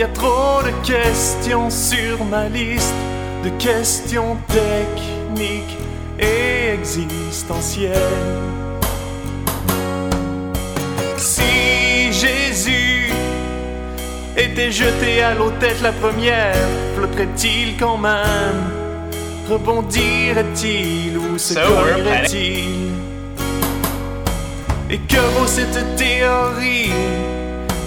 Y 0.00 0.02
a 0.02 0.08
trop 0.08 0.62
de 0.62 0.70
questions 0.82 1.68
sur 1.68 2.24
ma 2.24 2.48
liste, 2.48 2.94
de 3.44 3.50
questions 3.58 4.38
techniques 4.48 5.76
et 6.18 6.72
existentielles. 6.72 7.92
Si 11.18 12.10
Jésus 12.12 13.12
était 14.38 14.70
jeté 14.70 15.22
à 15.22 15.34
l'eau 15.34 15.52
tête 15.60 15.82
la 15.82 15.92
première, 15.92 16.56
flotterait-il 16.96 17.76
quand 17.78 17.98
même? 17.98 18.70
Rebondirait-il 19.50 21.18
ou 21.18 21.36
se 21.36 21.52
So 21.52 21.60
we're 21.60 21.96
cognerait-il 21.96 22.92
Et 24.88 24.96
que 24.96 25.20
vaut 25.36 25.46
cette 25.46 25.94
théorie? 25.96 27.19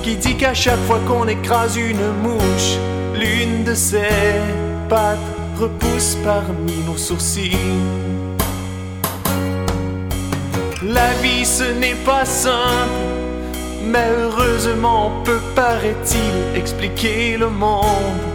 Qui 0.04 0.18
dit 0.18 0.36
qu'à 0.36 0.54
chaque 0.54 0.80
fois 0.86 1.00
qu'on 1.08 1.28
écrase 1.28 1.78
une 1.78 2.06
mouche, 2.22 2.78
l'une 3.16 3.64
de 3.64 3.74
ses 3.74 4.36
pattes 4.90 5.18
repousse 5.58 6.18
parmi 6.24 6.74
nos 6.86 6.98
sourcils 6.98 7.58
La 10.84 11.14
vie 11.22 11.46
ce 11.46 11.64
n'est 11.80 12.02
pas 12.06 12.26
simple, 12.26 13.02
mais 13.86 14.08
heureusement 14.20 15.08
on 15.08 15.24
peut, 15.24 15.42
paraît-il, 15.56 16.60
expliquer 16.60 17.38
le 17.38 17.50
monde 17.50 18.26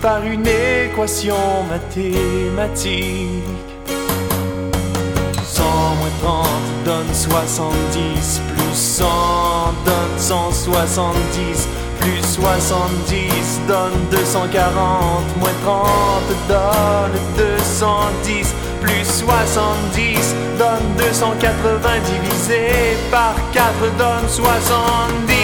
par 0.00 0.22
une 0.24 0.46
équation 0.46 1.36
mathématique. 1.68 3.42
100 5.42 5.62
moins 5.98 6.16
30 6.22 6.46
donne 6.84 7.14
70, 7.14 8.40
plus 8.54 8.74
100 8.74 9.53
donne 9.84 10.18
170, 10.18 11.68
plus 12.00 12.22
70 12.22 13.60
donne 13.68 13.92
240, 14.10 15.36
moins 15.38 15.50
30 15.64 15.88
donne 16.48 17.20
210, 17.36 18.54
plus 18.80 19.04
70 19.04 20.34
donne 20.58 20.94
280 20.98 21.88
divisé 22.04 22.96
par 23.10 23.34
4 23.52 23.64
donne 23.98 24.28
70. 24.28 25.34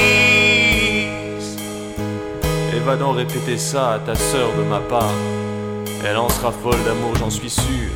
Et 2.74 2.80
va 2.84 2.96
donc 2.96 3.16
répéter 3.16 3.58
ça 3.58 3.92
à 3.94 3.98
ta 3.98 4.14
sœur 4.14 4.48
de 4.58 4.62
ma 4.62 4.80
part. 4.80 5.14
Elle 6.06 6.16
en 6.16 6.28
sera 6.28 6.50
folle 6.50 6.82
d'amour, 6.84 7.14
j'en 7.18 7.30
suis 7.30 7.50
sûr. 7.50 7.90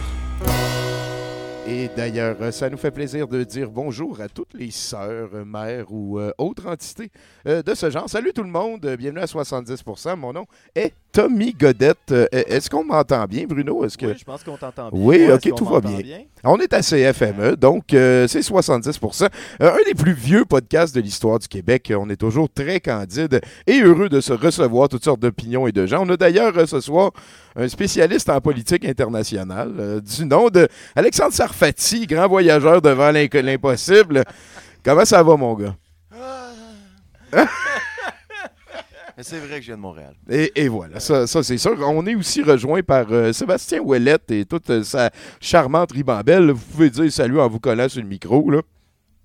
Et 1.76 1.90
d'ailleurs, 1.96 2.36
euh, 2.40 2.52
ça 2.52 2.70
nous 2.70 2.76
fait 2.76 2.92
plaisir 2.92 3.26
de 3.26 3.42
dire 3.42 3.68
bonjour 3.68 4.20
à 4.20 4.28
toutes 4.28 4.54
les 4.54 4.70
sœurs, 4.70 5.30
euh, 5.34 5.44
mères 5.44 5.86
ou 5.90 6.20
euh, 6.20 6.30
autres 6.38 6.68
entités 6.68 7.10
euh, 7.48 7.64
de 7.64 7.74
ce 7.74 7.90
genre. 7.90 8.08
Salut 8.08 8.32
tout 8.32 8.44
le 8.44 8.48
monde, 8.48 8.86
bienvenue 8.96 9.18
à 9.18 9.24
70%. 9.24 10.14
Mon 10.14 10.32
nom 10.32 10.46
est 10.76 10.92
Tommy 11.14 11.52
Godette. 11.52 12.10
Euh, 12.10 12.26
Est-ce 12.32 12.68
qu'on 12.68 12.84
m'entend 12.84 13.24
bien, 13.26 13.44
Bruno? 13.44 13.84
Est-ce 13.84 13.96
que... 13.96 14.06
Oui, 14.06 14.14
je 14.18 14.24
pense 14.24 14.42
qu'on 14.42 14.56
t'entend 14.56 14.90
bien. 14.90 15.00
Oui, 15.00 15.30
ok, 15.32 15.54
tout 15.56 15.64
va 15.64 15.80
bien. 15.80 15.98
On 16.42 16.58
est 16.58 16.72
à 16.72 16.80
CFME, 16.80 17.56
donc 17.56 17.94
euh, 17.94 18.26
c'est 18.26 18.40
70%. 18.40 19.28
Euh, 19.62 19.72
un 19.72 19.76
des 19.86 19.94
plus 19.94 20.12
vieux 20.12 20.44
podcasts 20.44 20.94
de 20.94 21.00
l'histoire 21.00 21.38
du 21.38 21.46
Québec. 21.46 21.92
On 21.96 22.10
est 22.10 22.16
toujours 22.16 22.48
très 22.52 22.80
candide 22.80 23.40
et 23.66 23.80
heureux 23.80 24.08
de 24.08 24.20
se 24.20 24.32
recevoir 24.32 24.88
toutes 24.88 25.04
sortes 25.04 25.20
d'opinions 25.20 25.68
et 25.68 25.72
de 25.72 25.86
gens. 25.86 26.04
On 26.04 26.10
a 26.10 26.16
d'ailleurs 26.16 26.68
ce 26.68 26.80
soir 26.80 27.12
un 27.56 27.68
spécialiste 27.68 28.28
en 28.28 28.40
politique 28.40 28.84
internationale 28.84 30.00
du 30.00 30.26
nom 30.26 30.50
de 30.50 30.66
Alexandre 30.96 31.32
Grand 32.06 32.28
voyageur 32.28 32.80
devant 32.82 33.10
l'impossible. 33.10 34.24
Comment 34.82 35.04
ça 35.04 35.22
va, 35.22 35.36
mon 35.36 35.54
gars? 35.54 35.74
Mais 39.16 39.22
c'est 39.22 39.38
vrai 39.38 39.58
que 39.58 39.60
je 39.60 39.66
viens 39.66 39.76
de 39.76 39.80
Montréal. 39.80 40.14
Et, 40.28 40.50
et 40.56 40.68
voilà, 40.68 40.98
ça, 40.98 41.26
ça, 41.28 41.42
c'est 41.44 41.56
sûr. 41.58 41.76
On 41.88 42.04
est 42.04 42.16
aussi 42.16 42.42
rejoint 42.42 42.82
par 42.82 43.06
euh, 43.12 43.32
Sébastien 43.32 43.78
Ouellette 43.78 44.28
et 44.32 44.44
toute 44.44 44.68
euh, 44.70 44.82
sa 44.82 45.10
charmante 45.40 45.92
ribambelle. 45.92 46.50
Vous 46.50 46.64
pouvez 46.72 46.90
dire 46.90 47.12
salut 47.12 47.38
en 47.40 47.48
vous 47.48 47.60
collant 47.60 47.88
sur 47.88 48.02
le 48.02 48.08
micro. 48.08 48.50
Là. 48.50 48.60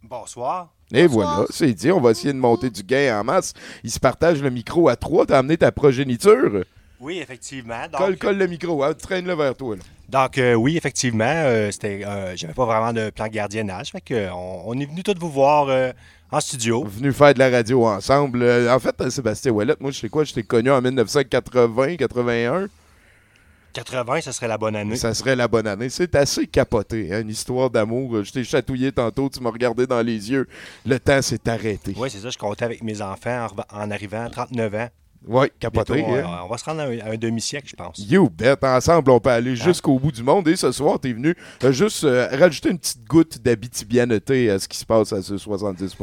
Bonsoir. 0.04 0.70
Et 0.94 1.08
voilà, 1.08 1.46
c'est 1.50 1.74
dit. 1.74 1.92
On 1.92 2.00
va 2.00 2.12
essayer 2.12 2.34
de 2.34 2.38
monter 2.38 2.70
du 2.70 2.84
gain 2.84 3.20
en 3.20 3.24
masse. 3.24 3.54
Il 3.84 3.90
se 3.90 4.00
partage 4.00 4.42
le 4.44 4.52
micro 4.52 4.90
à 4.90 4.96
trois. 4.96 5.26
T'as 5.26 5.40
amené 5.40 5.58
ta 5.58 5.72
progéniture? 5.72 6.64
Oui, 7.00 7.20
effectivement. 7.20 7.82
Donc, 7.92 8.00
Colle, 8.00 8.18
colle 8.18 8.38
le 8.38 8.48
micro. 8.48 8.84
Hein, 8.84 8.94
Traîne-le 8.94 9.34
vers 9.34 9.56
toi. 9.56 9.76
là. 9.76 9.82
Donc, 10.10 10.38
euh, 10.38 10.56
oui, 10.56 10.76
effectivement, 10.76 11.24
euh, 11.26 11.70
c'était, 11.72 12.04
euh, 12.06 12.36
j'avais 12.36 12.54
pas 12.54 12.66
vraiment 12.66 12.94
de 12.94 13.12
plan 13.12 13.28
de 13.28 13.32
gardiennage. 13.32 13.92
Fait 13.92 14.02
que, 14.02 14.14
euh, 14.14 14.34
on, 14.34 14.64
on 14.66 14.80
est 14.80 14.86
venu 14.86 15.04
tous 15.04 15.16
vous 15.20 15.30
voir 15.30 15.94
en 16.32 16.40
studio. 16.40 16.84
Venu 16.84 17.14
faire 17.14 17.34
de 17.34 17.40
la 17.40 17.50
radio 17.50 17.86
ensemble. 17.86 18.44
En 18.70 18.80
fait, 18.80 19.10
Sébastien 19.10 19.52
Ouellette, 19.52 19.80
moi, 19.80 19.92
je 19.92 20.00
sais 20.00 20.10
quoi, 20.10 20.24
je 20.24 20.34
t'ai 20.34 20.44
connu 20.44 20.72
en 20.72 20.82
1980-81. 20.82 22.68
80, 23.72 24.22
ce 24.22 24.32
serait 24.32 24.48
la 24.48 24.58
bonne 24.58 24.76
année. 24.76 24.96
Ça 24.96 25.14
serait 25.14 25.36
la 25.36 25.48
bonne 25.48 25.68
année. 25.68 25.90
C'est 25.90 26.16
assez 26.16 26.48
capoté, 26.48 27.14
hein, 27.14 27.22
une 27.22 27.30
histoire 27.30 27.70
d'amour. 27.70 28.24
Je 28.24 28.32
t'ai 28.32 28.44
chatouillé 28.44 28.92
tantôt, 28.92 29.30
tu 29.30 29.42
m'as 29.42 29.52
regardé 29.52 29.86
dans 29.86 30.02
les 30.02 30.32
yeux. 30.32 30.48
Le 30.86 31.00
temps 31.00 31.22
s'est 31.22 31.48
arrêté. 31.48 31.94
Oui, 31.96 32.10
c'est 32.10 32.20
ça. 32.20 32.32
Je 32.32 32.38
comptais 32.38 32.66
avec 32.66 32.84
mes 32.84 33.02
enfants 33.02 33.48
en, 33.72 33.84
en 33.84 33.92
arrivant 33.92 34.24
à 34.26 34.30
39 34.30 34.76
ans. 34.76 34.90
Bientôt, 35.28 35.54
capoté. 35.60 36.04
on, 36.06 36.16
hein. 36.16 36.40
on 36.46 36.48
va 36.48 36.58
se 36.58 36.66
rendre 36.66 36.82
à 36.82 36.86
un, 36.86 37.00
à 37.00 37.12
un 37.12 37.18
demi-siècle, 37.18 37.68
je 37.70 37.76
pense. 37.76 37.98
You 38.00 38.30
bet. 38.30 38.56
Ensemble, 38.64 39.12
on 39.12 39.20
peut 39.20 39.30
Ah. 39.30 39.36
aller 39.36 39.56
jusqu'au 39.56 40.00
bout 40.00 40.12
du 40.12 40.24
monde. 40.24 40.48
Et 40.48 40.56
ce 40.56 40.72
soir, 40.72 41.00
t'es 41.00 41.12
venu 41.14 41.36
euh, 41.64 41.72
juste 41.72 42.04
euh, 42.06 42.28
rajouter 42.32 42.70
une 42.70 42.80
petite 42.80 43.04
goutte 43.06 43.40
d'habitibianité 43.42 44.50
à 44.50 44.60
ce 44.60 44.68
qui 44.68 44.78
se 44.78 44.86
passe 44.86 45.14
à 45.14 45.22
ce 45.22 45.38
70 45.38 45.96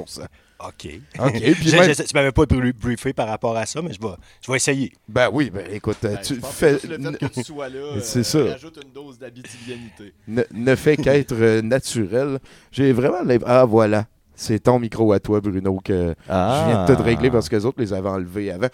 OK. 0.59 0.89
OK. 1.19 1.33
Puis 1.33 1.55
Je- 1.69 1.77
même- 1.77 1.93
je- 1.95 2.03
tu 2.03 2.15
m'avais 2.15 2.33
pas 2.33 2.47
brie- 2.47 2.73
briefé 2.73 3.13
par 3.13 3.29
rapport 3.29 3.55
à 3.57 3.67
ça, 3.67 3.83
mais 3.83 3.93
je 3.93 4.01
vais, 4.01 4.15
je 4.45 4.51
vais 4.51 4.57
essayer. 4.57 4.91
Ben 5.09 5.29
oui, 5.31 5.51
ben 5.51 5.67
écoute, 5.71 5.99
Ben, 6.03 6.17
tu 6.23 6.37
fais, 6.37 6.73
le 6.73 6.79
fait 6.79 7.19
que 7.19 7.27
tu 7.27 7.45
sois 7.45 7.69
là, 7.69 7.81
C'est 8.01 8.21
euh, 8.21 8.23
ça. 8.23 8.53
rajoute 8.53 8.79
une 8.83 8.91
dose 8.91 9.19
d'habitivianité. 9.19 10.15
ne, 10.27 10.43
ne 10.55 10.75
fait 10.75 10.97
qu'être 10.97 11.35
euh, 11.35 11.61
naturel. 11.61 12.39
J'ai 12.73 12.93
vraiment... 12.93 13.19
Ah, 13.45 13.65
voilà. 13.67 14.07
C'est 14.37 14.61
ton 14.61 14.79
micro 14.79 15.13
à 15.13 15.19
toi, 15.19 15.41
Bruno, 15.41 15.81
que 15.83 16.15
je 16.29 16.33
viens 16.69 16.85
de 16.87 16.95
te 16.95 17.03
régler 17.03 17.31
parce 17.31 17.49
que 17.49 17.57
les 17.57 17.65
autres 17.65 17.81
les 17.81 17.93
avaient 17.93 18.09
enlevés 18.11 18.51
avant. 18.53 18.69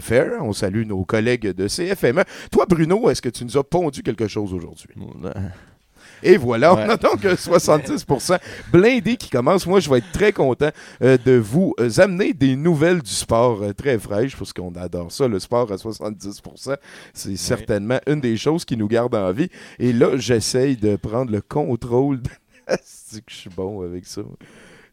Fair. 0.00 0.32
On 0.42 0.52
salue 0.52 0.84
nos 0.86 1.04
collègues 1.04 1.52
de 1.54 1.68
CFME. 1.68 2.24
Toi, 2.50 2.66
Bruno, 2.68 3.08
est-ce 3.08 3.22
que 3.22 3.28
tu 3.28 3.44
nous 3.44 3.56
as 3.56 3.64
pondu 3.64 4.02
quelque 4.02 4.26
chose 4.28 4.52
aujourd'hui? 4.52 4.94
Et 6.22 6.36
voilà, 6.38 6.72
on 6.74 6.78
a 6.78 6.96
donc 6.96 7.24
euh, 7.26 7.34
70% 7.34 8.38
blindé 8.72 9.16
qui 9.16 9.28
commence. 9.28 9.66
Moi, 9.66 9.80
je 9.80 9.90
vais 9.90 9.98
être 9.98 10.10
très 10.12 10.32
content 10.32 10.70
euh, 11.02 11.18
de 11.22 11.32
vous 11.32 11.74
euh, 11.80 11.90
amener 11.98 12.32
des 12.32 12.56
nouvelles 12.56 13.02
du 13.02 13.10
sport 13.10 13.62
euh, 13.62 13.72
très 13.74 13.98
fraîches, 13.98 14.34
parce 14.36 14.52
qu'on 14.52 14.72
adore 14.74 15.12
ça, 15.12 15.28
le 15.28 15.38
sport 15.38 15.70
à 15.70 15.76
70%. 15.76 16.76
C'est 17.12 17.36
certainement 17.36 17.98
une 18.06 18.20
des 18.20 18.36
choses 18.38 18.64
qui 18.64 18.76
nous 18.76 18.88
garde 18.88 19.14
en 19.14 19.32
vie. 19.32 19.50
Et 19.78 19.92
là, 19.92 20.16
j'essaye 20.16 20.76
de 20.76 20.96
prendre 20.96 21.30
le 21.30 21.42
contrôle. 21.42 22.22
de- 22.22 22.28
que 22.68 23.22
je 23.28 23.34
suis 23.34 23.50
bon 23.50 23.82
avec 23.84 24.06
ça? 24.06 24.22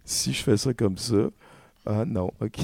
Si 0.06 0.34
je 0.34 0.44
fais 0.44 0.58
ça 0.58 0.74
comme 0.74 0.98
ça. 0.98 1.16
Ah 1.86 2.04
non, 2.06 2.32
ok. 2.42 2.58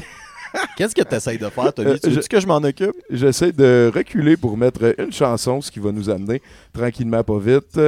Qu'est-ce 0.78 0.96
que 0.96 1.02
tu 1.02 1.16
essayes 1.16 1.38
de 1.38 1.50
faire, 1.50 1.74
Tommy? 1.74 1.90
Euh, 1.92 1.98
tu 2.02 2.10
veux 2.10 2.22
que 2.22 2.40
je 2.40 2.48
m'en 2.48 2.58
occupe? 2.58 2.96
J'essaie 3.10 3.52
de 3.52 3.92
reculer 3.94 4.38
pour 4.38 4.58
mettre 4.58 4.96
une 5.00 5.12
chanson, 5.12 5.60
ce 5.62 5.70
qui 5.72 5.80
va 5.80 5.92
nous 5.92 6.10
amener 6.10 6.42
tranquillement, 6.74 7.24
pas 7.24 7.38
vite, 7.40 7.80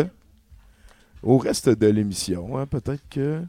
au 1.23 1.37
reste 1.37 1.69
de 1.69 1.87
l'émission. 1.87 2.57
hein. 2.57 2.65
Peut-être 2.65 3.01
que. 3.09 3.41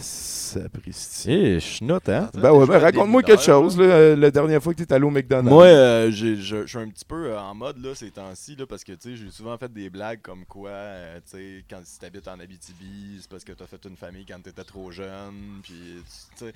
Sapristi. 0.00 1.30
Eh, 1.30 1.60
je 1.60 1.84
note, 1.84 2.08
hein? 2.08 2.30
Ben 2.34 2.52
ouais, 2.52 2.66
ben 2.66 2.78
raconte-moi 2.78 3.22
quelque 3.22 3.42
chose, 3.42 3.78
là, 3.78 3.84
euh, 3.84 4.16
la 4.16 4.30
dernière 4.30 4.62
fois 4.62 4.74
que 4.74 4.78
tu 4.78 4.84
es 4.84 4.92
allé 4.92 5.04
au 5.04 5.10
McDonald's. 5.10 5.50
Moi, 5.50 5.64
euh, 5.66 6.10
j'ai- 6.10 6.36
je 6.36 6.62
je 6.62 6.66
suis 6.66 6.78
un 6.78 6.88
petit 6.88 7.04
peu 7.04 7.26
euh, 7.32 7.40
en 7.40 7.54
mode 7.54 7.78
là, 7.82 7.94
ces 7.94 8.10
temps-ci, 8.10 8.56
là, 8.56 8.66
parce 8.66 8.84
que 8.84 8.92
tu 8.92 9.10
sais, 9.10 9.16
j'ai 9.16 9.30
souvent 9.30 9.56
fait 9.56 9.72
des 9.72 9.88
blagues 9.88 10.20
comme 10.22 10.44
quoi, 10.44 10.70
euh, 10.70 11.18
tu 11.24 11.36
sais, 11.38 11.64
quand 11.70 11.80
si 11.84 11.98
t'habites 11.98 12.28
en 12.28 12.38
Abitibi, 12.38 13.18
c'est 13.20 13.30
parce 13.30 13.44
que 13.44 13.52
t'as 13.52 13.66
fait 13.66 13.82
une 13.86 13.96
famille 13.96 14.26
quand 14.26 14.40
t'étais 14.42 14.64
trop 14.64 14.90
jeune, 14.90 15.60
puis 15.62 16.02
tu 16.36 16.44
sais, 16.46 16.52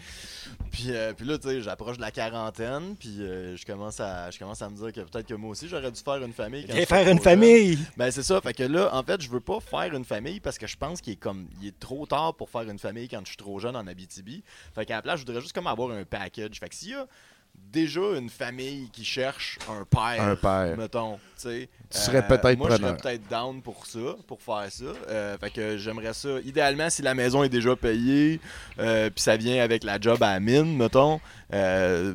puis, 0.70 0.86
euh, 0.90 1.12
puis 1.16 1.26
là, 1.26 1.38
tu 1.38 1.48
sais, 1.48 1.62
j'approche 1.62 1.96
de 1.96 2.02
la 2.02 2.10
quarantaine, 2.10 2.96
puis 2.98 3.16
euh, 3.20 3.56
je 3.56 3.64
commence 3.64 3.98
à, 4.00 4.30
je 4.30 4.38
commence 4.38 4.60
à 4.60 4.68
me 4.68 4.76
dire 4.76 4.92
que 4.92 5.00
peut-être 5.08 5.26
que 5.26 5.34
moi 5.34 5.50
aussi 5.50 5.68
j'aurais 5.68 5.90
dû 5.90 6.00
faire 6.00 6.22
une 6.22 6.32
famille. 6.32 6.62
quand 6.66 6.72
Viens 6.74 6.82
j'étais 6.82 6.86
faire 6.94 7.08
une 7.10 7.18
trop 7.18 7.30
jeune. 7.30 7.40
famille! 7.40 7.78
Ben 7.96 8.10
c'est 8.10 8.22
ça, 8.22 8.40
fait 8.40 8.52
que 8.54 8.62
là, 8.64 8.90
en 8.94 9.02
fait, 9.02 9.20
je 9.22 9.30
veux 9.30 9.40
pas 9.40 9.58
faire 9.60 9.94
une 9.94 10.04
famille 10.04 10.40
parce 10.40 10.58
que 10.58 10.66
je 10.66 10.76
pense 10.76 11.00
qu'il 11.00 11.14
est 11.14 11.16
comme 11.16 11.46
il 11.62 11.68
est 11.68 11.78
trop 11.78 12.06
tard 12.06 12.34
pour 12.34 12.50
faire 12.50 12.62
une 12.68 12.78
famille 12.78 13.05
quand 13.08 13.20
je 13.22 13.28
suis 13.28 13.36
trop 13.36 13.58
jeune 13.58 13.76
en 13.76 13.86
Abitibi. 13.86 14.42
Fait 14.74 14.84
qu'à 14.86 14.96
la 14.96 15.02
place, 15.02 15.20
je 15.20 15.26
voudrais 15.26 15.40
juste 15.40 15.54
comme 15.54 15.66
avoir 15.66 15.90
un 15.90 16.04
package. 16.04 16.58
Fait 16.58 16.68
que 16.68 16.74
s'il 16.74 16.90
y 16.90 16.94
a 16.94 17.06
déjà 17.54 18.00
une 18.18 18.28
famille 18.28 18.90
qui 18.90 19.04
cherche 19.04 19.58
un 19.68 19.84
père, 19.84 20.22
Un 20.22 20.36
père. 20.36 20.76
mettons, 20.76 21.18
tu 21.36 21.68
serais 21.90 22.18
euh, 22.18 22.22
peut-être 22.22 22.58
moi 22.58 22.70
je 22.70 22.76
serais 22.76 22.96
peut-être 22.96 23.28
down 23.28 23.60
pour 23.62 23.86
ça, 23.86 24.16
pour 24.26 24.40
faire 24.40 24.66
ça. 24.70 24.84
Euh, 25.08 25.36
fait 25.38 25.50
que 25.50 25.76
j'aimerais 25.76 26.14
ça. 26.14 26.28
Idéalement, 26.44 26.90
si 26.90 27.02
la 27.02 27.14
maison 27.14 27.42
est 27.42 27.48
déjà 27.48 27.76
payée, 27.76 28.40
euh, 28.78 29.10
puis 29.10 29.22
ça 29.22 29.36
vient 29.36 29.62
avec 29.62 29.84
la 29.84 30.00
job 30.00 30.22
à 30.22 30.34
la 30.34 30.40
mine, 30.40 30.76
mettons, 30.76 31.20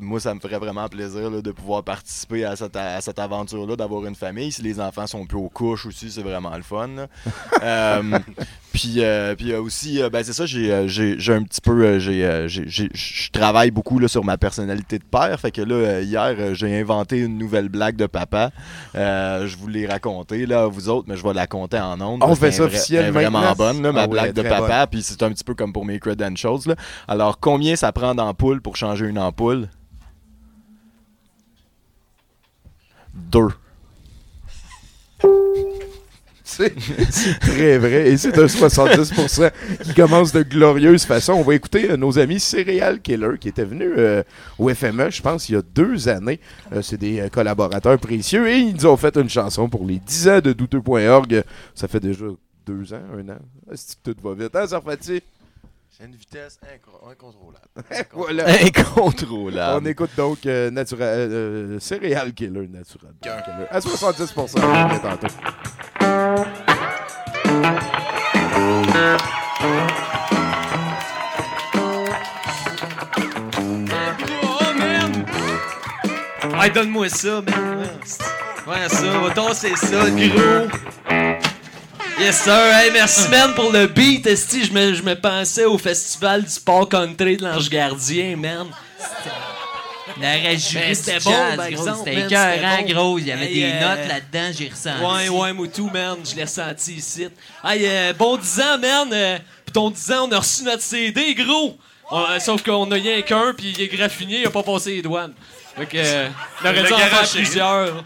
moi 0.01 0.19
ça 0.19 0.33
me 0.33 0.39
ferait 0.39 0.59
vraiment 0.59 0.87
plaisir 0.89 1.29
là, 1.29 1.41
de 1.41 1.51
pouvoir 1.51 1.83
participer 1.83 2.45
à 2.45 2.55
cette, 2.55 2.75
à 2.75 2.99
cette 3.01 3.19
aventure-là, 3.19 3.75
d'avoir 3.75 4.05
une 4.05 4.15
famille. 4.15 4.51
Si 4.51 4.61
les 4.61 4.79
enfants 4.79 5.07
sont 5.07 5.25
plus 5.25 5.37
aux 5.37 5.49
couches 5.49 5.85
aussi, 5.85 6.11
c'est 6.11 6.23
vraiment 6.23 6.55
le 6.55 6.63
fun. 6.63 7.07
puis, 8.73 8.95
euh, 8.97 9.35
puis 9.35 9.51
euh, 9.51 9.61
aussi, 9.61 10.01
euh, 10.01 10.09
ben 10.09 10.23
c'est 10.23 10.33
ça, 10.33 10.45
j'ai, 10.45 10.87
j'ai, 10.87 11.19
j'ai 11.19 11.33
un 11.33 11.43
petit 11.43 11.61
peu, 11.61 11.99
j'ai, 11.99 12.47
je 12.47 13.29
travaille 13.31 13.71
beaucoup 13.71 13.99
là, 13.99 14.07
sur 14.07 14.23
ma 14.23 14.37
personnalité 14.37 14.97
de 14.97 15.03
père. 15.03 15.37
Fait 15.39 15.51
que 15.51 15.61
là, 15.61 16.01
hier, 16.01 16.55
j'ai 16.55 16.79
inventé 16.79 17.19
une 17.19 17.37
nouvelle 17.37 17.69
blague 17.69 17.95
de 17.95 18.05
papa. 18.05 18.51
Je 19.45 19.57
vous 19.57 19.67
l'ai 19.67 19.87
racontée, 19.87 20.45
là, 20.45 20.67
vous 20.67 20.89
autres, 20.89 21.07
mais 21.07 21.15
je 21.15 21.23
vais 21.23 21.33
la 21.33 21.47
compter 21.47 21.79
en 21.79 21.99
ondes. 22.01 22.23
On 22.23 22.35
fait 22.35 22.51
ça 22.51 22.63
officiellement. 22.63 23.11
vraiment 23.11 23.53
bonne, 23.53 23.81
là, 23.81 23.91
ma 23.91 24.03
ah 24.03 24.07
blague 24.07 24.33
de 24.33 24.41
papa. 24.41 24.87
Puis 24.87 25.03
c'est 25.03 25.23
un 25.23 25.31
petit 25.31 25.43
peu 25.43 25.55
comme 25.55 25.73
pour 25.73 25.85
mes 25.85 25.99
credentials. 25.99 26.59
Là. 26.65 26.75
Alors, 27.07 27.39
combien 27.39 27.75
ça 27.75 27.91
prend 27.91 28.15
d'ampoule 28.15 28.61
pour 28.61 28.75
changer 28.75 29.07
une 29.07 29.19
ampoule? 29.19 29.69
Deux. 33.13 33.49
C'est 37.09 37.39
très 37.39 37.77
vrai. 37.77 38.09
Et 38.09 38.17
c'est 38.17 38.37
un 38.37 38.45
70% 38.45 39.51
qui 39.83 39.93
commence 39.93 40.31
de 40.31 40.43
glorieuse 40.43 41.05
façon. 41.05 41.33
On 41.33 41.43
va 41.43 41.55
écouter 41.55 41.91
euh, 41.91 41.97
nos 41.97 42.19
amis 42.19 42.39
Serial 42.39 43.01
Killer 43.01 43.37
qui 43.39 43.49
étaient 43.49 43.65
venus 43.65 43.91
euh, 43.97 44.23
au 44.59 44.69
FME, 44.73 45.09
je 45.09 45.21
pense, 45.21 45.49
il 45.49 45.53
y 45.53 45.55
a 45.55 45.61
deux 45.61 46.09
années. 46.09 46.39
Euh, 46.73 46.81
c'est 46.81 46.97
des 46.97 47.29
collaborateurs 47.31 47.97
précieux 47.99 48.49
et 48.49 48.57
ils 48.57 48.75
nous 48.75 48.85
ont 48.85 48.97
fait 48.97 49.15
une 49.17 49.29
chanson 49.29 49.69
pour 49.69 49.85
les 49.85 49.99
10 49.99 50.27
ans 50.29 50.39
de 50.39 50.53
douteux.org. 50.53 51.43
Ça 51.75 51.87
fait 51.87 51.99
déjà 51.99 52.25
deux 52.65 52.93
ans, 52.93 53.01
un 53.17 53.29
an. 53.29 53.39
Est-ce 53.71 53.95
que 53.95 54.11
tout 54.11 54.27
va 54.27 54.33
vite, 54.33 54.55
hein, 54.55 54.67
Sarfati? 54.67 55.21
C'est 56.01 56.05
une 56.05 56.15
vitesse 56.15 56.57
incontrôlable. 57.11 57.67
voilà. 58.13 58.45
Incontrôlable. 58.65 59.85
On 59.85 59.89
écoute 59.89 60.11
donc 60.15 60.45
euh, 60.45 60.71
naturel, 60.71 61.29
euh, 61.31 61.79
Céréal 61.79 62.33
Killer 62.33 62.67
naturel. 62.67 63.13
Killer. 63.21 63.67
À 63.69 63.79
70%. 63.79 64.59
On 64.63 64.95
est 64.95 64.99
tantôt. 64.99 65.27
Hey, 76.63 76.69
donne-moi 76.69 77.09
ça, 77.09 77.41
man. 77.41 77.89
Ouais, 78.67 78.87
ça, 78.87 79.19
va 79.19 79.29
tasser 79.31 79.75
ça, 79.75 80.09
gros. 80.09 80.67
Yes, 82.19 82.41
sir. 82.43 82.53
Hey, 82.53 82.91
merci, 82.93 83.27
man, 83.29 83.55
pour 83.55 83.71
le 83.71 83.87
beat. 83.87 84.27
Esti, 84.27 84.65
je 84.65 84.71
me, 84.71 84.93
je 84.93 85.01
me 85.01 85.15
pensais 85.15 85.65
au 85.65 85.79
festival 85.79 86.43
du 86.43 86.49
sport 86.51 86.87
country 86.87 87.37
de 87.37 87.43
l'Ange 87.43 87.67
Gardien, 87.67 88.37
man. 88.37 88.67
Ben, 90.21 90.59
c'était 90.95 91.19
bon, 91.19 91.31
par 91.55 91.65
exemple, 91.65 91.99
C'était 92.05 92.21
écœurant, 92.25 92.81
gros. 92.83 93.19
Il 93.19 93.27
y 93.27 93.31
avait 93.31 93.45
Hey, 93.47 93.53
des 93.55 93.71
euh, 93.71 93.79
notes 93.81 94.07
là-dedans, 94.07 94.51
j'ai 94.57 94.69
ressenti. 94.69 95.29
Ouais, 95.29 95.29
ouais, 95.29 95.53
Moutou, 95.53 95.89
man. 95.89 96.17
Je 96.23 96.35
l'ai 96.35 96.43
ressenti 96.43 96.93
ici. 96.95 97.27
Hey, 97.63 97.81
euh, 97.85 98.13
bon 98.13 98.37
10 98.37 98.59
ans, 98.61 98.77
man. 98.77 99.09
Euh, 99.11 99.37
Pis 99.65 99.71
ton 99.73 99.89
10 99.89 100.11
ans, 100.11 100.27
on 100.27 100.31
a 100.31 100.39
reçu 100.39 100.63
notre 100.63 100.81
CD, 100.83 101.33
gros. 101.35 101.77
On- 102.09 102.19
euh, 102.25 102.39
sauf 102.39 102.61
qu'on 102.63 102.89
a 102.91 102.95
rien 102.95 103.21
qu'un, 103.21 103.53
puis 103.53 103.73
il 103.77 103.81
est 103.81 103.87
graffiné, 103.87 104.39
il 104.41 104.45
a 104.47 104.49
pas 104.49 104.63
passé 104.63 104.95
les 104.95 105.01
douanes. 105.01 105.33
Fait 105.77 105.85
que, 105.85 105.97
euh, 105.97 106.27
on 106.63 106.67
aurait 106.67 106.83
dû 106.83 106.93
en 106.93 106.97
faire 106.97 107.29
plusieurs. 107.29 108.03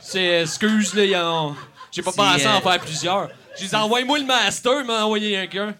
C'est, 0.00 0.42
excuse, 0.42 0.94
là, 0.94 1.04
y 1.04 1.16
en- 1.16 1.56
j'ai 1.90 2.02
pas 2.02 2.12
pensé 2.12 2.44
à 2.46 2.56
en 2.56 2.60
faire 2.60 2.78
plusieurs. 2.80 3.28
J'ai 3.58 3.66
dit, 3.66 3.74
envoie-moi 3.74 4.18
le 4.18 4.24
master, 4.24 4.80
il 4.80 4.86
m'a 4.86 5.04
envoyé 5.04 5.36
rien 5.36 5.46
qu'un. 5.46 5.74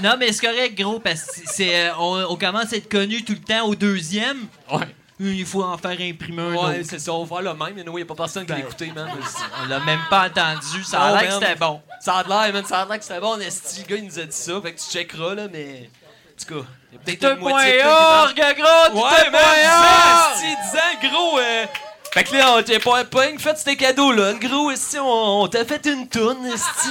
Non, 0.00 0.16
mais 0.18 0.32
c'est 0.32 0.46
correct, 0.46 0.78
gros, 0.78 0.98
parce 1.00 1.22
que 1.22 1.40
c'est, 1.46 1.88
euh, 1.88 1.94
on, 1.98 2.24
on 2.30 2.36
commence 2.36 2.72
à 2.72 2.76
être 2.76 2.88
connu 2.90 3.24
tout 3.24 3.32
le 3.32 3.40
temps 3.40 3.66
au 3.66 3.74
deuxième. 3.74 4.46
Ouais. 4.72 4.86
Il 5.20 5.46
faut 5.46 5.62
en 5.62 5.78
faire 5.78 5.92
imprimer 6.00 6.42
un 6.42 6.52
Ouais, 6.52 6.78
autre. 6.80 6.88
c'est 6.90 6.98
ça, 6.98 7.12
on 7.12 7.22
va 7.24 7.36
faire 7.36 7.52
le 7.52 7.58
même. 7.58 7.74
Mais 7.76 7.82
il 7.86 7.92
n'y 7.94 8.02
a 8.02 8.04
pas 8.04 8.14
personne 8.16 8.44
qui 8.44 8.52
Ben, 8.52 8.56
l'écoutait, 8.58 8.90
man. 8.94 9.08
On 9.62 9.68
l'a 9.68 9.78
même 9.80 10.00
pas 10.10 10.26
entendu. 10.26 10.82
Ça 10.82 11.00
a 11.00 11.08
Non, 11.12 11.14
l'air 11.14 11.22
que 11.22 11.30
man. 11.34 11.40
c'était 11.42 11.54
bon. 11.54 11.80
Ça 12.00 12.14
a 12.14 12.22
l'air, 12.24 12.52
man, 12.52 12.64
ça 12.64 12.80
a 12.80 12.86
l'air 12.86 12.98
que 12.98 13.04
c'était 13.04 13.20
bon. 13.20 13.38
Esti, 13.38 13.82
le 13.82 13.86
gars, 13.86 13.96
il 13.96 14.04
nous 14.06 14.18
a 14.18 14.22
dit 14.24 14.28
ça. 14.36 14.60
Fait 14.60 14.72
que 14.72 14.80
tu 14.80 14.90
checkeras, 14.90 15.34
là, 15.36 15.46
mais. 15.52 15.88
En 16.32 16.44
tout 16.44 16.54
cas, 16.60 16.66
il 16.90 16.94
y 16.94 16.96
a 16.96 17.04
peut-être 17.18 17.34
une 17.34 17.38
moitié 17.40 17.72
de 17.76 17.82
toi 17.82 18.32
qui 18.34 18.40
orgue, 18.42 18.56
gros! 18.56 19.00
Ouais, 19.04 19.30
man, 19.30 19.42
10 19.54 19.68
ans, 19.68 20.32
esti, 20.34 20.56
10 20.72 20.78
ans, 20.78 21.08
gros. 21.14 21.38
euh. 21.38 21.66
Fait 22.12 22.24
que 22.24 22.34
là, 22.36 22.56
on 22.58 22.62
t'a 22.62 22.80
pas, 22.80 23.04
pas 23.04 23.20
rien 23.20 23.36
que 23.36 23.40
fait 23.42 23.56
ces 23.58 23.76
cadeaux-là. 23.76 24.32
Gros, 24.34 24.70
esti, 24.72 24.98
on, 24.98 25.42
on 25.42 25.46
t'a 25.46 25.64
fait 25.64 25.86
une 25.86 26.08
toune, 26.08 26.46
esti. 26.46 26.88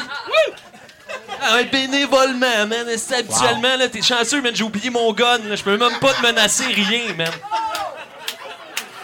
Ah 1.43 1.55
ouais, 1.55 1.65
bénévolement, 1.65 2.67
man. 2.67 2.87
Esti, 2.89 3.15
habituellement, 3.15 3.75
là, 3.77 3.87
t'es 3.89 4.01
chanceux, 4.01 4.41
man, 4.41 4.55
j'ai 4.55 4.63
oublié 4.63 4.89
mon 4.89 5.11
gun. 5.13 5.39
là. 5.39 5.55
Je 5.55 5.63
peux 5.63 5.77
même 5.77 5.99
pas 5.99 6.13
te 6.13 6.21
menacer 6.21 6.65
rien, 6.65 7.13
man. 7.15 7.31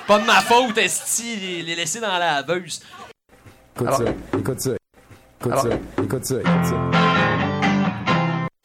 Pas 0.07 0.19
de 0.19 0.25
ma 0.25 0.39
faute, 0.41 0.77
esti, 0.77 1.35
les, 1.35 1.61
les 1.63 1.75
laisser 1.75 1.99
dans 1.99 2.17
la 2.17 2.41
laveuse. 2.41 2.81
Écoute 3.75 3.93
ça, 3.93 4.03
écoute 4.37 4.59
ça, 4.61 4.69
écoute 5.41 5.57
ça, 5.59 5.69
écoute 6.01 6.25
ça, 6.25 6.35
écoute 6.35 6.65
ça. 6.65 6.91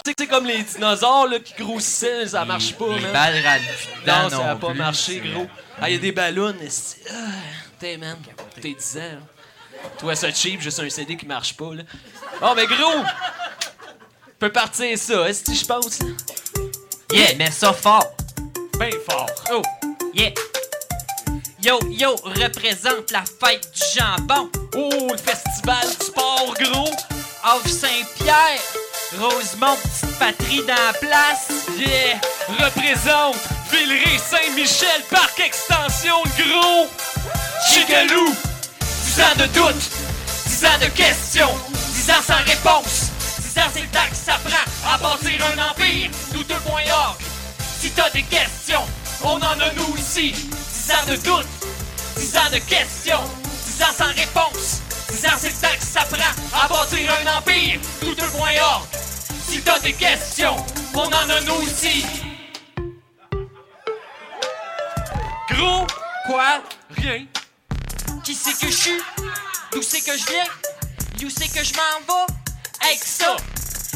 Tu 0.05 0.11
sais 0.11 0.15
que 0.15 0.23
c'est 0.23 0.27
comme 0.29 0.47
les 0.47 0.63
dinosaures 0.63 1.27
là, 1.29 1.39
qui 1.41 1.55
grossissaient, 1.63 2.27
ça 2.29 2.45
marche 2.45 2.75
pas, 2.75 2.87
Les 2.95 3.01
man. 3.01 3.13
balles 3.13 3.43
dedans 4.05 4.23
Non, 4.25 4.31
ça 4.31 4.51
a 4.53 4.57
pas 4.57 4.69
plus, 4.71 4.79
marché, 4.79 5.21
c'est- 5.23 5.29
gros. 5.31 5.47
Ah, 5.81 5.89
il 5.91 5.95
y 5.95 5.99
a 5.99 6.01
des 6.01 6.13
ballons, 6.13 6.55
esti. 6.63 6.97
Ah, 7.11 7.15
T'es, 7.79 7.97
man, 7.97 8.17
t'es 8.61 8.75
10 8.75 8.97
ans. 8.99 9.01
là. 9.01 9.89
Toi, 9.99 10.15
ça 10.15 10.31
cheap, 10.33 10.61
juste 10.61 10.79
un 10.79 10.89
CD 10.89 11.17
qui 11.17 11.27
marche 11.27 11.57
pas, 11.57 11.75
là. 11.75 11.83
Oh, 12.41 12.53
mais 12.55 12.67
gros! 12.67 13.03
Peut 14.43 14.51
partir 14.51 14.99
ça, 14.99 15.29
est-ce 15.29 15.55
je 15.55 15.65
pense? 15.65 16.01
Yeah, 17.13 17.37
mais 17.39 17.53
ça 17.53 17.73
fort. 17.73 18.13
Ben 18.77 18.91
fort. 19.09 19.31
Oh! 19.53 19.63
Yeah. 20.15 20.33
Yo, 21.63 21.79
yo, 21.91 22.17
représente 22.25 23.13
la 23.13 23.23
fête 23.23 23.71
du 23.73 24.01
jambon. 24.01 24.51
Oh, 24.75 25.13
le 25.13 25.17
festival 25.17 25.87
du 25.87 26.07
sport, 26.07 26.55
gros! 26.59 26.91
Off 27.55 27.69
Saint-Pierre. 27.69 28.59
Rosemont, 29.17 29.77
petite 29.77 30.19
patrie 30.19 30.63
dans 30.67 30.75
la 30.75 30.93
place. 30.95 31.47
Yeah! 31.79 32.21
Représente 32.49 33.37
Villeray, 33.71 34.19
Saint-Michel, 34.19 35.03
Parc 35.09 35.39
Extension, 35.39 36.21
gros! 36.37 36.89
Chigalou! 37.71 38.35
10 39.05 39.21
ans 39.21 39.37
de 39.39 39.47
doute, 39.55 39.91
10 40.49 40.65
ans 40.65 40.79
de 40.81 40.87
questions, 40.97 41.55
10 41.93 42.11
ans 42.11 42.23
sans 42.27 42.43
réponse, 42.45 43.12
10 43.55 43.59
ans 43.59 43.71
c'est 43.75 43.83
que 43.83 44.17
ça 44.17 44.39
prend 44.43 44.95
à 44.95 44.97
bâtir 44.97 45.45
un 45.45 45.71
empire, 45.71 46.11
nous 46.33 46.43
2.org. 46.43 47.17
Si 47.79 47.91
t'as 47.91 48.09
des 48.09 48.23
questions, 48.23 48.87
on 49.23 49.37
en 49.37 49.43
a 49.43 49.73
nous 49.77 49.95
ici. 49.97 50.33
10 50.33 50.93
ans 50.93 51.11
de 51.11 51.17
doute, 51.17 51.47
10 52.17 52.37
ans 52.39 52.51
de 52.51 52.59
questions, 52.59 53.21
10 53.67 53.83
ans 53.83 53.95
sans 53.99 54.15
réponse, 54.15 54.81
10 55.11 55.27
ans 55.27 55.37
c'est 55.39 55.51
que 55.51 55.85
ça 55.85 56.01
prend 56.03 56.63
à 56.63 56.67
bâtir 56.67 57.13
un 57.13 57.37
empire, 57.37 57.79
nous 58.03 58.15
2.org. 58.15 58.87
Si 59.47 59.61
t'as 59.61 59.79
des 59.81 59.93
questions, 59.93 60.57
on 60.95 61.01
en 61.01 61.13
a 61.13 61.41
nous 61.43 61.61
ici. 61.63 62.07
Gros, 65.51 65.87
quoi? 66.27 66.63
Rien. 66.97 67.27
Qui 68.25 68.35
c'est 68.35 68.59
que 68.59 68.73
je 68.73 68.77
suis? 68.77 69.03
D'où 69.73 69.83
c'est 69.83 70.01
que 70.01 70.17
je 70.17 70.25
viens? 70.25 70.49
D'où 71.19 71.29
c'est 71.29 71.49
que 71.49 71.63
je 71.63 71.75
m'en 71.75 72.27
vais? 72.27 72.42
Avec 72.85 73.05
ça, 73.05 73.37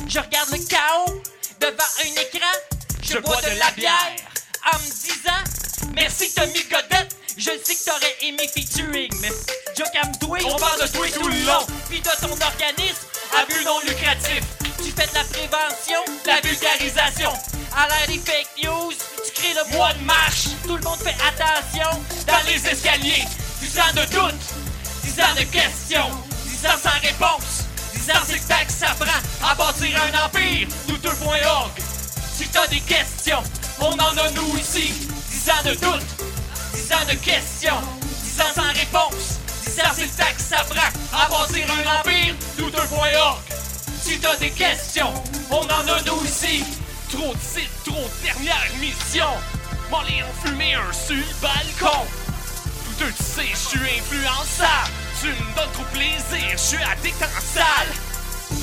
je 0.06 0.18
regarde 0.20 0.50
le 0.50 0.58
chaos 0.58 1.22
devant 1.60 1.90
un 2.04 2.20
écran. 2.20 2.52
Je, 3.02 3.18
bois 3.18 3.40
de 3.42 3.58
la 3.58 3.70
bière. 3.72 4.16
En 4.72 4.78
me 4.78 4.84
disant 4.84 5.92
Merci 5.94 6.32
Tommy 6.34 6.62
Godette. 6.70 7.16
Je 7.36 7.50
sais 7.62 7.74
que 7.74 7.84
t'aurais 7.84 8.16
aimé 8.22 8.48
featuring, 8.52 9.12
mais 9.20 9.30
Joe 9.76 9.88
Camdoué, 9.92 10.40
On 10.44 10.56
parle 10.56 10.80
de 10.80 10.86
toi 10.86 11.06
tout 11.14 11.28
le 11.28 11.44
long. 11.44 11.66
Puis 11.88 12.00
de 12.00 12.08
ton 12.20 12.32
organisme 12.32 13.06
À 13.36 13.44
but 13.44 13.64
non 13.64 13.78
lucratif, 13.80 14.40
Tu 14.78 14.90
fais 14.92 15.06
de 15.06 15.14
la 15.14 15.24
prévention, 15.24 16.00
la 16.24 16.40
vulgarisation, 16.40 17.32
à 17.76 17.88
l'air 17.88 18.06
des 18.06 18.18
fake 18.18 18.64
news, 18.64 18.92
tu 19.24 19.32
crées 19.32 19.54
le 19.54 19.76
mois 19.76 19.92
de 19.92 20.04
marche, 20.04 20.46
Tout 20.62 20.76
le 20.76 20.82
monde 20.82 20.98
fait 21.00 21.16
attention 21.26 22.00
dans 22.26 22.46
les 22.46 22.66
escaliers, 22.66 23.24
10 23.60 23.78
ans 23.80 23.92
de 23.94 24.04
doute, 24.12 24.40
10 25.04 25.20
ans 25.20 25.34
de 25.36 25.42
questions, 25.44 26.10
10 26.46 26.66
ans 26.66 26.78
sans 26.82 27.00
réponse, 27.02 27.55
10 27.96 28.10
ans 28.10 28.22
c'est 28.26 28.34
le 28.34 28.40
temps 28.40 28.66
que 28.66 28.72
ça 28.72 28.94
prend 28.98 29.48
à 29.48 29.54
bâtir 29.54 29.98
un 30.02 30.24
empire, 30.24 30.68
nous 30.88 30.96
2.org. 30.96 31.70
Si 32.34 32.48
t'as 32.48 32.66
des 32.66 32.80
questions, 32.80 33.42
on 33.80 33.92
en 33.92 34.16
a 34.18 34.30
nous 34.32 34.56
ici, 34.58 34.92
10 35.30 35.50
ans 35.50 35.62
de 35.64 35.74
doute, 35.74 36.06
10 36.74 36.92
ans 36.92 37.06
de 37.08 37.14
questions, 37.14 37.80
10 38.22 38.40
ans 38.40 38.54
sans 38.54 38.72
réponse, 38.78 39.38
10 39.64 39.80
ans 39.80 40.34
que 40.36 40.42
ça 40.42 40.64
prend 40.64 41.18
à 41.18 41.28
bâtir 41.28 41.66
un 41.70 42.00
empire, 42.00 42.34
nous 42.58 42.70
2.org. 42.70 43.38
Si 44.02 44.18
t'as 44.20 44.36
des 44.36 44.50
questions, 44.50 45.12
on 45.50 45.64
en 45.64 45.92
a 45.92 46.02
nous 46.02 46.24
ici. 46.24 46.64
Trop 47.10 47.32
de 47.34 47.40
sites, 47.40 47.70
trop 47.84 47.94
de 47.94 48.24
dernières 48.24 48.74
missions. 48.80 49.36
Ont 49.92 50.46
fumé 50.46 50.74
un 50.74 50.92
sur 50.92 51.14
le 51.14 51.22
balcon. 51.40 52.06
Tous 52.84 53.04
deux, 53.04 53.12
tu 53.12 53.22
sais, 53.22 53.48
je 53.50 53.56
suis 53.56 53.98
influençable. 53.98 55.05
Tu 55.20 55.28
me 55.28 55.56
donnes 55.56 55.72
trop 55.72 55.84
plaisir, 55.92 56.50
je 56.52 56.56
suis 56.56 56.76
addict 56.76 57.22
en 57.22 57.40
salle. 57.40 57.88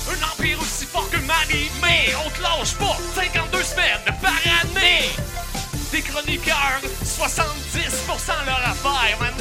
Un 0.09 0.23
empire 0.31 0.59
aussi 0.61 0.85
fort 0.85 1.09
que 1.09 1.17
Marie, 1.17 1.71
mais 1.81 2.13
on 2.25 2.29
te 2.29 2.41
lâche 2.41 2.75
pas. 2.75 2.97
52 3.15 3.63
semaines 3.63 4.15
par 4.21 4.31
année. 4.61 5.09
Des 5.91 6.01
chroniqueurs, 6.01 6.81
70% 7.03 8.45
leur 8.45 8.69
affaire, 8.69 9.17
man. 9.19 9.33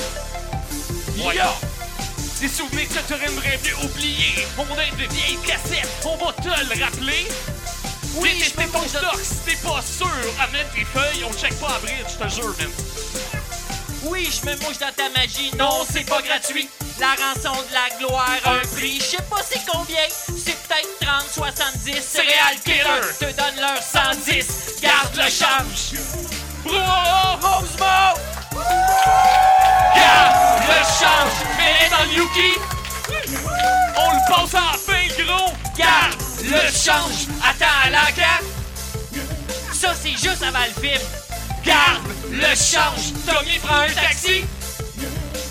Yo! 1.17 1.33
Des 2.41 2.49
souvenirs 2.49 2.89
que 2.89 3.07
tu 3.07 3.15
aimerais 3.15 3.61
mieux 3.63 3.85
oublier. 3.85 4.47
On 4.57 4.63
a 4.63 4.67
de 4.67 5.13
vieilles 5.13 5.39
cassettes, 5.47 5.89
on 6.05 6.17
va 6.17 6.33
te 6.33 6.49
le 6.49 6.83
rappeler. 6.83 7.29
Oui, 8.17 8.53
t'es 8.57 8.67
ton 8.67 8.87
stock, 8.89 9.21
si 9.23 9.37
t'es 9.45 9.57
pas 9.57 9.83
sûr, 9.83 10.09
amène 10.41 10.67
tes 10.75 10.85
feuilles, 10.85 11.25
on 11.25 11.33
check 11.33 11.55
pas 11.61 11.77
à 11.77 11.79
bridge, 11.79 12.09
je 12.09 12.25
te 12.25 12.29
jure, 12.29 12.55
man. 12.59 13.42
Oui, 14.05 14.29
je 14.31 14.47
me 14.47 14.57
mouche 14.57 14.79
dans 14.79 14.93
ta 14.97 15.09
magie, 15.11 15.53
non, 15.57 15.87
c'est 15.91 16.05
pas 16.05 16.21
gratuit. 16.23 16.69
La 16.99 17.11
rançon 17.11 17.57
de 17.63 17.73
la 17.73 17.89
gloire, 17.99 18.29
un 18.45 18.67
prix, 18.77 18.97
je 18.99 19.17
sais 19.17 19.23
pas 19.31 19.43
c'est 19.49 19.61
combien. 19.71 20.03
C'est 20.11 20.57
peut-être 20.63 20.99
30, 21.01 21.25
70. 21.33 22.01
Serial 22.01 22.59
killer 22.65 23.01
te 23.19 23.25
donne 23.25 23.61
leur 23.61 23.83
110. 23.83 24.81
Garde 24.83 25.17
le 25.17 25.31
change. 25.31 26.01
Bro! 26.65 26.75
Garde 29.95 30.63
le 30.69 30.83
change, 30.85 31.37
mets 31.57 31.89
dans 31.91 32.05
le 32.05 32.13
Yuki. 32.19 32.53
On 33.97 34.11
le 34.13 34.21
passe 34.29 34.55
à 34.55 34.73
la 34.73 34.79
fin, 34.79 35.07
gros. 35.23 35.53
Garde 35.77 36.21
le 36.43 36.71
change. 36.71 37.29
Attends 37.43 37.91
la 37.91 38.13
carte. 38.13 38.45
Ça, 39.73 39.95
c'est 40.01 40.11
juste 40.11 40.43
avant 40.43 40.67
le 40.67 40.81
film. 40.81 41.22
Garde 41.65 42.03
le 42.31 42.55
change. 42.55 43.13
Tommy 43.27 43.59
prend 43.59 43.81
un 43.81 43.93
taxi. 43.93 44.45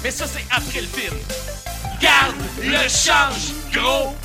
Mais 0.04 0.12
ça, 0.12 0.26
c'est 0.28 0.46
après 0.52 0.82
le 0.82 0.88
film. 0.88 1.16
Garde 2.02 2.36
le 2.62 2.90
change, 2.90 3.54
gros. 3.74 4.16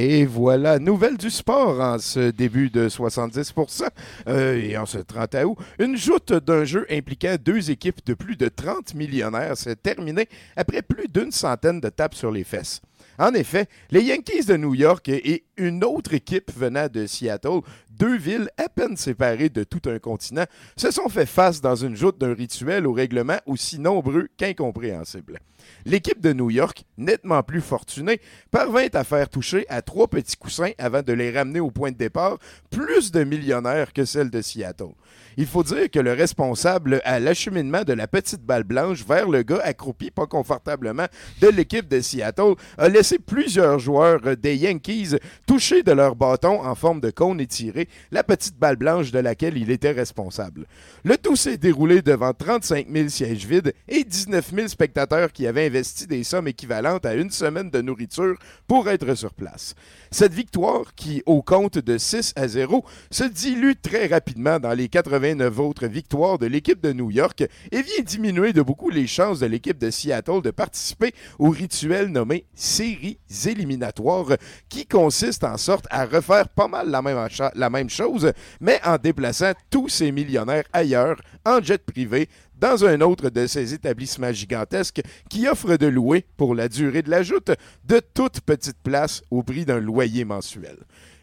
Et 0.00 0.26
voilà, 0.26 0.78
nouvelle 0.78 1.16
du 1.16 1.28
sport 1.28 1.80
en 1.80 1.98
ce 1.98 2.30
début 2.30 2.70
de 2.70 2.88
70% 2.88 3.88
euh, 4.28 4.54
et 4.54 4.78
en 4.78 4.86
ce 4.86 4.98
30 4.98 5.34
août. 5.44 5.58
Une 5.80 5.96
joute 5.96 6.32
d'un 6.32 6.62
jeu 6.62 6.86
impliquant 6.88 7.34
deux 7.44 7.72
équipes 7.72 8.06
de 8.06 8.14
plus 8.14 8.36
de 8.36 8.46
30 8.46 8.94
millionnaires 8.94 9.56
s'est 9.56 9.74
terminée 9.74 10.28
après 10.54 10.82
plus 10.82 11.08
d'une 11.08 11.32
centaine 11.32 11.80
de 11.80 11.88
tapes 11.88 12.14
sur 12.14 12.30
les 12.30 12.44
fesses. 12.44 12.80
En 13.18 13.34
effet, 13.34 13.66
les 13.90 14.02
Yankees 14.02 14.44
de 14.46 14.56
New 14.56 14.76
York 14.76 15.08
et 15.08 15.42
une 15.56 15.82
autre 15.82 16.14
équipe 16.14 16.52
venant 16.56 16.86
de 16.86 17.04
Seattle, 17.06 17.62
deux 17.98 18.16
villes 18.16 18.50
à 18.56 18.68
peine 18.68 18.96
séparées 18.96 19.48
de 19.48 19.64
tout 19.64 19.82
un 19.88 19.98
continent, 19.98 20.44
se 20.76 20.90
sont 20.90 21.08
fait 21.08 21.26
face 21.26 21.60
dans 21.60 21.74
une 21.74 21.96
joute 21.96 22.18
d'un 22.18 22.34
rituel 22.34 22.86
au 22.86 22.92
règlement 22.92 23.38
aussi 23.46 23.78
nombreux 23.78 24.28
qu'incompréhensible. 24.36 25.40
L'équipe 25.84 26.20
de 26.20 26.32
New 26.32 26.50
York, 26.50 26.84
nettement 26.96 27.42
plus 27.42 27.60
fortunée, 27.60 28.20
parvint 28.50 28.88
à 28.92 29.04
faire 29.04 29.28
toucher 29.28 29.66
à 29.68 29.82
trois 29.82 30.08
petits 30.08 30.36
coussins 30.36 30.72
avant 30.78 31.02
de 31.02 31.12
les 31.12 31.30
ramener 31.30 31.60
au 31.60 31.70
point 31.70 31.90
de 31.90 31.96
départ, 31.96 32.38
plus 32.70 33.10
de 33.10 33.24
millionnaires 33.24 33.92
que 33.92 34.04
celle 34.04 34.30
de 34.30 34.40
Seattle. 34.40 34.94
Il 35.40 35.46
faut 35.46 35.62
dire 35.62 35.88
que 35.88 36.00
le 36.00 36.14
responsable 36.14 37.00
à 37.04 37.20
l'acheminement 37.20 37.84
de 37.84 37.92
la 37.92 38.08
petite 38.08 38.42
balle 38.42 38.64
blanche 38.64 39.04
vers 39.06 39.28
le 39.28 39.44
gars 39.44 39.60
accroupi 39.62 40.10
pas 40.10 40.26
confortablement 40.26 41.06
de 41.40 41.46
l'équipe 41.46 41.86
de 41.86 42.00
Seattle 42.00 42.54
a 42.76 42.88
laissé 42.88 43.20
plusieurs 43.20 43.78
joueurs 43.78 44.36
des 44.36 44.56
Yankees 44.56 45.14
toucher 45.46 45.84
de 45.84 45.92
leur 45.92 46.16
bâton 46.16 46.60
en 46.66 46.74
forme 46.74 47.00
de 47.00 47.10
cône 47.10 47.40
étiré 47.40 47.88
la 48.10 48.24
petite 48.24 48.58
balle 48.58 48.74
blanche 48.74 49.12
de 49.12 49.20
laquelle 49.20 49.56
il 49.56 49.70
était 49.70 49.92
responsable. 49.92 50.66
Le 51.04 51.16
tout 51.16 51.36
s'est 51.36 51.56
déroulé 51.56 52.02
devant 52.02 52.32
35 52.32 52.88
000 52.92 53.08
sièges 53.08 53.46
vides 53.46 53.72
et 53.86 54.02
19 54.02 54.52
000 54.52 54.66
spectateurs 54.66 55.32
qui 55.32 55.46
avaient 55.46 55.66
investi 55.66 56.08
des 56.08 56.24
sommes 56.24 56.48
équivalentes 56.48 57.06
à 57.06 57.14
une 57.14 57.30
semaine 57.30 57.70
de 57.70 57.80
nourriture 57.80 58.36
pour 58.66 58.88
être 58.88 59.14
sur 59.14 59.32
place. 59.34 59.76
Cette 60.10 60.34
victoire, 60.34 60.96
qui 60.96 61.22
au 61.26 61.42
compte 61.42 61.78
de 61.78 61.96
6 61.96 62.32
à 62.34 62.48
0, 62.48 62.84
se 63.12 63.22
dilue 63.22 63.74
très 63.80 64.06
rapidement 64.08 64.58
dans 64.58 64.72
les 64.72 64.88
89 65.28 65.58
autres 65.60 65.86
victoires 65.86 66.38
de 66.38 66.46
l'équipe 66.46 66.80
de 66.80 66.92
New 66.92 67.10
York 67.10 67.44
et 67.70 67.82
vient 67.82 68.02
diminuer 68.02 68.52
de 68.52 68.62
beaucoup 68.62 68.88
les 68.88 69.06
chances 69.06 69.40
de 69.40 69.46
l'équipe 69.46 69.78
de 69.78 69.90
Seattle 69.90 70.42
de 70.42 70.50
participer 70.50 71.12
au 71.38 71.50
rituel 71.50 72.08
nommé 72.08 72.46
séries 72.54 73.18
éliminatoires, 73.46 74.36
qui 74.68 74.86
consiste 74.86 75.44
en 75.44 75.56
sorte 75.56 75.86
à 75.90 76.06
refaire 76.06 76.48
pas 76.48 76.68
mal 76.68 76.90
la 76.90 77.02
même, 77.02 77.28
la 77.54 77.70
même 77.70 77.90
chose, 77.90 78.32
mais 78.60 78.80
en 78.84 78.96
déplaçant 78.96 79.52
tous 79.70 79.88
ces 79.88 80.12
millionnaires 80.12 80.64
ailleurs, 80.72 81.20
en 81.44 81.60
jet 81.62 81.84
privé, 81.84 82.28
dans 82.58 82.84
un 82.84 83.00
autre 83.00 83.30
de 83.30 83.46
ces 83.46 83.74
établissements 83.74 84.32
gigantesques 84.32 85.02
qui 85.28 85.46
offrent 85.46 85.76
de 85.76 85.86
louer, 85.86 86.24
pour 86.36 86.54
la 86.54 86.68
durée 86.68 87.02
de 87.02 87.10
la 87.10 87.22
joute, 87.22 87.52
de 87.84 88.00
toutes 88.14 88.40
petites 88.40 88.82
places 88.82 89.22
au 89.30 89.42
prix 89.42 89.64
d'un 89.64 89.78
loyer 89.78 90.24
mensuel. 90.24 90.78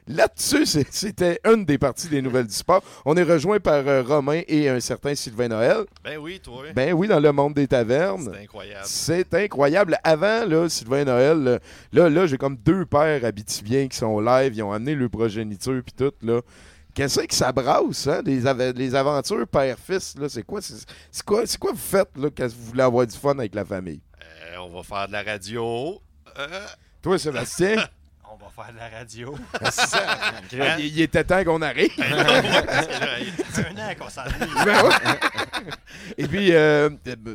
Là-dessus, 0.07 0.65
c'était 0.91 1.39
une 1.45 1.65
des 1.65 1.77
parties 1.77 2.07
des 2.07 2.21
nouvelles 2.21 2.47
du 2.47 2.53
sport. 2.53 2.83
On 3.05 3.17
est 3.17 3.23
rejoint 3.23 3.59
par 3.59 3.87
euh, 3.87 4.03
Romain 4.03 4.41
et 4.47 4.69
un 4.69 4.79
certain 4.79 5.15
Sylvain 5.15 5.47
Noël. 5.47 5.85
Ben 6.03 6.17
oui, 6.17 6.39
toi. 6.39 6.63
Ben 6.75 6.93
oui, 6.93 7.07
dans 7.07 7.19
le 7.19 7.31
monde 7.31 7.55
des 7.55 7.67
tavernes. 7.67 8.29
C'est 8.31 8.43
incroyable. 8.43 8.85
C'est 8.85 9.33
incroyable. 9.33 9.97
Avant, 10.03 10.45
là, 10.45 10.69
Sylvain 10.69 11.05
Noël, 11.05 11.59
là, 11.91 12.09
là, 12.09 12.27
j'ai 12.27 12.37
comme 12.37 12.55
deux 12.57 12.85
pères 12.85 13.25
habitiviens 13.25 13.87
qui 13.87 13.97
sont 13.97 14.19
live. 14.19 14.53
Ils 14.55 14.63
ont 14.63 14.71
amené 14.71 14.93
le 14.93 15.09
progéniture 15.09 15.81
puis 15.83 15.95
tout, 15.97 16.13
là. 16.21 16.41
Qu'est-ce 16.93 17.19
que 17.19 17.33
ça 17.35 17.51
brasse, 17.51 18.07
hein? 18.07 18.21
Les, 18.25 18.47
av 18.47 18.57
les 18.57 18.95
aventures 18.95 19.45
père-fils, 19.45 20.15
là, 20.17 20.29
c'est 20.29 20.43
quoi, 20.43 20.61
c'est 20.61 21.25
quoi, 21.25 21.43
quoi 21.59 21.71
vous 21.71 21.77
faites, 21.77 22.15
là, 22.15 22.29
quand 22.35 22.47
vous 22.47 22.63
voulez 22.67 22.83
avoir 22.83 23.05
du 23.05 23.17
fun 23.17 23.37
avec 23.37 23.53
la 23.53 23.65
famille? 23.65 23.99
Euh, 24.21 24.59
on 24.59 24.69
va 24.69 24.81
faire 24.81 25.07
de 25.07 25.11
la 25.11 25.23
radio. 25.23 26.01
Euh... 26.39 26.65
Toi, 27.01 27.19
Sébastien? 27.19 27.75
on 28.35 28.45
va 28.45 28.49
faire 28.49 28.73
de 28.73 28.77
la 28.77 28.89
radio. 28.89 29.35
c'est 29.71 29.87
ça. 29.87 30.33
il, 30.79 30.85
il, 30.85 31.01
était 31.01 31.23
temps 31.23 31.43
qu'on 31.43 31.61
arrive. 31.61 31.91
c'est 31.95 33.67
un 33.67 33.77
an 33.77 33.95
qu'on 33.97 34.09
s'arrive. 34.09 34.47
Ben 34.65 34.83
ouais. 34.83 35.71
Et 36.17 36.27
puis, 36.27 36.53
euh, 36.53 36.89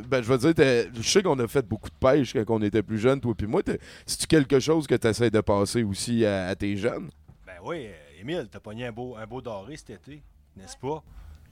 ben, 0.07 0.21
je 0.21 0.33
veux 0.33 0.53
dire, 0.53 0.91
je 0.95 1.01
sais 1.01 1.21
qu'on 1.23 1.37
a 1.39 1.47
fait 1.47 1.67
beaucoup 1.67 1.89
de 1.89 1.95
pêche 1.95 2.33
quand 2.33 2.55
on 2.55 2.61
était 2.61 2.83
plus 2.83 2.99
jeunes, 2.99 3.19
toi 3.19 3.33
et 3.37 3.45
moi. 3.45 3.61
C'est-tu 4.05 4.27
quelque 4.27 4.59
chose 4.59 4.87
que 4.87 4.95
tu 4.95 5.07
essaies 5.07 5.31
de 5.31 5.41
passer 5.41 5.83
aussi 5.83 6.25
à, 6.25 6.47
à 6.47 6.55
tes 6.55 6.77
jeunes? 6.77 7.09
Ben 7.45 7.55
oui. 7.63 7.87
Émile, 8.21 8.47
t'as 8.51 8.59
pogné 8.59 8.85
un 8.85 8.91
beau, 8.91 9.15
un 9.17 9.25
beau 9.25 9.41
doré 9.41 9.75
cet 9.77 9.89
été, 9.89 10.21
n'est-ce 10.55 10.77
pas? 10.77 11.03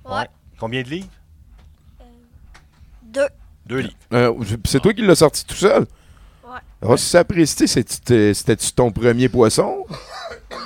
Ouais. 0.06 0.28
Combien 0.60 0.84
de 0.84 0.90
livres? 0.90 1.10
Euh, 2.00 2.04
deux. 3.02 3.28
Deux 3.66 3.80
livres. 3.80 3.98
Euh, 4.14 4.46
c'est 4.66 4.80
toi 4.80 4.94
qui 4.94 5.02
l'as 5.02 5.16
sorti 5.16 5.44
tout 5.46 5.56
seul? 5.56 5.88
Ouais. 6.50 6.60
Oh, 6.82 6.98
si 6.98 7.06
ça 7.06 7.24
presté, 7.24 7.68
c'était-tu 7.68 8.72
ton 8.74 8.92
premier 8.92 9.30
poisson? 9.30 9.86
Non. 10.52 10.58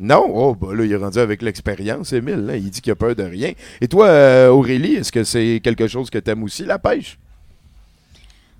Non? 0.00 0.24
Oh, 0.32 0.54
bah 0.54 0.74
là, 0.74 0.84
il 0.84 0.92
est 0.92 0.96
rendu 0.96 1.18
avec 1.18 1.42
l'expérience, 1.42 2.12
Émile. 2.12 2.46
Là. 2.46 2.56
Il 2.56 2.70
dit 2.70 2.80
qu'il 2.80 2.92
a 2.92 2.96
peur 2.96 3.14
de 3.14 3.22
rien. 3.22 3.52
Et 3.80 3.88
toi, 3.88 4.06
euh, 4.06 4.48
Aurélie, 4.48 4.94
est-ce 4.94 5.12
que 5.12 5.24
c'est 5.24 5.60
quelque 5.62 5.86
chose 5.86 6.10
que 6.10 6.18
t'aimes 6.18 6.42
aussi, 6.42 6.64
la 6.64 6.78
pêche? 6.78 7.18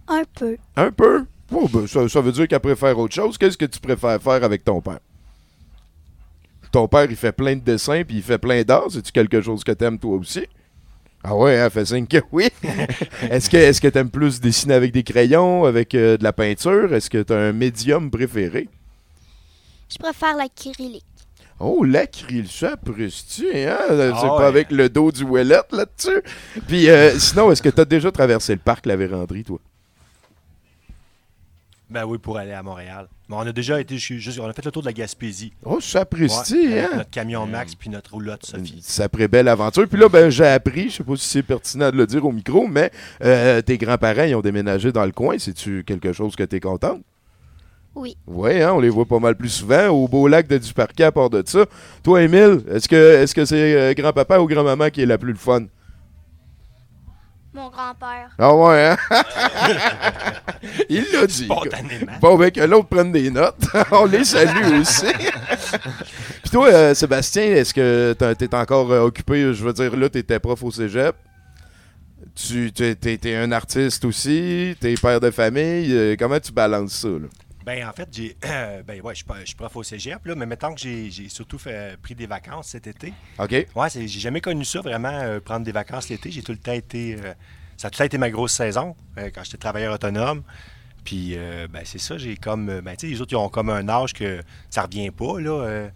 Un 0.07 0.23
peu. 0.35 0.57
Un 0.77 0.91
peu? 0.91 1.25
Oh, 1.53 1.69
ben, 1.73 1.87
ça, 1.87 2.09
ça 2.09 2.21
veut 2.21 2.33
dire 2.33 2.47
qu'elle 2.49 2.61
préfère 2.61 2.99
autre 2.99 3.15
chose. 3.15 3.39
Qu'est-ce 3.39 3.57
que 3.57 3.65
tu 3.65 3.81
préfères 3.81 4.21
faire 4.23 4.45
avec 4.45 4.65
ton 4.65 4.81
père? 4.81 5.01
ton 6.71 6.87
père, 6.87 7.07
il 7.09 7.17
fait 7.17 7.33
plein 7.33 7.57
de 7.57 7.61
dessins 7.61 8.03
puis 8.05 8.17
il 8.17 8.23
fait 8.23 8.39
plein 8.39 8.63
d'art. 8.63 8.87
C'est-tu 8.91 9.13
quelque 9.13 9.41
chose 9.41 9.65
que 9.65 9.73
t'aimes 9.73 9.99
toi 9.99 10.17
aussi? 10.17 10.47
Ah 11.31 11.37
ouais, 11.37 11.59
hein, 11.59 11.69
fait 11.69 11.85
signe 11.85 12.07
que 12.07 12.17
oui. 12.33 12.49
est-ce 13.31 13.51
que 13.51 13.59
est-ce 13.59 13.83
que 13.83 13.89
t'aimes 13.89 14.09
plus 14.09 14.41
dessiner 14.41 14.73
avec 14.73 14.93
des 14.93 15.03
crayons, 15.03 15.67
avec 15.67 15.95
euh, 15.95 16.17
de 16.17 16.25
la 16.25 16.33
peinture? 16.33 16.95
Est-ce 16.95 17.11
que 17.11 17.23
t'as 17.23 17.37
un 17.37 17.53
médium 17.53 18.11
préféré? 18.11 18.67
Je 19.91 19.99
préfère 19.99 20.37
l'acrylique. 20.37 21.05
Oh, 21.61 21.85
l'acrylique, 21.85 22.51
ça 22.51 22.77
tu 22.83 23.47
hein? 23.53 23.77
C'est 23.89 24.11
ah 24.15 24.37
pas 24.39 24.47
avec 24.47 24.71
le 24.71 24.89
dos 24.89 25.13
du 25.13 25.25
Ouellet 25.25 25.61
là-dessus? 25.71 26.23
Puis 26.67 26.89
euh, 26.89 27.19
sinon, 27.19 27.53
est-ce 27.53 27.61
que 27.61 27.69
t'as 27.69 27.85
déjà 27.85 28.11
traversé 28.11 28.55
le 28.55 28.61
parc 28.61 28.87
La 28.87 28.97
Vérandrie, 28.97 29.45
toi? 29.45 29.59
Ben 31.91 32.05
oui, 32.05 32.19
pour 32.19 32.37
aller 32.37 32.53
à 32.53 32.63
Montréal. 32.63 33.09
Mais 33.29 33.37
on 33.37 33.41
a 33.41 33.53
déjà 33.53 33.81
été 33.81 33.97
juste, 33.97 34.39
on 34.39 34.47
a 34.47 34.53
fait 34.53 34.65
le 34.65 34.71
tour 34.71 34.83
de 34.83 34.89
la 34.89 34.93
Gaspésie. 34.93 35.53
Oh, 35.65 35.81
ça 35.81 36.01
apprécie, 36.01 36.69
ouais, 36.69 36.81
hein? 36.81 36.91
Notre 36.97 37.11
camion 37.11 37.47
Max 37.47 37.75
puis 37.75 37.89
notre 37.89 38.13
roulotte 38.13 38.45
Sophie. 38.45 38.81
Sacrée 38.83 39.27
belle 39.27 39.49
aventure. 39.49 39.89
Puis 39.89 39.99
là, 39.99 40.09
ben, 40.09 40.29
j'ai 40.29 40.47
appris, 40.47 40.91
je 40.91 40.97
sais 40.97 41.05
pas 41.05 41.17
si 41.17 41.27
c'est 41.27 41.43
pertinent 41.43 41.91
de 41.91 41.97
le 41.97 42.07
dire 42.07 42.25
au 42.25 42.33
micro, 42.33 42.67
mais 42.67 42.91
euh, 43.25 43.63
tes 43.63 43.79
grands-parents, 43.79 44.25
ils 44.25 44.35
ont 44.35 44.43
déménagé 44.43 44.93
dans 44.93 45.05
le 45.05 45.13
coin. 45.13 45.39
C'est-tu 45.39 45.83
quelque 45.85 46.13
chose 46.13 46.37
que 46.37 46.43
tu 46.43 46.57
es 46.57 46.61
contente? 46.61 47.01
Oui. 47.95 48.17
Oui, 48.27 48.63
hein, 48.63 48.73
on 48.75 48.81
les 48.81 48.91
voit 48.91 49.07
pas 49.07 49.19
mal 49.19 49.35
plus 49.35 49.49
souvent 49.49 49.89
au 49.89 50.09
beau 50.09 50.29
lac 50.29 50.47
de 50.47 50.59
Duparquet 50.59 51.05
à 51.05 51.13
part 51.13 51.31
de 51.31 51.43
ça. 51.45 51.65
Toi, 52.03 52.23
Émile, 52.23 52.61
est-ce 52.71 52.89
que 52.89 53.23
est-ce 53.23 53.35
que 53.35 53.45
c'est 53.45 53.75
euh, 53.75 53.95
grand-papa 53.95 54.39
ou 54.39 54.47
grand-maman 54.47 54.91
qui 54.91 55.03
est 55.03 55.07
la 55.07 55.19
plus 55.19 55.33
le 55.33 55.39
fun? 55.39 55.65
Mon 57.59 57.71
grand-père. 57.71 58.31
Ah 58.39 58.55
ouais, 58.55 58.87
hein? 58.87 58.97
Il 60.89 61.05
l'a 61.13 61.27
dit. 61.27 61.45
Spontanément. 61.47 62.13
Bon, 62.21 62.37
ben 62.39 62.51
que 62.53 62.61
l'autre 62.61 62.89
prenne 62.89 63.11
des 63.11 63.31
notes. 63.31 63.67
On 63.91 64.05
les 64.07 64.25
salue 64.25 64.81
aussi. 64.81 65.07
Puis 66.43 66.51
toi, 66.53 66.69
euh, 66.69 66.95
Sébastien, 66.95 67.43
est-ce 67.43 67.75
que 67.75 68.15
t'as- 68.19 68.35
t'es 68.37 68.55
encore 68.55 68.91
euh, 68.93 69.01
occupé? 69.01 69.53
Je 69.53 69.65
veux 69.65 69.73
dire, 69.73 69.97
là, 69.97 70.09
t'étais 70.09 70.39
prof 70.39 70.63
au 70.63 70.71
cégep. 70.71 71.17
Tu 72.35 72.71
t'es, 72.73 72.95
t'es- 72.95 73.19
t'es 73.19 73.35
un 73.35 73.51
artiste 73.51 74.05
aussi. 74.05 74.77
T'es 74.81 74.95
père 74.95 75.19
de 75.21 75.31
famille. 75.33 75.93
euh, 75.93 76.15
comment 76.19 76.39
tu 76.39 76.53
balances 76.53 76.93
ça, 76.93 77.09
là? 77.09 77.27
Ben, 77.69 77.87
en 77.87 77.93
fait, 77.93 78.09
j'ai. 78.11 78.35
ben, 78.87 79.01
ouais, 79.03 79.13
je 79.13 79.17
suis 79.17 79.25
pas- 79.27 79.41
je 79.41 79.47
suis 79.47 79.55
prof 79.55 79.77
au 79.77 79.83
cégep, 79.83 80.25
là, 80.25 80.35
mais 80.35 80.47
mettons 80.47 80.73
que 80.75 80.81
j'ai 80.81 81.11
j'ai 81.11 81.29
surtout 81.29 81.59
fait, 81.59 81.99
pris 82.01 82.15
des 82.15 82.27
vacances 82.27 82.69
cet 82.69 82.87
été. 82.87 83.13
OK? 83.39 83.51
Ouais, 83.77 83.91
c'est- 83.91 84.09
j'ai 84.09 84.21
jamais 84.21 84.41
connu 84.41 84.65
ça 84.65 84.81
vraiment, 84.81 85.13
euh, 85.13 85.39
prendre 85.39 85.67
des 85.67 85.73
vacances 85.73 86.09
l'été. 86.09 86.31
J'ai 86.31 86.41
tout 86.43 86.53
le 86.53 86.59
temps 86.59 86.73
été. 86.73 87.17
euh, 87.23 87.35
ça 87.77 87.89
a 87.89 87.91
tout 87.91 87.97
le 87.97 87.99
temps 87.99 88.05
été 88.05 88.17
ma 88.17 88.31
grosse 88.31 88.53
saison 88.55 88.97
euh, 89.19 89.29
quand 89.35 89.45
j'étais 89.45 89.59
travailleur 89.59 89.93
autonome. 89.93 90.43
Puis, 91.05 91.35
euh, 91.37 91.69
ben, 91.71 91.83
c'est 91.85 91.99
ça, 92.01 92.17
j'ai 92.17 92.37
comme. 92.37 92.81
Ben, 92.81 92.97
tu 92.97 93.07
sais, 93.07 93.13
les 93.13 93.21
autres, 93.21 93.33
ils 93.33 93.37
ont 93.37 93.51
comme 93.51 93.69
un 93.69 93.87
âge 93.91 94.15
que 94.15 94.41
ça 94.71 94.83
revient 94.83 95.11
pas, 95.11 95.39
là. 95.39 95.51
euh. 95.51 95.89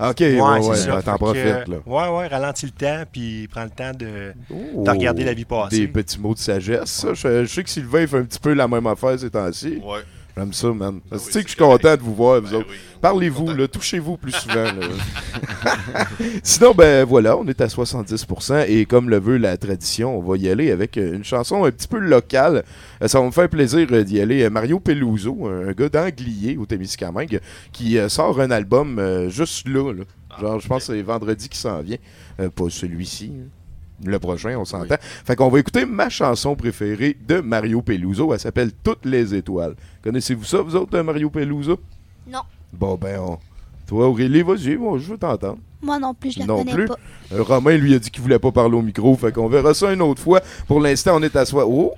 OK, 0.00 0.18
ouais, 0.20 0.40
ouais, 0.40 0.62
c'est 0.74 0.86
ça. 0.86 0.96
ben, 0.96 1.02
t'en 1.02 1.16
profites, 1.16 1.68
là. 1.68 1.76
Ouais, 1.86 2.08
ouais, 2.08 2.26
ralentis 2.26 2.66
le 2.66 2.72
temps, 2.72 3.04
puis 3.12 3.46
prends 3.48 3.64
le 3.64 3.70
temps 3.70 3.92
de, 3.92 4.32
Oh, 4.50 4.82
de 4.84 4.90
regarder 4.90 5.22
la 5.24 5.34
vie 5.34 5.44
passer. 5.44 5.78
Des 5.80 5.88
petits 5.88 6.18
mots 6.18 6.34
de 6.34 6.38
sagesse, 6.40 6.90
ça. 6.90 7.14
Je, 7.14 7.44
je 7.44 7.54
sais 7.54 7.62
que 7.62 7.70
Sylvain 7.70 8.00
il 8.00 8.08
fait 8.08 8.18
un 8.18 8.24
petit 8.24 8.40
peu 8.40 8.52
la 8.54 8.66
même 8.66 8.86
affaire 8.88 9.16
ces 9.18 9.30
temps-ci. 9.30 9.78
Ouais. 9.84 10.00
J'aime 10.36 10.52
ça, 10.52 10.68
man. 10.72 11.00
Ah 11.10 11.16
tu 11.18 11.24
oui, 11.26 11.32
sais 11.32 11.42
que 11.42 11.48
je 11.50 11.54
suis 11.54 11.58
content 11.58 11.96
de 11.96 12.00
vous 12.00 12.14
voir, 12.14 12.40
vous 12.40 12.48
Ben 12.50 12.56
autres. 12.58 12.66
oui. 12.70 12.76
Parlez-vous, 13.00 13.48
là, 13.54 13.66
touchez-vous 13.68 14.16
plus 14.16 14.32
souvent. 14.32 14.54
là. 14.64 14.72
Sinon, 16.42 16.72
ben 16.74 17.04
voilà, 17.04 17.36
on 17.36 17.46
est 17.46 17.60
à 17.60 17.66
70% 17.66 18.66
et 18.68 18.84
comme 18.86 19.10
le 19.10 19.18
veut 19.18 19.36
la 19.38 19.56
tradition, 19.56 20.16
on 20.18 20.22
va 20.22 20.36
y 20.36 20.48
aller 20.48 20.70
avec 20.70 20.96
euh, 20.98 21.14
une 21.16 21.24
chanson 21.24 21.64
un 21.64 21.70
petit 21.70 21.88
peu 21.88 21.98
locale. 21.98 22.64
Euh, 23.02 23.08
Ça 23.08 23.20
va 23.20 23.26
me 23.26 23.30
faire 23.30 23.48
plaisir 23.48 23.86
euh, 23.92 24.02
d'y 24.04 24.20
aller. 24.20 24.48
Mario 24.50 24.80
Peluso, 24.80 25.46
un 25.46 25.72
gars 25.72 25.88
d'Anglier 25.88 26.56
au 26.56 26.66
Témiscamingue, 26.66 27.40
qui 27.72 27.98
sort 28.08 28.40
un 28.40 28.50
album 28.50 29.28
juste 29.28 29.66
là. 29.68 29.92
là. 29.92 30.04
Genre, 30.40 30.60
je 30.60 30.68
pense 30.68 30.86
que 30.86 30.94
c'est 30.94 31.02
vendredi 31.02 31.48
qui 31.48 31.58
s'en 31.58 31.80
vient. 31.80 31.98
Pas 32.36 32.70
celui-ci. 32.70 33.32
hein. 33.34 33.48
Le 34.04 34.18
prochain, 34.18 34.56
on 34.58 34.64
s'entend. 34.64 34.96
Fait 35.00 35.36
qu'on 35.36 35.48
va 35.48 35.58
écouter 35.58 35.84
ma 35.84 36.08
chanson 36.08 36.56
préférée 36.56 37.16
de 37.28 37.40
Mario 37.40 37.82
Peluso. 37.82 38.32
Elle 38.32 38.40
s'appelle 38.40 38.72
Toutes 38.82 39.04
les 39.04 39.34
étoiles. 39.34 39.74
Connaissez-vous 40.02 40.44
ça, 40.44 40.62
vous 40.62 40.74
autres, 40.76 40.92
de 40.96 41.02
Mario 41.02 41.28
Peluso? 41.30 41.78
Non. 42.26 42.40
Bon, 42.72 42.94
ben, 42.96 43.18
on... 43.20 43.38
toi, 43.86 44.08
Aurélie, 44.08 44.42
vas-y, 44.42 44.76
moi, 44.76 44.98
je 44.98 45.10
veux 45.12 45.18
t'entendre. 45.18 45.58
Moi 45.82 45.98
non 45.98 46.12
plus, 46.14 46.32
je 46.32 46.40
la 46.40 46.46
Non 46.46 46.58
connais 46.58 46.74
plus. 46.74 46.86
pas. 46.86 46.98
Euh, 47.32 47.42
Romain 47.42 47.76
lui 47.76 47.94
a 47.94 47.98
dit 47.98 48.10
qu'il 48.10 48.22
voulait 48.22 48.38
pas 48.38 48.52
parler 48.52 48.76
au 48.76 48.82
micro, 48.82 49.16
fait 49.16 49.32
qu'on 49.32 49.48
verra 49.48 49.72
ça 49.74 49.92
une 49.92 50.02
autre 50.02 50.20
fois. 50.22 50.40
Pour 50.66 50.80
l'instant, 50.80 51.12
on 51.16 51.22
est 51.22 51.34
à 51.36 51.44
soi. 51.46 51.64
Oh! 51.66 51.94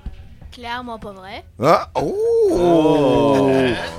Clairement 0.52 0.98
pas 0.98 1.12
vrai. 1.12 1.44
Ah! 1.62 1.90
Oh! 1.94 2.48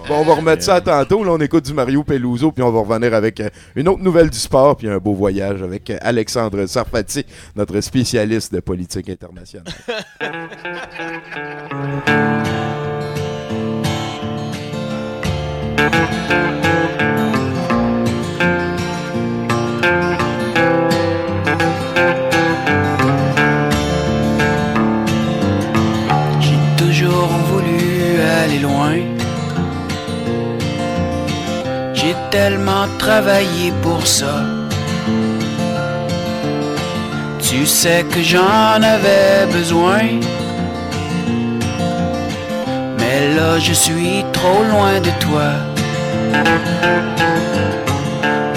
Bon, 0.08 0.20
on 0.20 0.24
va 0.24 0.36
remettre 0.36 0.62
ça 0.62 0.76
à 0.76 0.82
tantôt. 0.82 1.24
Là, 1.24 1.32
on 1.32 1.40
écoute 1.40 1.66
du 1.66 1.74
Mario 1.74 2.04
Peluso, 2.04 2.52
puis 2.52 2.62
on 2.62 2.72
va 2.72 2.82
revenir 2.82 3.16
avec 3.16 3.40
euh, 3.40 3.50
une 3.76 3.88
autre 3.88 4.04
nouvelle 4.04 4.30
du 4.30 4.38
sport, 4.38 4.78
puis 4.78 4.88
un 4.88 5.00
beau 5.00 5.14
voyage 5.14 5.64
avec 5.64 5.90
euh, 5.90 5.98
Alexandre 6.02 6.68
Sarfati, 6.68 7.26
notre 7.56 7.82
spécialiste 7.82 8.54
de 8.54 8.60
politique 8.60 9.10
internationale. 9.10 9.66
travaillé 33.06 33.74
pour 33.82 34.02
ça. 34.08 34.36
Tu 37.48 37.66
sais 37.66 38.02
que 38.12 38.22
j'en 38.32 38.78
avais 38.96 39.46
besoin. 39.58 40.04
Mais 43.00 43.20
là, 43.36 43.50
je 43.68 43.74
suis 43.74 44.24
trop 44.38 44.62
loin 44.72 44.96
de 45.08 45.12
toi. 45.26 45.50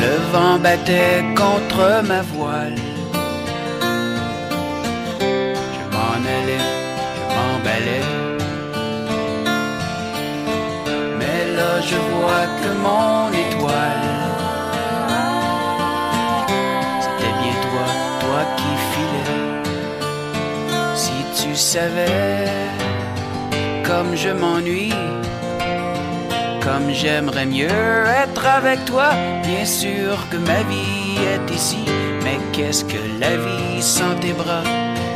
Le 0.04 0.14
vent 0.32 0.56
battait 0.64 1.24
contre 1.42 1.82
ma 2.10 2.22
voile. 2.34 2.78
Je 5.74 5.82
m'en 5.94 6.18
allais, 6.36 6.66
je 7.16 7.22
m'emballais. 7.34 8.08
Mais 11.18 11.40
là, 11.58 11.72
je 11.90 11.98
vois 12.12 12.46
que 12.60 12.70
mon 12.86 13.26
comme 23.84 24.16
je 24.16 24.30
m'ennuie, 24.30 24.94
comme 26.62 26.90
j'aimerais 26.90 27.44
mieux 27.46 27.68
être 28.22 28.46
avec 28.46 28.84
toi. 28.86 29.10
Bien 29.42 29.64
sûr 29.64 30.16
que 30.30 30.38
ma 30.38 30.62
vie 30.70 31.18
est 31.32 31.54
ici, 31.54 31.84
mais 32.24 32.38
qu'est-ce 32.52 32.84
que 32.84 33.02
la 33.20 33.36
vie 33.36 33.82
sans 33.82 34.14
tes 34.20 34.32
bras? 34.32 34.64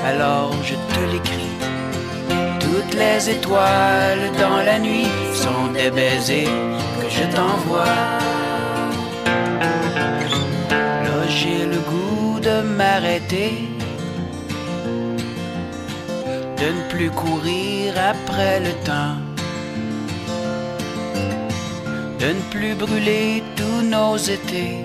Alors 0.04 0.52
je 0.62 0.74
te 0.74 1.00
l'écris. 1.12 1.54
Toutes 2.60 2.94
les 2.94 3.30
étoiles 3.30 4.30
dans 4.38 4.62
la 4.62 4.78
nuit 4.78 5.08
sont 5.32 5.72
des 5.72 5.90
baisers 5.90 6.48
que 7.00 7.08
je 7.08 7.24
t'envoie. 7.34 7.96
Là 11.04 11.26
j'ai 11.28 11.64
le 11.64 11.78
goût 11.90 12.38
de 12.40 12.60
m'arrêter, 12.62 13.69
plus 16.90 17.10
courir 17.10 17.94
après 18.12 18.60
le 18.60 18.72
temps, 18.84 19.16
de 22.18 22.26
ne 22.26 22.42
plus 22.50 22.74
brûler 22.74 23.42
tous 23.56 23.82
nos 23.82 24.16
étés. 24.16 24.84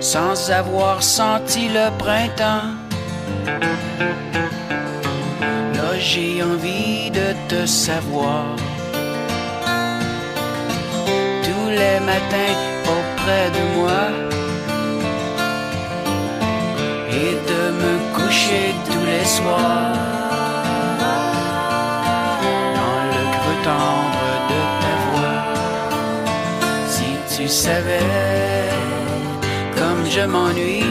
Sans 0.00 0.50
avoir 0.50 1.02
senti 1.02 1.68
le 1.68 1.86
printemps. 1.98 2.70
Là 5.76 5.90
j'ai 5.98 6.42
envie 6.42 7.10
de 7.10 7.28
te 7.48 7.66
savoir. 7.66 8.44
Tous 11.46 11.68
les 11.80 11.98
matins 12.10 12.56
auprès 12.96 13.46
de 13.56 13.62
moi. 13.76 14.02
Et 17.22 17.32
de 17.50 17.62
me 17.82 18.09
tous 18.30 19.04
les 19.06 19.24
soirs. 19.24 19.92
Dans 22.78 23.02
le 23.14 23.22
creux 23.36 23.60
tendre 23.64 24.28
de 24.50 24.60
ta 24.82 24.94
voix. 25.06 25.42
Si 26.86 27.10
tu 27.36 27.48
savais 27.48 28.06
comme 29.76 30.04
je 30.08 30.20
m'ennuie 30.20 30.84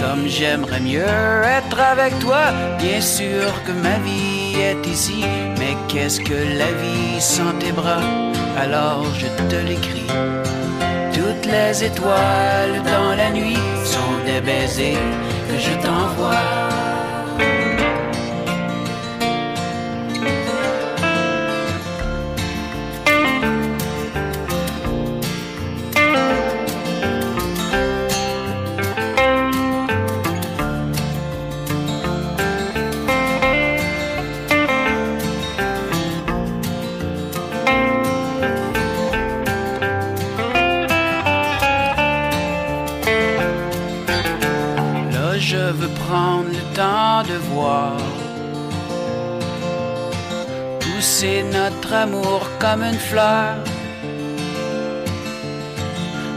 comme 0.00 0.26
j'aimerais 0.26 0.80
mieux 0.80 1.42
être 1.58 1.78
avec 1.78 2.18
toi. 2.18 2.46
Bien 2.78 3.00
sûr 3.00 3.46
que 3.64 3.70
ma 3.70 3.98
vie 3.98 4.58
est 4.58 4.84
ici, 4.88 5.24
mais 5.58 5.76
qu'est-ce 5.86 6.20
que 6.20 6.58
la 6.58 6.72
vie 6.82 7.20
sans 7.20 7.52
tes 7.60 7.70
bras? 7.70 8.02
Alors 8.58 9.04
je 9.14 9.26
te 9.48 9.56
l'écris. 9.68 10.10
Toutes 11.12 11.46
les 11.46 11.84
étoiles 11.84 12.82
dans 12.84 13.14
la 13.14 13.30
nuit 13.30 13.62
sont 13.84 14.16
des 14.26 14.40
baisers 14.40 14.98
je 15.60 15.74
t'envoie. 15.82 16.59
Comme 52.60 52.82
une 52.82 53.02
fleur, 53.10 53.56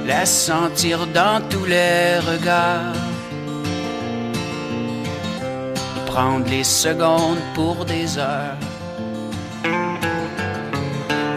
la 0.07 0.25
sentir 0.25 1.05
dans 1.07 1.41
tous 1.49 1.65
les 1.65 2.19
regards, 2.31 2.95
prendre 6.05 6.47
les 6.49 6.63
secondes 6.63 7.43
pour 7.53 7.83
des 7.83 8.17
heures. 8.17 8.57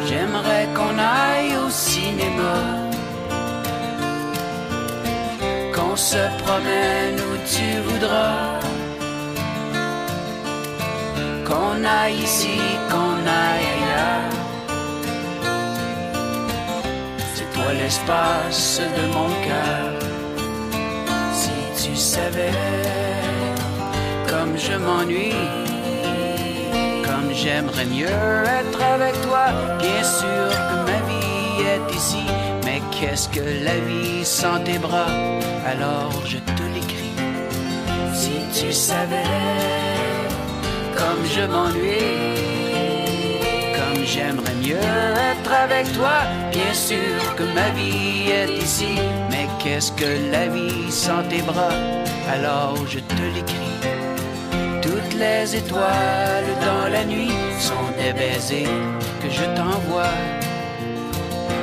J'aimerais 0.07 0.69
qu'on 0.77 0.97
aille 0.99 1.53
au 1.67 1.69
cinéma, 1.69 2.59
qu'on 5.75 5.97
se 5.97 6.23
promène 6.45 7.17
où 7.29 7.33
tu 7.55 7.69
voudras, 7.89 8.61
qu'on 11.45 11.85
aille 11.85 12.21
ici, 12.23 12.61
qu'on 12.91 13.19
aille 13.27 13.67
ailleurs. 13.75 14.46
L'espace 17.73 18.81
de 18.81 19.07
mon 19.15 19.29
cœur. 19.47 19.93
Si 21.33 21.85
tu 21.85 21.95
savais 21.95 22.51
comme 24.29 24.57
je 24.57 24.73
m'ennuie, 24.73 25.35
comme 27.05 27.33
j'aimerais 27.33 27.85
mieux 27.85 28.09
être 28.61 28.83
avec 28.83 29.21
toi. 29.23 29.47
Bien 29.79 30.03
sûr 30.03 30.49
que 30.51 30.77
ma 30.91 31.01
vie 31.09 31.63
est 31.75 31.95
ici, 31.95 32.27
mais 32.65 32.83
qu'est-ce 32.91 33.29
que 33.29 33.65
la 33.65 33.79
vie 33.79 34.25
sans 34.25 34.59
tes 34.65 34.79
bras? 34.79 35.13
Alors 35.65 36.13
je 36.25 36.39
te 36.39 36.63
l'écris. 36.75 37.15
Si 38.15 38.37
tu 38.59 38.73
savais 38.73 39.31
comme 40.97 41.25
je 41.25 41.43
m'ennuie, 41.43 42.46
j'aimerais 44.07 44.55
mieux 44.55 44.77
être 45.33 45.53
avec 45.53 45.93
toi. 45.93 46.17
Bien 46.53 46.73
sûr 46.73 47.35
que 47.37 47.43
ma 47.43 47.69
vie 47.71 48.31
est 48.31 48.53
ici, 48.63 48.95
mais 49.31 49.47
qu'est-ce 49.59 49.93
que 49.93 50.31
la 50.31 50.47
vie 50.47 50.91
sans 50.91 51.23
tes 51.29 51.43
bras? 51.43 51.77
Alors 52.31 52.77
je 52.89 53.01
te 53.01 53.23
l'écris. 53.35 53.77
Toutes 54.81 55.15
les 55.15 55.57
étoiles 55.57 56.53
dans 56.61 56.89
la 56.89 57.05
nuit 57.05 57.37
sont 57.59 57.89
des 57.99 58.13
baisers 58.13 58.81
que 59.21 59.29
je 59.31 59.45
t'envoie. 59.57 60.17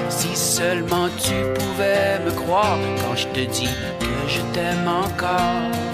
Si 0.09 0.35
seulement 0.35 1.07
tu 1.17 1.35
pouvais 1.57 2.19
me 2.25 2.31
croire 2.31 2.77
quand 3.01 3.15
je 3.15 3.27
te 3.27 3.39
dis 3.39 3.75
que 3.99 4.13
je 4.27 4.41
t'aime 4.53 4.87
encore. 4.87 5.92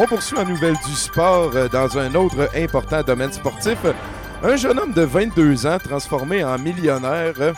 On 0.00 0.06
poursuit 0.06 0.38
en 0.38 0.44
nouvelle 0.44 0.76
du 0.86 0.94
sport 0.94 1.50
euh, 1.56 1.68
dans 1.68 1.98
un 1.98 2.14
autre 2.14 2.48
important 2.54 3.02
domaine 3.02 3.32
sportif. 3.32 3.78
Un 4.44 4.54
jeune 4.54 4.78
homme 4.78 4.92
de 4.92 5.02
22 5.02 5.66
ans 5.66 5.78
transformé 5.78 6.44
en 6.44 6.56
millionnaire 6.56 7.34
euh, 7.40 7.52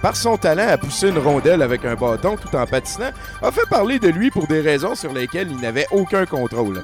par 0.00 0.16
son 0.16 0.38
talent 0.38 0.66
à 0.66 0.78
pousser 0.78 1.10
une 1.10 1.18
rondelle 1.18 1.60
avec 1.60 1.84
un 1.84 1.94
bâton 1.94 2.36
tout 2.36 2.56
en 2.56 2.66
patinant, 2.66 3.10
a 3.42 3.52
fait 3.52 3.68
parler 3.68 3.98
de 3.98 4.08
lui 4.08 4.30
pour 4.30 4.46
des 4.46 4.62
raisons 4.62 4.94
sur 4.94 5.12
lesquelles 5.12 5.50
il 5.50 5.58
n'avait 5.58 5.86
aucun 5.90 6.24
contrôle. 6.24 6.82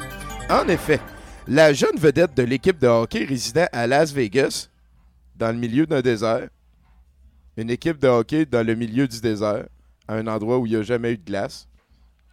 En 0.50 0.68
effet, 0.68 1.00
la 1.48 1.72
jeune 1.72 1.96
vedette 1.96 2.36
de 2.36 2.42
l'équipe 2.42 2.78
de 2.78 2.88
hockey 2.88 3.24
résidait 3.24 3.68
à 3.72 3.86
Las 3.86 4.12
Vegas, 4.12 4.68
dans 5.34 5.48
le 5.48 5.56
milieu 5.56 5.86
d'un 5.86 6.02
désert. 6.02 6.48
Une 7.56 7.70
équipe 7.70 7.98
de 7.98 8.08
hockey 8.08 8.44
dans 8.44 8.66
le 8.66 8.74
milieu 8.74 9.08
du 9.08 9.18
désert, 9.18 9.64
à 10.06 10.16
un 10.16 10.26
endroit 10.26 10.58
où 10.58 10.66
il 10.66 10.72
n'y 10.72 10.78
a 10.78 10.82
jamais 10.82 11.12
eu 11.12 11.16
de 11.16 11.24
glace. 11.24 11.66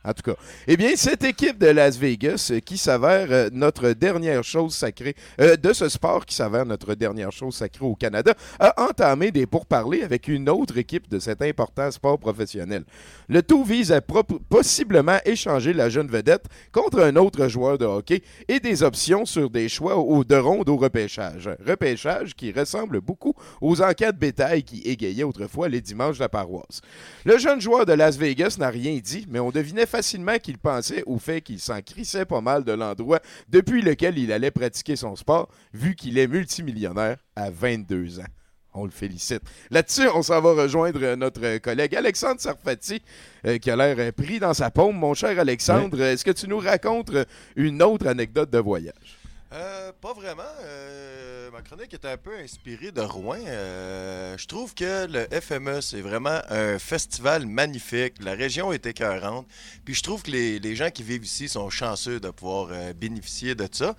En 0.06 0.14
tout 0.14 0.24
cas. 0.24 0.36
Eh 0.68 0.76
bien, 0.76 0.92
cette 0.98 1.24
équipe 1.24 1.58
de 1.58 1.68
Las 1.68 1.98
Vegas, 1.98 2.50
euh, 2.52 2.60
qui 2.60 2.78
s'avère 2.78 3.28
euh, 3.32 3.50
notre 3.54 3.92
dernière 3.92 4.44
chose 4.44 4.76
sacrée, 4.76 5.16
euh, 5.40 5.56
de 5.56 5.72
ce 5.72 5.88
sport 5.88 6.26
qui 6.26 6.36
s'avère 6.36 6.66
notre 6.66 6.94
dernière 6.94 7.32
chose 7.32 7.56
sacrée 7.56 7.86
au 7.86 7.96
Canada, 7.96 8.34
a 8.60 8.84
entamé 8.84 9.32
des 9.32 9.46
pourparlers 9.46 10.04
avec 10.04 10.28
une 10.28 10.50
autre 10.50 10.78
équipe 10.78 11.10
de 11.10 11.20
cet 11.20 11.42
important 11.42 11.90
sport 11.90 12.20
professionnel. 12.20 12.84
Le 13.30 13.42
tout 13.42 13.64
vise 13.64 13.94
à 13.94 14.02
possiblement 14.02 15.20
échanger 15.24 15.72
la 15.72 15.90
jeune 15.90 16.10
vedette 16.10 16.48
contre 16.74 17.00
un 17.00 17.16
autre 17.16 17.48
joueur 17.48 17.78
de 17.78 17.86
hockey 17.86 18.24
et 18.50 18.60
des 18.60 18.84
options 18.84 19.26
sur 19.26 19.50
des 19.50 19.70
choix 19.70 19.96
au, 19.96 20.26
de 20.26 20.36
ronde 20.36 20.68
au 20.68 20.76
repêchage. 20.76 21.50
Repêchage 21.66 22.36
qui 22.36 22.52
ressemble 22.52 23.00
beaucoup 23.00 23.36
aux 23.62 23.82
enquêtes 23.82 24.18
bétail 24.18 24.64
qui 24.64 24.82
égayaient 24.82 25.24
autrefois 25.24 25.70
les 25.70 25.80
dimanches 25.80 26.18
de 26.18 26.24
la 26.24 26.30
paroisse. 26.30 26.82
Le 27.24 27.38
jeune 27.38 27.62
joueur 27.62 27.86
de 27.86 27.94
Las 27.94 28.18
Vegas 28.18 28.58
n'a 28.60 28.70
rien 28.70 29.00
dit, 29.02 29.26
mais 29.30 29.40
on 29.40 29.52
devinait 29.52 29.86
facilement 29.94 30.40
qu'il 30.40 30.58
pensait 30.58 31.04
au 31.06 31.20
fait 31.20 31.42
qu'il 31.42 31.60
s'en 31.60 31.80
crissait 31.84 32.26
pas 32.26 32.42
mal 32.42 32.64
de 32.64 32.72
l'endroit 32.72 33.20
depuis 33.48 33.84
lequel 33.84 34.18
il 34.18 34.32
allait 34.32 34.50
pratiquer 34.50 34.96
son 34.96 35.16
sport, 35.16 35.50
vu 35.72 35.94
qu'il 35.94 36.18
est 36.18 36.26
multimillionnaire 36.26 37.18
à 37.36 37.52
22 37.52 38.20
ans. 38.20 38.32
On 38.74 38.86
le 38.86 38.92
félicite. 38.92 39.44
Là-dessus, 39.70 40.08
on 40.16 40.24
s'en 40.24 40.42
va 40.42 40.54
rejoindre 40.64 41.14
notre 41.14 41.60
collègue 41.60 41.96
Alexandre 41.96 42.42
Sarfati, 42.42 43.04
euh, 43.46 43.60
qui 43.60 43.70
a 43.70 43.76
l'air 43.76 44.12
pris 44.14 44.40
dans 44.40 44.56
sa 44.56 44.72
paume. 44.72 44.98
Mon 44.98 45.14
cher 45.14 45.38
Alexandre, 45.38 46.02
est-ce 46.02 46.26
que 46.26 46.32
tu 46.32 46.48
nous 46.48 46.58
racontes 46.58 47.12
une 47.56 47.84
autre 47.84 48.08
anecdote 48.08 48.50
de 48.50 48.58
voyage? 48.58 49.20
Euh, 49.54 49.92
pas 50.02 50.14
vraiment. 50.14 50.42
Euh, 50.64 51.43
ma 51.54 51.62
chronique 51.62 51.94
était 51.94 52.08
un 52.08 52.18
peu 52.18 52.32
inspirée 52.44 52.92
de 52.92 53.02
Rouen. 53.02 53.38
Euh, 53.48 54.36
je 54.40 54.48
trouve 54.48 54.74
que 54.74 55.06
le 55.06 55.28
FME, 55.40 55.82
c'est 55.82 56.02
vraiment 56.02 56.40
un 56.50 56.80
festival 56.80 57.46
magnifique. 57.46 58.16
La 58.22 58.34
région 58.34 58.74
est 58.74 58.88
écœurante. 58.88 59.46
Puis 59.86 59.94
je 59.94 60.02
trouve 60.02 60.24
que 60.24 60.32
les, 60.32 60.58
les 60.58 60.76
gens 60.76 60.90
qui 60.90 61.04
vivent 61.04 61.24
ici 61.24 61.48
sont 61.48 61.70
chanceux 61.70 62.20
de 62.20 62.32
pouvoir 62.32 62.70
bénéficier 62.96 63.54
de 63.54 63.68
ça. 63.72 63.94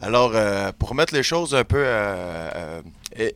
Alors, 0.00 0.32
pour 0.78 0.96
mettre 0.96 1.14
les 1.14 1.22
choses 1.22 1.54
un 1.54 1.62
peu 1.62 1.84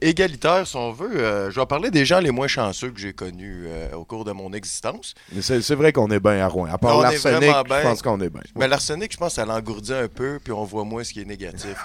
égalitaires, 0.01 0.67
si 0.67 0.77
on 0.77 0.91
veut, 0.91 1.51
je 1.51 1.61
vais 1.61 1.67
parler 1.67 1.91
des 1.91 2.05
gens 2.05 2.19
les 2.19 2.31
moins 2.33 2.49
chanceux 2.49 2.91
que 2.91 2.99
j'ai 2.99 3.13
connus 3.13 3.67
au 3.95 4.05
cours 4.05 4.25
de 4.25 4.33
mon 4.33 4.53
existence. 4.53 5.15
Mais 5.33 5.43
c'est 5.43 5.75
vrai 5.75 5.93
qu'on 5.93 6.11
est 6.11 6.21
bien 6.21 6.45
à 6.45 6.49
Rouen. 6.49 6.67
À 6.67 6.79
part 6.79 7.01
l'arsenic, 7.01 7.45
je 7.45 7.83
pense 7.83 8.03
qu'on 8.03 8.21
est 8.21 8.31
bien. 8.31 8.43
Mais 8.57 8.67
l'arsenic, 8.67 9.13
je 9.13 9.19
pense, 9.19 9.35
ça 9.35 9.45
l'engourdit 9.45 9.95
un 9.95 10.09
peu, 10.09 10.41
puis 10.43 10.53
on 10.53 10.65
voit 10.65 10.85
moins 10.85 11.05
ce 11.05 11.13
qui 11.13 11.21
est 11.21 11.25
négatif. 11.25 11.77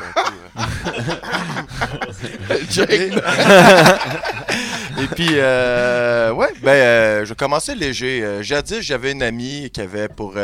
Et 4.99 5.06
puis, 5.06 5.34
euh, 5.34 6.32
ouais, 6.32 6.47
ben, 6.63 6.71
euh, 6.71 7.25
je 7.25 7.36
commencer 7.36 7.75
léger. 7.75 8.23
Euh, 8.23 8.41
jadis, 8.41 8.82
j'avais 8.82 9.12
une 9.12 9.21
amie 9.21 9.69
qui 9.69 9.82
avait 9.82 10.08
pour 10.08 10.36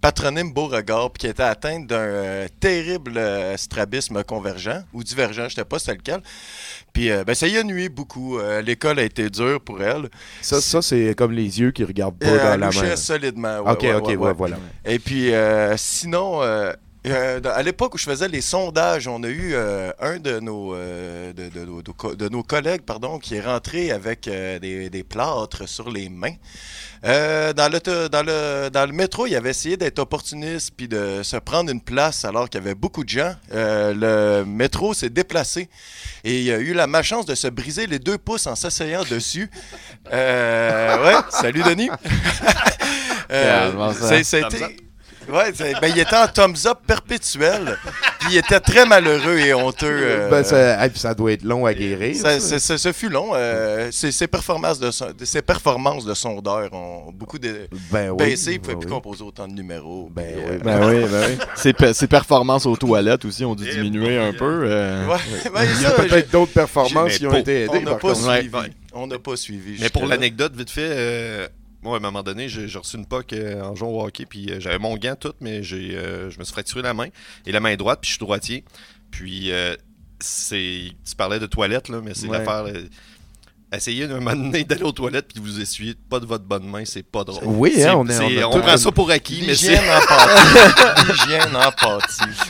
patronyme 0.00 0.52
Beauregard, 0.52 1.12
puis 1.12 1.20
qui 1.20 1.26
était 1.28 1.44
atteinte 1.44 1.86
d'un 1.86 2.46
terrible 2.58 3.20
strabisme 3.56 4.24
convergent 4.24 4.82
ou 4.92 5.04
divergent, 5.04 5.42
je 5.42 5.44
ne 5.44 5.50
sais 5.50 5.64
pas 5.64 5.78
c'est 5.78 5.94
lequel. 5.94 6.20
Puis 6.92 7.10
ben, 7.26 7.34
ça 7.34 7.46
y 7.46 7.56
a 7.56 7.62
nuit 7.62 7.88
beaucoup. 7.88 8.38
L'école 8.64 8.98
a 8.98 9.04
été 9.04 9.30
dure 9.30 9.60
pour 9.60 9.80
elle. 9.82 10.08
Ça, 10.40 10.60
ça 10.60 10.82
c'est 10.82 11.14
comme 11.14 11.32
les 11.32 11.60
yeux 11.60 11.70
qui 11.70 11.84
regardent 11.84 12.18
pas 12.18 12.38
dans 12.38 12.60
la 12.60 12.70
main. 12.70 12.96
solidement. 12.96 13.58
ok, 13.58 13.86
ok, 14.02 14.12
voilà. 14.36 14.56
Et 14.84 14.98
puis 14.98 15.30
sinon, 15.76 16.40
euh, 17.06 17.40
à 17.44 17.62
l'époque 17.62 17.94
où 17.94 17.98
je 17.98 18.04
faisais 18.04 18.28
les 18.28 18.40
sondages, 18.40 19.06
on 19.06 19.22
a 19.22 19.28
eu 19.28 19.52
euh, 19.54 19.92
un 20.00 20.18
de 20.18 20.40
nos, 20.40 20.74
euh, 20.74 21.32
de, 21.32 22.28
nos 22.28 22.42
collègues 22.42 22.82
pardon, 22.82 23.18
qui 23.18 23.36
est 23.36 23.40
rentré 23.40 23.90
avec 23.90 24.28
des, 24.28 24.90
des, 24.90 25.04
plâtres 25.04 25.68
sur 25.68 25.90
les 25.90 26.08
mains. 26.08 26.34
dans, 27.02 27.72
le, 27.72 28.08
dans, 28.08 28.22
le, 28.24 28.70
dans 28.70 28.86
le 28.86 28.92
métro, 28.92 29.26
il 29.26 29.36
avait 29.36 29.50
essayé 29.50 29.76
d'être 29.76 29.98
opportuniste 29.98 30.72
puis 30.76 30.88
de 30.88 31.22
se 31.22 31.36
prendre 31.36 31.70
une 31.70 31.80
place 31.80 32.24
alors 32.24 32.48
qu'il 32.48 32.60
y 32.60 32.64
avait 32.64 32.74
beaucoup 32.74 33.04
de 33.04 33.08
gens. 33.08 33.34
le 33.52 34.44
métro 34.44 34.94
s'est 34.94 35.10
déplacé 35.10 35.68
et 36.24 36.40
il 36.40 36.50
a 36.50 36.58
eu 36.58 36.72
la 36.72 36.86
malchance 36.86 37.26
de 37.26 37.34
se 37.34 37.48
briser 37.48 37.86
les 37.86 37.98
deux 37.98 38.18
pouces 38.18 38.46
en 38.46 38.56
s'asseyant 38.56 39.04
dessus. 39.04 39.50
ouais, 40.10 41.14
salut 41.30 41.62
Denis. 41.62 41.90
C'était 44.22 44.85
Ouais, 45.28 45.52
ben, 45.52 45.88
il 45.88 45.98
était 45.98 46.16
en 46.16 46.28
thumbs 46.28 46.66
up 46.66 46.78
perpétuel. 46.86 47.78
puis 48.20 48.28
il 48.32 48.36
était 48.36 48.60
très 48.60 48.86
malheureux 48.86 49.38
et 49.38 49.52
honteux. 49.54 49.86
Euh, 49.90 50.30
ben, 50.30 50.44
ça, 50.44 50.88
ça, 50.94 51.14
doit 51.14 51.32
être 51.32 51.42
long 51.42 51.66
à 51.66 51.74
guérir. 51.74 52.14
Ça, 52.16 52.38
ce 52.40 52.92
fut 52.92 53.08
long. 53.08 53.30
Euh, 53.34 53.90
ses, 53.90 54.26
performances 54.26 54.78
de 54.78 54.90
ses 55.24 55.42
performances 55.42 56.04
de 56.04 56.14
sondeur 56.14 56.72
ont 56.72 57.12
beaucoup 57.12 57.38
de 57.38 57.68
ben 57.90 58.14
baissé. 58.16 58.52
il 58.52 58.54
ne 58.54 58.58
pouvait 58.60 58.74
ben 58.74 58.80
plus 58.80 58.90
composer 58.90 59.24
autant 59.24 59.48
de 59.48 59.52
numéros. 59.52 60.08
Ben, 60.12 60.22
euh, 60.24 60.58
ben 60.62 60.88
oui, 60.88 61.08
ben 61.10 61.26
oui. 61.28 61.84
Ses, 61.94 62.06
performances 62.06 62.66
aux 62.66 62.76
toilettes 62.76 63.24
aussi 63.24 63.44
ont 63.44 63.54
dû 63.54 63.68
diminuer 63.68 64.18
un 64.18 64.32
peu. 64.32 64.66
Ouais, 64.66 65.16
il 65.76 65.82
y 65.82 65.86
a 65.86 65.90
peut-être 65.90 66.30
d'autres 66.30 66.52
performances 66.52 67.18
qui 67.18 67.26
ont 67.26 67.34
été 67.34 67.64
aidées. 67.64 67.78
On 67.78 67.82
n'a 67.82 67.94
pas, 67.96 68.14
suivi. 68.14 68.50
On 68.92 69.06
n'a 69.06 69.18
pas 69.18 69.36
suivi. 69.36 69.78
Mais 69.80 69.88
pour 69.88 70.06
l'anecdote, 70.06 70.54
vite 70.54 70.70
fait 70.70 71.50
moi, 71.86 71.96
à 71.96 71.98
un 71.98 72.02
moment 72.02 72.22
donné, 72.22 72.48
j'ai 72.48 72.66
reçu 72.78 72.96
une 72.96 73.06
POC 73.06 73.32
euh, 73.32 73.62
en 73.62 73.74
jouant 73.74 73.90
au 73.90 74.04
hockey, 74.04 74.26
puis 74.26 74.50
euh, 74.50 74.60
j'avais 74.60 74.78
mon 74.78 74.96
gant 74.96 75.16
tout, 75.16 75.32
mais 75.40 75.62
j'ai, 75.62 75.96
euh, 75.96 76.30
je 76.30 76.38
me 76.38 76.44
suis 76.44 76.52
fracturé 76.52 76.82
la 76.82 76.94
main 76.94 77.08
et 77.46 77.52
la 77.52 77.60
main 77.60 77.74
droite, 77.76 78.00
puis 78.02 78.08
je 78.08 78.14
suis 78.14 78.20
droitier. 78.20 78.64
Puis, 79.10 79.50
c'est, 80.18 80.90
tu 81.08 81.16
parlais 81.16 81.38
de 81.38 81.46
toilette, 81.46 81.88
là, 81.88 82.00
mais 82.02 82.12
c'est 82.12 82.26
l'affaire. 82.26 82.66
Essayez 83.76 84.04
un 84.04 84.08
moment 84.20 84.34
donné 84.34 84.64
d'aller 84.64 84.82
aux 84.82 84.92
toilettes 84.92 85.26
puis 85.32 85.42
vous 85.42 85.60
essuyez 85.60 85.94
pas 86.10 86.18
de 86.20 86.26
votre 86.26 86.44
bonne 86.44 86.68
main, 86.68 86.84
c'est 86.84 87.02
pas 87.02 87.24
drôle. 87.24 87.42
Oui, 87.44 87.82
hein, 87.82 87.94
on 87.96 88.06
est- 88.08 88.12
c'est- 88.12 88.44
on 88.44 88.54
on 88.54 88.60
prend 88.60 88.76
ça 88.76 88.90
pour 88.92 89.10
acquis, 89.10 89.44
mais 89.46 89.54
c'est. 89.54 89.78
L'hygiène 91.08 91.56
en 91.56 91.70
pâtit. 91.72 92.42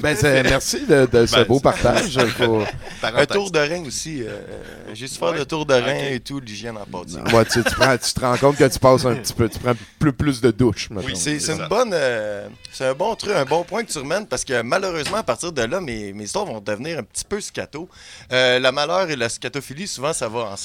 Ben, 0.00 0.16
c'est- 0.16 0.42
merci 0.42 0.84
de, 0.86 1.06
de 1.06 1.26
ce 1.26 1.36
Ben, 1.36 1.44
beau 1.44 1.60
partage. 1.60 2.18
Faut- 2.36 2.62
Un 3.02 3.26
tour 3.26 3.50
de 3.50 3.58
rein 3.58 3.84
aussi. 3.86 4.22
euh, 4.22 4.40
J'ai 4.94 5.06
su 5.08 5.18
faire 5.18 5.32
le 5.32 5.44
tour 5.46 5.64
de 5.64 5.74
rein 5.74 5.94
et 6.12 6.20
tout, 6.20 6.40
l'hygiène 6.40 6.76
en 6.76 6.84
pâtit. 6.84 7.16
Ouais, 7.34 7.44
tu, 7.44 7.62
tu 7.62 7.74
prends- 7.74 7.96
tu 7.96 8.12
te 8.12 8.20
rends 8.20 8.36
compte 8.36 8.56
que 8.56 8.64
tu 8.68 8.78
passes 8.78 9.04
un 9.06 9.14
petit 9.14 9.32
peu, 9.32 9.48
tu 9.48 9.58
prends 9.58 9.72
plus, 9.98 10.12
plus 10.12 10.40
de 10.40 10.50
douche. 10.50 10.88
Oui, 10.90 11.12
c'est 11.16 11.38
c'est 11.38 11.52
une 11.52 11.68
bonne, 11.68 11.90
euh, 11.92 12.48
c'est 12.72 12.86
un 12.86 12.94
bon 12.94 13.14
truc, 13.14 13.32
un 13.34 13.44
bon 13.44 13.62
point 13.64 13.84
que 13.84 13.90
tu 13.92 13.98
remènes 13.98 14.26
parce 14.26 14.44
que 14.44 14.60
malheureusement 14.62 15.18
à 15.18 15.22
partir 15.22 15.52
de 15.52 15.62
là, 15.62 15.80
mes, 15.80 16.12
mes 16.12 16.24
histoires 16.24 16.44
vont 16.46 16.60
devenir 16.60 16.98
un 16.98 17.02
petit 17.02 17.24
peu 17.24 17.40
scato. 17.40 17.88
Euh, 18.32 18.58
la 18.58 18.72
malheur 18.72 19.08
et 19.10 19.16
la 19.16 19.28
scatophilie, 19.28 19.86
souvent 19.86 20.12
ça 20.12 20.28
va 20.28 20.40
ensemble. 20.40 20.61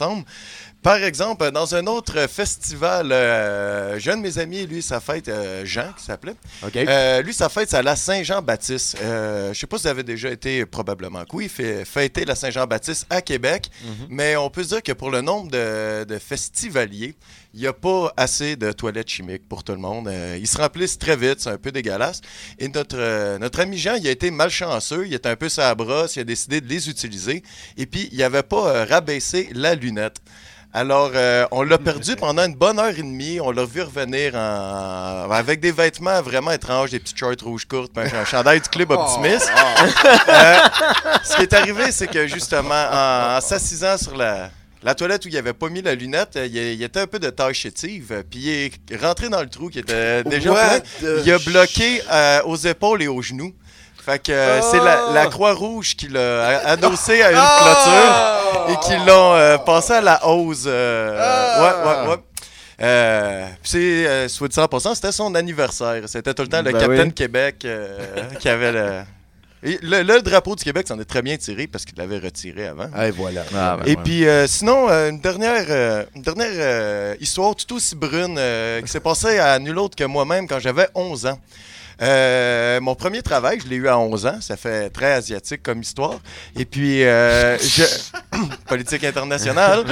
Par 0.84 1.04
exemple, 1.04 1.52
dans 1.52 1.76
un 1.76 1.86
autre 1.88 2.28
festival, 2.30 3.12
euh, 3.12 4.00
j'ai 4.00 4.12
un 4.12 4.18
de 4.18 4.22
mes 4.22 4.38
amis, 4.38 4.66
lui, 4.66 4.82
sa 4.82 5.00
fête, 5.00 5.28
euh, 5.28 5.66
Jean, 5.66 5.92
qui 5.98 6.04
s'appelait. 6.04 6.36
Euh, 6.88 7.22
lui, 7.24 7.34
sa 7.34 7.50
fête, 7.50 7.70
c'est 7.70 7.78
à 7.78 7.82
la 7.82 7.96
Saint-Jean-Baptiste. 7.96 8.98
Euh, 9.02 9.54
je 9.54 9.60
sais 9.60 9.68
pas 9.68 9.78
si 9.78 9.84
vous 9.84 9.90
avez 9.90 10.04
déjà 10.04 10.30
été, 10.30 10.66
probablement 10.66 11.26
que 11.26 11.36
oui, 11.36 11.50
fêter 11.50 12.26
la 12.26 12.36
Saint-Jean-Baptiste 12.36 13.06
à 13.10 13.22
Québec. 13.22 13.70
Mais 14.10 14.36
on 14.38 14.50
peut 14.50 14.64
se 14.64 14.70
dire 14.70 14.84
que 14.84 14.94
pour 14.94 15.10
le 15.10 15.22
nombre 15.22 15.52
de, 15.52 16.06
de 16.06 16.20
festivaliers, 16.20 17.16
il 17.54 17.62
n'y 17.62 17.68
a 17.68 17.74
pas 17.74 18.12
assez 18.18 18.56
de 18.56 18.72
toilettes 18.72 19.10
chimiques 19.10 19.48
pour 19.48 19.64
tout 19.64 19.72
le 19.72 19.78
monde. 19.80 20.08
Euh, 20.08 20.38
ils 20.40 20.48
se 20.48 20.58
remplissent 20.58 20.98
très 21.00 21.16
vite, 21.16 21.40
c'est 21.40 21.50
un 21.50 21.58
peu 21.58 21.72
dégueulasse. 21.72 22.22
Et 22.60 22.68
notre, 22.68 22.98
euh, 22.98 23.38
notre 23.40 23.60
ami 23.62 23.78
Jean, 23.78 23.96
il 23.96 24.08
a 24.08 24.12
été 24.12 24.30
malchanceux, 24.32 25.06
il 25.08 25.14
était 25.14 25.30
un 25.30 25.36
peu 25.36 25.50
sa 25.50 25.74
brosse, 25.76 26.16
il 26.18 26.20
a 26.20 26.24
décidé 26.24 26.62
de 26.62 26.68
les 26.68 26.90
utiliser. 26.90 27.44
Et 27.78 27.86
puis, 27.86 28.10
il 28.12 28.20
n'avait 28.20 28.44
pas 28.44 28.68
euh, 28.68 28.86
rabaissé 28.86 29.50
la 29.54 29.74
lunette. 29.76 30.18
Alors, 30.74 31.12
on 31.52 31.64
l'a 31.64 31.78
perdu 31.78 32.16
pendant 32.18 32.44
une 32.44 32.54
bonne 32.54 32.78
heure 32.78 32.90
et 32.90 33.02
demie. 33.02 33.40
On 33.42 33.50
l'a 33.52 33.66
vu 33.66 33.82
revenir 33.82 34.36
en- 34.36 35.32
avec 35.32 35.60
des 35.62 35.72
vêtements 35.72 36.22
vraiment 36.22 36.52
étranges, 36.52 36.92
des 36.92 37.00
petites 37.00 37.18
shorts 37.18 37.36
rouges 37.42 37.66
courtes, 37.66 37.98
un 37.98 38.26
chandail 38.26 38.62
du 38.62 38.68
club 38.70 38.92
Optimist. 38.92 39.50
Euh, 40.30 40.58
ce 41.24 41.36
qui 41.38 41.44
est 41.44 41.54
arrivé, 41.54 41.92
c'est 41.92 42.08
que 42.08 42.28
justement, 42.28 42.76
en, 42.92 43.38
en 43.38 43.42
s'assisant 43.42 43.98
sur 43.98 44.16
la, 44.18 44.52
la 44.84 44.96
toilette 44.96 45.26
où 45.26 45.28
il 45.28 45.34
n'avait 45.36 45.54
pas 45.54 45.70
mis 45.70 45.82
la 45.82 45.96
lunette, 45.96 46.36
euh, 46.38 46.46
il, 46.46 46.56
il 46.56 46.84
était 46.84 47.00
un 47.02 47.08
peu 47.08 47.20
de 47.20 47.30
taille 47.30 47.54
chétive. 47.54 48.12
euh, 48.12 48.24
Puis 48.30 48.40
il 48.40 48.94
est 48.94 49.02
rentré 49.04 49.30
dans 49.30 49.42
le 49.42 49.50
trou 49.50 49.70
qui 49.70 49.80
était 49.80 50.24
déjà 50.24 50.52
plein. 50.52 50.80
Il 51.26 51.32
a 51.32 51.40
bloqué 51.40 52.02
euh, 52.12 52.42
aux 52.46 52.56
épaules 52.58 53.02
et 53.04 53.08
aux 53.08 53.22
genoux. 53.22 53.54
Fait 54.06 54.20
que 54.24 54.32
euh, 54.32 54.62
c'est 54.62 54.78
la, 54.78 55.12
la 55.14 55.26
Croix-Rouge 55.28 55.96
qui 55.98 56.08
l'a 56.08 56.60
adossé 56.70 57.22
à 57.22 57.32
une 57.32 57.38
clôture 57.38 58.70
et 58.70 58.86
qui 58.86 59.06
l'ont 59.06 59.34
euh, 59.34 59.58
passé 59.58 59.94
à 59.94 60.02
la 60.02 60.26
hausse. 60.26 60.64
euh, 60.66 61.60
Ouais, 61.62 61.90
ouais, 61.90 62.10
ouais. 62.12 62.18
Euh, 62.80 63.48
c'est, 63.64 63.78
euh, 64.08 64.28
soit 64.30 64.48
dit 64.48 64.60
en 64.60 64.68
passant, 64.68 64.94
c'était 64.96 65.12
son 65.12 65.34
anniversaire. 65.36 66.04
C'était 66.06 66.34
tout 66.34 66.44
le 66.44 66.48
temps 66.48 66.62
le 66.62 66.72
Ben 66.72 66.80
Capitaine 66.80 67.08
oui. 67.08 67.14
Québec 67.14 67.68
qui 68.40 68.48
avait 68.48 68.72
le... 68.72 69.02
Et 69.64 69.80
le, 69.82 70.04
le 70.04 70.22
drapeau 70.22 70.56
du 70.56 70.64
Québec 70.64 70.88
s'en 70.88 71.00
est 71.00 71.06
très 71.06 71.22
bien 71.24 71.36
tiré 71.38 71.66
parce 71.68 71.84
qu'il 71.84 71.98
l'avait 71.98 72.20
retiré 72.20 72.68
avant. 72.68 72.90
Et 73.02 73.12
voilà. 73.12 73.44
Ah, 73.56 73.78
ben, 73.78 73.86
Et 73.88 73.96
ouais. 73.96 74.04
puis, 74.04 74.28
euh, 74.28 74.46
sinon, 74.48 74.88
euh, 74.90 75.10
une 75.10 75.20
dernière, 75.20 75.66
euh, 75.70 76.04
une 76.16 76.22
dernière 76.22 76.52
euh, 76.54 77.16
histoire 77.20 77.56
tout 77.56 77.76
aussi 77.76 77.96
brune 77.96 78.36
euh, 78.38 78.82
qui 78.82 78.88
s'est 78.88 79.00
passée 79.00 79.40
à 79.40 79.58
nul 79.58 79.78
autre 79.80 79.96
que 79.96 80.04
moi-même 80.04 80.48
quand 80.48 80.60
j'avais 80.60 80.88
11 80.94 81.26
ans. 81.26 81.40
Euh, 82.02 82.80
mon 82.80 82.96
premier 82.96 83.22
travail, 83.22 83.60
je 83.64 83.68
l'ai 83.68 83.78
eu 83.78 83.88
à 83.88 83.98
11 83.98 84.26
ans. 84.28 84.38
Ça 84.42 84.56
fait 84.58 84.90
très 84.90 85.14
asiatique 85.14 85.64
comme 85.64 85.82
histoire. 85.82 86.20
Et 86.56 86.66
puis, 86.66 87.04
euh, 87.04 87.58
je... 87.58 87.84
politique 88.68 89.04
internationale. 89.04 89.84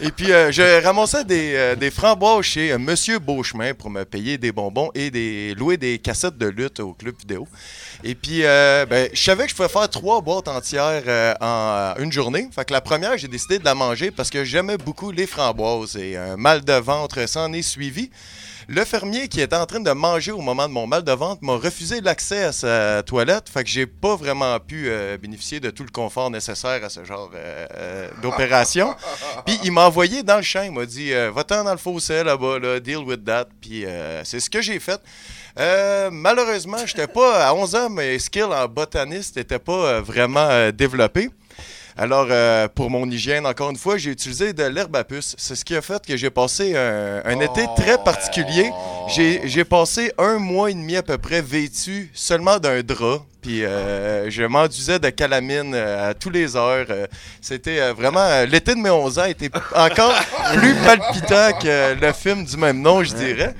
Et 0.00 0.10
puis, 0.10 0.32
euh, 0.32 0.52
je 0.52 0.82
ramassais 0.84 1.24
des, 1.24 1.90
framboises 1.90 2.44
chez 2.44 2.76
Monsieur 2.78 3.18
Beauchemin 3.18 3.74
pour 3.74 3.90
me 3.90 4.04
payer 4.04 4.36
des 4.36 4.52
bonbons 4.52 4.90
et 4.94 5.54
louer 5.54 5.76
des 5.76 5.98
cassettes 5.98 6.36
de 6.36 6.46
lutte 6.46 6.80
au 6.80 6.92
club 6.92 7.14
vidéo. 7.18 7.46
Et 8.04 8.14
puis, 8.14 8.42
ben, 8.42 9.08
je 9.12 9.22
savais 9.22 9.44
que 9.44 9.50
je 9.50 9.54
pouvais 9.54 9.68
faire 9.68 9.88
trois 9.88 10.20
boîtes 10.20 10.48
entières 10.48 11.36
en 11.40 11.94
une 11.98 12.12
journée. 12.12 12.48
Fait 12.54 12.64
que 12.64 12.72
la 12.72 12.80
première, 12.80 13.16
j'ai 13.16 13.28
décidé 13.28 13.58
de 13.58 13.64
la 13.64 13.74
manger 13.74 14.10
parce 14.10 14.30
que 14.30 14.44
j'aimais 14.44 14.76
beaucoup 14.76 15.10
les 15.10 15.26
framboises 15.26 15.96
et 15.96 16.16
un 16.16 16.36
mal 16.36 16.64
de 16.64 16.72
ventre 16.72 17.26
s'en 17.28 17.52
est 17.52 17.62
suivi. 17.62 18.10
Le 18.68 18.84
fermier 18.84 19.28
qui 19.28 19.40
était 19.40 19.56
en 19.56 19.66
train 19.66 19.80
de 19.80 19.90
manger 19.90 20.32
au 20.32 20.40
moment 20.40 20.68
de 20.68 20.72
mon 20.72 20.86
mal 20.86 21.02
de 21.02 21.12
ventre 21.12 21.42
m'a 21.42 21.56
refusé 21.56 22.00
l'accès 22.00 22.44
à 22.44 22.52
sa 22.52 23.02
toilette. 23.02 23.48
Fait 23.48 23.64
que 23.64 23.70
j'ai 23.70 23.86
pas 23.86 24.16
vraiment 24.16 24.58
pu 24.60 24.84
euh, 24.88 25.18
bénéficier 25.18 25.60
de 25.60 25.70
tout 25.70 25.82
le 25.82 25.90
confort 25.90 26.30
nécessaire 26.30 26.84
à 26.84 26.88
ce 26.88 27.04
genre 27.04 27.30
euh, 27.34 27.66
euh, 27.76 28.08
d'opération. 28.22 28.94
Puis 29.46 29.58
il 29.64 29.72
m'a 29.72 29.86
envoyé 29.86 30.22
dans 30.22 30.36
le 30.36 30.42
champ. 30.42 30.62
Il 30.62 30.72
m'a 30.72 30.86
dit 30.86 31.12
Va-t'en 31.34 31.64
dans 31.64 31.72
le 31.72 31.78
fossé 31.78 32.22
là-bas, 32.22 32.58
là, 32.58 32.80
deal 32.80 32.98
with 32.98 33.24
that. 33.24 33.46
Puis 33.60 33.84
c'est 34.24 34.40
ce 34.40 34.48
que 34.48 34.60
j'ai 34.60 34.78
fait. 34.78 35.00
Euh, 35.58 36.08
malheureusement, 36.10 36.78
j'étais 36.86 37.06
pas 37.06 37.46
à 37.46 37.54
11 37.54 37.74
ans, 37.74 37.90
mes 37.90 38.18
skills 38.18 38.44
en 38.44 38.66
botaniste 38.68 39.36
n'étaient 39.36 39.58
pas 39.58 39.72
euh, 39.72 40.00
vraiment 40.00 40.48
euh, 40.50 40.72
développés. 40.72 41.28
Alors, 41.96 42.28
euh, 42.30 42.68
pour 42.68 42.90
mon 42.90 43.10
hygiène, 43.10 43.46
encore 43.46 43.70
une 43.70 43.76
fois, 43.76 43.98
j'ai 43.98 44.10
utilisé 44.10 44.52
de 44.52 44.64
l'herbe 44.64 44.96
à 44.96 45.04
puce. 45.04 45.34
C'est 45.38 45.54
ce 45.54 45.64
qui 45.64 45.76
a 45.76 45.82
fait 45.82 46.04
que 46.04 46.16
j'ai 46.16 46.30
passé 46.30 46.74
un, 46.76 47.22
un 47.24 47.40
été 47.40 47.66
très 47.76 48.02
particulier. 48.02 48.70
J'ai 49.08 49.64
passé 49.64 50.12
un 50.18 50.38
mois 50.38 50.70
et 50.70 50.74
demi 50.74 50.96
à 50.96 51.02
peu 51.02 51.18
près 51.18 51.42
vêtu 51.42 52.10
seulement 52.14 52.58
d'un 52.58 52.82
drap. 52.82 53.26
Puis 53.42 53.64
euh, 53.64 54.30
je 54.30 54.44
m'enduisais 54.44 55.00
de 55.00 55.10
calamine 55.10 55.72
euh, 55.74 56.10
à 56.10 56.14
tous 56.14 56.30
les 56.30 56.54
heures. 56.56 56.86
Euh, 56.90 57.06
C'était 57.40 57.80
euh, 57.80 57.92
vraiment... 57.92 58.44
L'été 58.48 58.74
de 58.74 58.80
mes 58.80 58.88
11 58.90 59.18
ans 59.18 59.24
était 59.24 59.50
encore 59.74 60.14
plus 60.54 60.74
palpitant 60.76 61.58
que 61.60 62.00
le 62.00 62.12
film 62.12 62.44
du 62.44 62.56
même 62.56 62.80
nom, 62.80 63.02
je 63.02 63.12
dirais. 63.14 63.54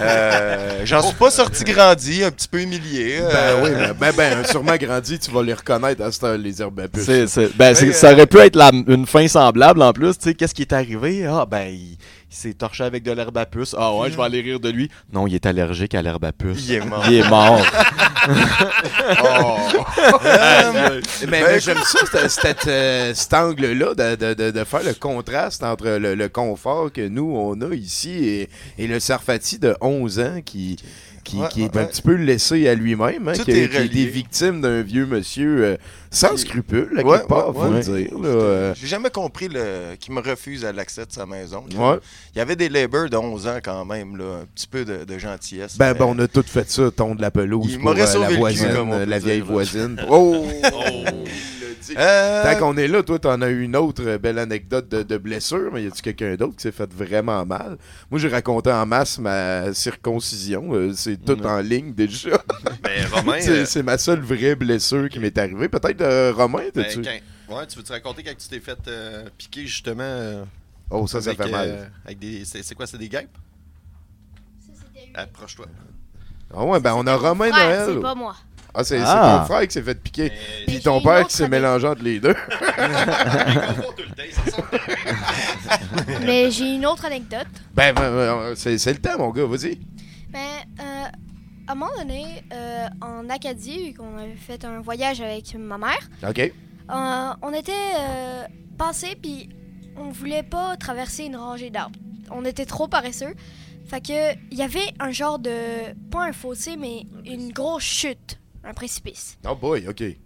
Euh, 0.00 0.82
J'en 0.84 1.02
suis 1.02 1.14
pas 1.16 1.30
sorti 1.30 1.64
grandi, 1.64 2.22
un 2.24 2.30
petit 2.30 2.48
peu 2.48 2.60
humilié. 2.60 3.18
Ben 3.20 3.62
oui, 3.62 3.70
ben, 3.70 3.92
ben, 3.98 4.12
ben, 4.16 4.44
sûrement 4.44 4.76
grandi, 4.76 5.18
tu 5.18 5.30
vas 5.30 5.42
les 5.42 5.54
reconnaître 5.54 6.02
à 6.02 6.12
cette 6.12 6.24
les 6.40 6.62
herbes 6.62 6.80
à 6.80 6.88
puce. 6.88 7.06
Ben, 7.56 7.74
ça 7.74 8.12
aurait 8.12 8.26
pu 8.26 8.38
être 8.38 8.56
la- 8.56 8.70
une 8.72 9.06
fin 9.06 9.26
semblable 9.28 9.82
en 9.82 9.92
plus. 9.92 10.16
Tu 10.18 10.24
sais, 10.30 10.34
qu'est-ce 10.34 10.54
qui 10.54 10.62
est 10.62 10.72
arrivé? 10.72 11.26
Ah, 11.26 11.44
ben, 11.50 11.66
il, 11.68 11.96
il 12.34 12.36
s'est 12.36 12.54
torché 12.54 12.82
avec 12.82 13.04
de 13.04 13.12
l'herbe 13.12 13.38
à 13.38 13.46
puce. 13.46 13.76
Ah 13.78 13.94
ouais, 13.94 14.10
je 14.10 14.16
vais 14.16 14.24
aller 14.24 14.40
rire 14.40 14.58
de 14.58 14.68
lui. 14.68 14.90
Non, 15.12 15.28
il 15.28 15.36
est 15.36 15.46
allergique 15.46 15.94
à 15.94 16.02
l'herbe 16.02 16.24
à 16.24 16.32
puce. 16.32 16.66
Il 16.68 16.74
est 16.74 16.84
mort. 16.84 17.04
Il 17.06 17.14
est 17.14 17.28
mort. 17.28 17.64
Euh, 20.24 21.00
mais 21.28 21.42
mais 21.42 21.60
j'aime 21.60 21.78
ça, 21.84 21.98
euh, 22.66 23.12
cet 23.14 23.34
angle-là, 23.34 23.94
de, 23.94 24.16
de- 24.16 24.34
de- 24.34 24.50
de 24.50 24.64
faire 24.64 24.82
le 24.82 24.94
contraste 24.94 25.62
entre 25.62 25.86
le, 25.98 26.14
le 26.14 26.28
confort 26.28 26.90
que 26.92 27.06
nous, 27.06 27.34
on 27.36 27.60
a 27.60 27.74
ici 27.74 28.10
et, 28.24 28.48
et 28.78 28.86
le 28.86 28.98
Sarfati 29.00 29.58
de 29.58 29.76
11 29.80 30.18
ans 30.20 30.40
qui, 30.44 30.76
qui, 31.24 31.36
Ouais, 31.38 31.48
qui 31.50 31.62
est 31.62 31.74
ouais, 31.74 31.82
un 31.82 31.86
petit 31.86 32.02
peu 32.02 32.14
laissé 32.14 32.68
à 32.68 32.74
lui-même, 32.74 33.26
hein, 33.28 33.32
qui, 33.32 33.40
est 33.50 33.68
qui 33.68 33.76
est 33.76 33.78
relié. 33.78 34.06
victime 34.06 34.60
d'un 34.60 34.82
vieux 34.82 35.06
monsieur 35.06 35.64
euh, 35.64 35.76
sans 36.10 36.36
scrupules, 36.36 36.92
à 36.98 37.02
quelque 37.02 37.26
part, 37.26 37.52
faut 37.52 37.68
le 37.70 37.80
dire. 37.80 38.12
euh. 38.24 38.72
J'ai 38.76 38.86
jamais 38.86 39.10
compris 39.10 39.48
le... 39.48 39.96
qu'il 39.98 40.14
me 40.14 40.20
refuse 40.20 40.64
à 40.64 40.72
l'accès 40.72 41.06
de 41.06 41.12
sa 41.12 41.26
maison. 41.26 41.64
Il 41.70 42.38
y 42.38 42.40
avait 42.40 42.56
des 42.56 42.68
labours 42.68 43.08
de 43.10 43.16
11 43.16 43.46
ans 43.48 43.58
quand 43.64 43.84
même, 43.84 44.16
là, 44.16 44.24
un 44.42 44.46
petit 44.54 44.66
peu 44.68 44.84
de, 44.84 45.04
de 45.04 45.18
gentillesse. 45.18 45.76
Ben, 45.76 45.92
mais- 45.92 45.98
ben, 45.98 46.04
on 46.06 46.18
a 46.20 46.28
tout 46.28 46.44
fait 46.46 46.70
ça, 46.70 46.90
ton 46.90 47.14
de 47.14 47.22
la 47.22 47.30
pelouse 47.30 47.66
Il 47.70 47.80
pour 47.80 47.90
euh, 47.90 47.94
la 47.94 48.28
cul, 48.28 48.36
voisine, 48.36 49.04
la 49.06 49.18
vieille 49.18 49.40
voisine. 49.40 49.96
Oh! 50.08 50.44
Euh, 51.96 52.42
Tant 52.42 52.58
qu'on 52.58 52.76
est 52.76 52.88
là, 52.88 53.02
toi, 53.02 53.18
t'en 53.18 53.40
as 53.42 53.48
eu 53.50 53.62
une 53.62 53.76
autre 53.76 54.16
belle 54.16 54.38
anecdote 54.38 54.88
de, 54.88 55.02
de 55.02 55.16
blessure, 55.18 55.70
mais 55.72 55.84
y 55.84 55.86
a-tu 55.86 56.02
quelqu'un 56.02 56.34
d'autre 56.36 56.56
qui 56.56 56.62
s'est 56.62 56.72
fait 56.72 56.92
vraiment 56.92 57.44
mal? 57.44 57.76
Moi, 58.10 58.18
j'ai 58.20 58.28
raconté 58.28 58.70
en 58.72 58.86
masse 58.86 59.18
ma 59.18 59.72
circoncision. 59.74 60.72
euh, 60.74 60.92
c'est 60.94 61.16
tout 61.24 61.44
en 61.46 61.58
ligne 61.60 61.92
déjà. 61.94 62.30
Ben, 62.82 63.06
Romain, 63.10 63.40
c'est, 63.40 63.50
euh, 63.50 63.64
c'est 63.64 63.82
ma 63.82 63.96
seule 63.98 64.20
vraie 64.20 64.54
blessure 64.56 65.08
qui 65.08 65.18
m'est 65.18 65.36
arrivée. 65.38 65.68
Peut-être, 65.68 66.00
euh, 66.02 66.32
Romain, 66.34 66.64
ben, 66.74 66.84
t'as-tu? 66.84 67.02
quand- 67.02 67.56
ouais, 67.56 67.66
tu 67.66 67.76
veux 67.78 67.82
te 67.84 67.92
raconter 67.92 68.22
quand 68.22 68.36
tu 68.36 68.48
t'es 68.48 68.60
fait 68.60 68.78
euh, 68.88 69.24
piquer 69.38 69.66
justement 69.66 70.02
euh, 70.02 70.44
Oh, 70.90 71.06
ça, 71.06 71.20
ça 71.22 71.30
avec, 71.30 71.42
fait 71.42 71.50
mal. 71.50 71.68
euh, 71.68 71.84
avec 72.04 72.18
des, 72.18 72.44
c'est, 72.44 72.74
quoi, 72.74 72.86
c'est 72.86 72.98
des 72.98 73.08
guêpes? 73.08 73.36
Approche-toi. 75.14 75.66
Ah 76.54 76.64
ouais, 76.64 76.80
ben 76.80 76.94
on 76.94 77.06
a 77.06 77.16
Romain 77.16 77.50
Noël. 77.50 77.90
c'est 77.94 78.00
pas 78.00 78.14
moi. 78.14 78.36
Ah, 78.74 78.82
c'est, 78.84 78.98
Ah. 79.00 79.38
ton 79.40 79.54
frère 79.54 79.66
qui 79.68 79.72
s'est 79.74 79.82
fait 79.82 79.94
piquer. 79.94 80.32
Mais 80.32 80.64
Puis 80.66 80.80
ton 80.80 81.00
père 81.00 81.26
qui 81.28 81.36
s'est 81.36 81.48
mélangé 81.48 81.86
entre 81.86 82.02
les 82.02 82.18
deux. 82.20 82.34
Mais 86.22 86.50
j'ai 86.50 86.74
une 86.74 86.86
autre 86.86 87.04
anecdote. 87.04 87.46
ben, 87.74 87.94
ben, 87.94 88.10
ben, 88.14 88.52
c'est, 88.56 88.78
c'est 88.78 88.92
le 88.92 88.98
temps, 88.98 89.18
mon 89.18 89.30
gars, 89.30 89.44
vas-y. 89.46 89.78
Ben, 90.30 90.40
euh, 90.80 91.04
à 91.66 91.72
un 91.72 91.74
moment 91.74 91.90
donné, 91.96 92.42
euh, 92.52 92.86
en 93.00 93.28
Acadie, 93.30 93.86
vu 93.88 93.94
qu'on 93.94 94.16
avait 94.18 94.34
fait 94.36 94.64
un 94.64 94.80
voyage 94.80 95.20
avec 95.20 95.54
ma 95.54 95.78
mère, 95.78 95.98
OK. 96.28 96.38
euh, 96.40 96.50
on 97.42 97.52
était 97.52 97.72
euh, 97.98 98.42
passé 98.76 99.16
puis 99.20 99.48
on 99.96 100.10
voulait 100.10 100.42
pas 100.42 100.76
traverser 100.76 101.24
une 101.24 101.36
rangée 101.36 101.70
d'arbres. 101.70 101.98
On 102.30 102.44
était 102.44 102.66
trop 102.66 102.88
paresseux. 102.88 103.34
Fait 103.86 104.00
que 104.00 104.32
il 104.50 104.58
y 104.58 104.62
avait 104.62 104.92
un 104.98 105.10
genre 105.12 105.38
de 105.38 105.50
pas 106.10 106.24
un 106.24 106.32
fossé 106.32 106.76
mais 106.76 107.06
une 107.26 107.52
grosse 107.52 107.82
chute, 107.84 108.38
un 108.64 108.72
précipice. 108.74 109.36
Oh 109.46 109.54
boy, 109.54 109.86
OK. 109.88 110.00
Ouais, 110.00 110.16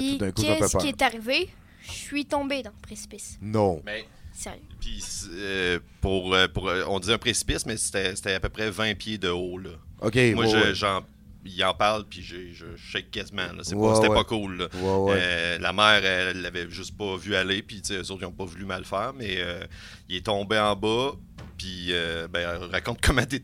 Puis 0.00 0.12
tout 0.12 0.18
d'un 0.18 0.32
coup, 0.32 0.42
ça 0.42 0.48
fait 0.54 0.58
qu'est-ce 0.60 0.72
peur. 0.72 0.80
qui 0.82 0.88
est 0.88 1.02
arrivé? 1.02 1.48
Je 1.86 1.90
suis 1.92 2.26
tombé 2.26 2.62
dans 2.62 2.70
le 2.70 2.80
précipice. 2.82 3.38
Non. 3.40 3.80
Mais, 3.84 4.04
Sérieux. 4.32 4.60
puis, 4.80 5.02
euh, 5.34 5.78
pour, 6.00 6.34
euh, 6.34 6.48
pour, 6.48 6.68
euh, 6.68 6.82
on 6.88 6.98
dit 6.98 7.12
un 7.12 7.18
précipice, 7.18 7.64
mais 7.66 7.76
c'était 7.76 8.16
c'était 8.16 8.34
à 8.34 8.40
peu 8.40 8.48
près 8.48 8.70
20 8.70 8.94
pieds 8.96 9.18
de 9.18 9.28
haut. 9.28 9.58
Là. 9.58 9.70
OK, 10.00 10.14
Moi, 10.34 10.44
ouais, 10.44 10.50
je, 10.50 10.56
ouais. 10.56 10.74
j'en, 10.74 11.02
il 11.44 11.64
en 11.64 11.74
parle, 11.74 12.04
puis 12.08 12.22
j'ai- 12.22 12.52
je 12.52 12.66
shake 12.76 13.10
quasiment. 13.12 13.42
là. 13.52 13.62
C'est 13.62 13.76
Ouais, 13.76 13.88
pas, 13.88 13.94
c'était 13.94 14.08
ouais. 14.08 14.14
pas 14.16 14.24
cool. 14.24 14.56
là. 14.58 14.68
Ouais, 14.74 15.12
ouais. 15.12 15.18
Euh, 15.20 15.58
la 15.60 15.72
mère, 15.72 16.04
elle 16.04 16.42
l'avait 16.42 16.68
juste 16.68 16.96
pas 16.96 17.16
vu 17.16 17.36
aller, 17.36 17.62
puis 17.62 17.80
tu 17.82 17.88
sais, 17.88 17.94
eux 18.00 18.10
autres, 18.10 18.22
ils 18.22 18.26
ont 18.26 18.32
pas 18.32 18.44
voulu 18.44 18.64
mal 18.64 18.84
faire, 18.84 19.12
mais 19.16 19.36
euh, 19.38 19.64
il 20.08 20.16
est 20.16 20.26
tombé 20.26 20.58
en 20.58 20.74
bas, 20.74 21.12
puis 21.56 21.86
euh, 21.90 22.26
ben, 22.28 22.58
raconte 22.72 22.98
comment 23.02 23.24
t'es. 23.24 23.42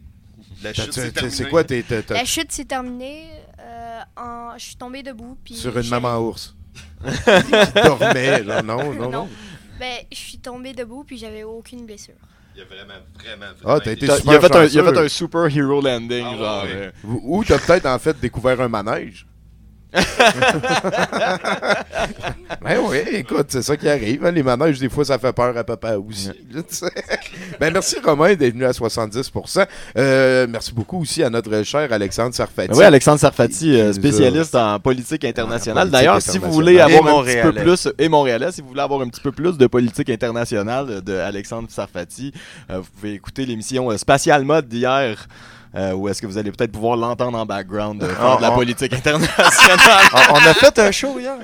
La 0.64 0.72
T'as- 0.72 0.84
chute 0.90 1.12
t'as-. 1.14 1.30
C'est 1.30 1.48
quoi, 1.48 1.62
t'es, 1.64 1.82
t'as- 1.84 2.02
t'as- 2.02 2.14
La 2.14 2.24
chute 2.24 2.50
s'est 2.52 2.64
terminée. 2.64 3.26
En... 4.16 4.52
Je 4.58 4.64
suis 4.64 4.76
tombée 4.76 5.02
debout. 5.02 5.36
Puis 5.44 5.54
sur 5.54 5.76
une 5.76 5.88
maman 5.88 6.18
ours? 6.18 6.54
Qui 7.04 7.82
dormait, 7.82 8.44
genre, 8.44 8.62
non, 8.62 8.92
non, 8.94 9.10
non. 9.10 9.28
Ben, 9.78 9.96
je 10.12 10.16
suis 10.16 10.38
tombée 10.38 10.72
debout 10.72 11.04
puis 11.04 11.18
j'avais 11.18 11.42
aucune 11.42 11.84
blessure. 11.86 12.14
Il 12.54 12.62
a 12.62 12.64
vraiment, 12.66 12.92
vraiment, 13.18 13.46
Ah, 13.46 13.54
vraiment 13.64 13.80
t'as 13.80 13.92
été 13.92 14.06
super 14.06 14.32
il, 14.32 14.36
a 14.36 14.40
fait 14.40 14.56
un, 14.56 14.64
il 14.64 14.78
a 14.78 14.82
chanceux. 14.82 14.94
fait 14.94 15.04
un 15.04 15.08
super 15.08 15.56
hero 15.56 15.80
landing, 15.80 16.24
Ah, 16.26 16.36
genre. 16.36 16.64
ouais. 16.64 16.70
euh, 16.72 16.90
Ou 17.04 17.38
ou 17.38 17.44
t'as 17.44 17.58
peut-être 17.58 17.86
en 17.86 17.98
fait 17.98 18.18
découvert 18.20 18.60
un 18.60 18.68
manège. 18.68 19.26
ben 22.62 22.78
oui, 22.88 22.98
écoute, 23.12 23.46
c'est 23.48 23.62
ça 23.62 23.76
qui 23.76 23.88
arrive. 23.88 24.24
hein. 24.24 24.30
Les 24.30 24.42
manèges, 24.42 24.78
des 24.78 24.88
fois, 24.88 25.04
ça 25.04 25.18
fait 25.18 25.32
peur 25.32 25.56
à 25.56 25.64
papa 25.64 25.96
aussi. 25.96 26.30
ben 27.60 27.72
merci 27.72 27.96
Romain 28.02 28.34
d'être 28.34 28.54
venu 28.54 28.64
à 28.64 28.70
70%. 28.70 29.66
Euh, 29.98 30.46
merci 30.48 30.72
beaucoup 30.72 31.00
aussi 31.02 31.22
à 31.22 31.30
notre 31.30 31.62
cher 31.62 31.92
Alexandre 31.92 32.34
Sarfati. 32.34 32.74
Oui, 32.74 32.84
Alexandre 32.84 33.20
Sarfati, 33.20 33.78
euh, 33.78 33.92
spécialiste 33.92 34.54
en 34.54 34.78
politique 34.80 35.24
internationale. 35.24 35.90
D'ailleurs, 35.90 36.22
si 36.22 36.38
vous 36.38 36.50
voulez 36.52 36.80
avoir 36.80 37.20
un 37.20 37.24
petit 37.24 37.42
peu 37.42 37.52
plus, 37.52 37.88
et 37.98 38.08
montréalais, 38.08 38.52
si 38.52 38.60
vous 38.62 38.68
voulez 38.68 38.80
avoir 38.80 39.00
un 39.02 39.08
petit 39.08 39.20
peu 39.20 39.32
plus 39.32 39.58
de 39.58 39.66
politique 39.66 40.10
internationale 40.10 41.02
de 41.02 41.14
Alexandre 41.14 41.68
Sarfati, 41.70 42.32
euh, 42.70 42.78
vous 42.78 42.88
pouvez 42.96 43.14
écouter 43.14 43.44
l'émission 43.46 43.90
euh, 43.90 43.96
Spatial 43.96 44.44
Mode 44.44 44.68
d'hier. 44.68 45.26
Euh, 45.74 45.92
où 45.92 46.08
est-ce 46.08 46.20
que 46.20 46.26
vous 46.26 46.36
allez 46.36 46.52
peut-être 46.52 46.72
pouvoir 46.72 46.96
l'entendre 46.96 47.38
en 47.38 47.46
background 47.46 48.02
euh, 48.02 48.12
Ah, 48.20 48.36
de 48.36 48.42
la 48.42 48.48
ah. 48.48 48.52
politique 48.52 48.92
internationale? 48.92 49.78
on 50.30 50.34
a 50.36 50.54
fait 50.54 50.78
un 50.78 50.90
show 50.90 51.18
hier. 51.18 51.36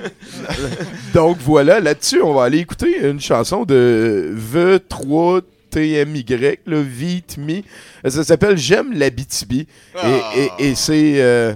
Donc 1.13 1.37
voilà, 1.39 1.79
là-dessus, 1.79 2.21
on 2.21 2.33
va 2.33 2.43
aller 2.43 2.59
écouter 2.59 3.07
une 3.07 3.19
chanson 3.19 3.65
de 3.65 4.35
V3 4.35 5.41
TMY, 5.71 6.25
le 6.65 6.81
VTMI. 6.81 7.63
Ça 8.07 8.23
s'appelle 8.23 8.57
J'aime 8.57 8.93
l'Abitibi. 8.93 9.67
Et, 10.03 10.39
et, 10.39 10.69
et 10.69 10.75
c'est 10.75 11.21
euh, 11.21 11.53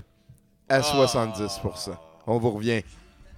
à 0.70 0.80
70%. 0.80 1.92
On 2.26 2.38
vous 2.38 2.52
revient 2.52 2.82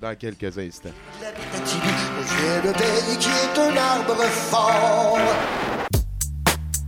dans 0.01 0.15
quelques 0.15 0.57
instants. 0.57 0.89
J'ai 1.21 2.67
le 2.67 2.73
pays 2.73 3.17
qui 3.19 3.29
est 3.29 3.59
un 3.59 3.75
arbre 3.77 4.23
fort. 4.23 5.17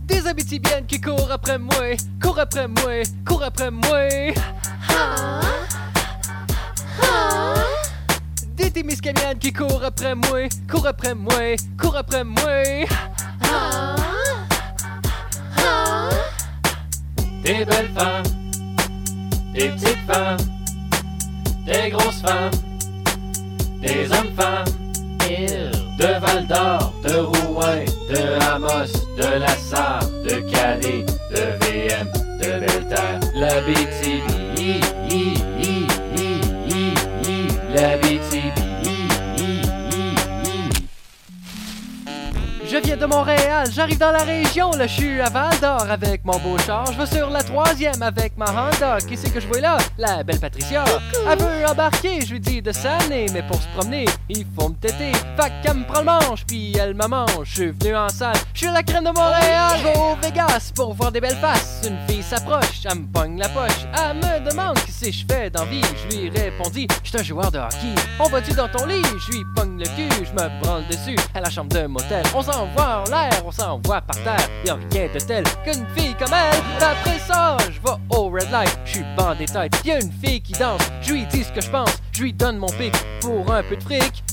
Des 0.08 0.26
Abitibiennes 0.26 0.86
qui 0.86 0.98
courent 1.00 1.30
après 1.30 1.58
moi, 1.58 1.94
courent 2.22 2.38
après 2.38 2.66
moi, 2.66 3.02
courent 3.26 3.42
après 3.42 3.70
moi. 3.70 4.08
Des 8.56 8.70
Témiscaminennes 8.70 9.38
qui 9.38 9.52
courent 9.52 9.84
après 9.84 10.14
moi, 10.14 10.48
courent 10.70 10.86
après 10.86 11.14
moi, 11.14 11.56
courent 11.78 11.96
après 11.96 12.24
moi. 12.24 12.62
Des 17.44 17.64
belles 17.66 17.90
femmes, 17.94 18.22
des 19.54 19.68
petites 19.68 20.06
femmes, 20.06 20.38
des 21.66 21.90
grosses 21.90 22.22
femmes, 22.22 22.50
des 23.82 24.10
hommes 24.10 24.34
femmes. 24.34 25.87
De 25.98 26.20
Val 26.20 26.46
d'Or, 26.46 26.92
de 27.02 27.22
Rouen, 27.22 27.84
de 28.08 28.38
Amos, 28.54 28.92
de 29.16 29.38
La 29.40 29.48
Sarre, 29.48 30.06
de 30.22 30.48
Calais, 30.48 31.04
de 31.32 31.58
VM, 31.58 32.08
de 32.38 32.60
Belterre, 32.60 33.20
la 33.34 33.60
BTB, 33.62 34.37
j'arrive 43.78 43.98
dans 43.98 44.10
la 44.10 44.24
région, 44.24 44.72
là 44.72 44.88
je 44.88 44.92
suis 44.92 45.20
à 45.20 45.30
Val 45.30 45.56
d'Or 45.60 45.86
avec 45.88 46.24
mon 46.24 46.36
beau 46.40 46.58
char. 46.58 46.84
Je 46.92 46.98
vais 46.98 47.06
sur 47.06 47.30
la 47.30 47.44
troisième 47.44 48.02
avec 48.02 48.36
ma 48.36 48.46
Honda. 48.46 48.98
Qui 48.98 49.16
c'est 49.16 49.30
que 49.30 49.38
je 49.38 49.46
vois 49.46 49.60
là? 49.60 49.78
La 49.98 50.24
belle 50.24 50.40
Patricia. 50.40 50.84
Elle 51.30 51.38
veut 51.38 51.64
embarquer, 51.64 52.20
je 52.26 52.32
lui 52.32 52.40
dis 52.40 52.60
de 52.60 52.72
s'amener, 52.72 53.26
mais 53.32 53.42
pour 53.42 53.62
se 53.62 53.68
promener, 53.76 54.06
il 54.28 54.44
faut 54.58 54.70
me 54.70 54.74
têter. 54.74 55.12
Fait 55.36 55.52
qu'elle 55.62 55.76
me 55.76 55.84
prend 55.84 56.00
le 56.00 56.06
manche, 56.06 56.44
puis 56.44 56.76
elle 56.76 56.94
me 56.94 57.06
mange. 57.06 57.28
Je 57.44 57.54
suis 57.54 57.70
venu 57.70 57.94
en 57.94 58.08
salle, 58.08 58.34
je 58.52 58.58
suis 58.64 58.72
la 58.72 58.82
crème 58.82 59.04
de 59.04 59.10
Montréal, 59.10 59.78
au 59.94 60.16
Vegas 60.26 60.72
pour 60.74 60.94
voir 60.94 61.12
des 61.12 61.20
belles 61.20 61.36
faces. 61.36 61.82
Une 61.86 61.98
fille 62.08 62.24
s'approche, 62.24 62.80
elle 62.84 62.98
me 62.98 63.06
pogne 63.06 63.38
la 63.38 63.48
poche, 63.48 63.86
elle 63.94 64.16
me 64.16 64.50
demande 64.50 64.76
qui 64.80 64.90
c'est 64.90 65.12
je 65.12 65.24
fais 65.24 65.50
dans 65.50 65.64
vie. 65.66 65.82
Je 66.10 66.16
lui 66.16 66.30
répondis, 66.30 66.88
je 67.04 67.10
suis 67.10 67.18
un 67.20 67.22
joueur 67.22 67.52
de 67.52 67.58
hockey. 67.58 67.94
On 68.18 68.28
va-tu 68.28 68.54
dans 68.54 68.68
ton 68.68 68.86
lit? 68.86 69.02
Je 69.20 69.36
lui 69.36 69.44
pogne 69.54 69.78
le 69.78 69.84
cul, 69.84 70.24
je 70.24 70.32
me 70.32 70.62
branle 70.62 70.84
dessus 70.88 71.16
à 71.32 71.40
la 71.40 71.48
chambre 71.48 71.72
de 71.72 71.86
motel. 71.86 72.24
On 72.34 72.42
s'envoie 72.42 73.04
en 73.06 73.10
l'air, 73.10 73.30
on 73.46 73.52
s'envoie 73.68 74.00
par 74.00 74.16
terre. 74.22 74.48
Y'a 74.64 74.78
rien 74.92 75.08
de 75.12 75.20
tel 75.20 75.44
qu'une 75.64 75.86
fille 75.96 76.14
comme 76.18 76.32
elle. 76.32 76.82
Après 76.82 77.18
ça, 77.18 77.56
je 77.70 77.78
au 78.16 78.30
red 78.30 78.50
light, 78.50 78.78
je 78.84 78.92
suis 78.92 79.04
bandé 79.16 79.44
tête. 79.46 79.72
Y'a 79.84 80.00
une 80.00 80.12
fille 80.12 80.40
qui 80.40 80.52
danse, 80.52 80.80
je 81.02 81.12
lui 81.12 81.26
dis 81.26 81.44
ce 81.44 81.52
que 81.52 81.60
je 81.60 81.70
pense, 81.70 81.90
je 82.12 82.22
lui 82.22 82.32
donne 82.32 82.56
mon 82.56 82.68
pic 82.68 82.94
pour 83.20 83.52
un 83.52 83.62
peu 83.62 83.76
de 83.76 83.82
fric. 83.82 84.24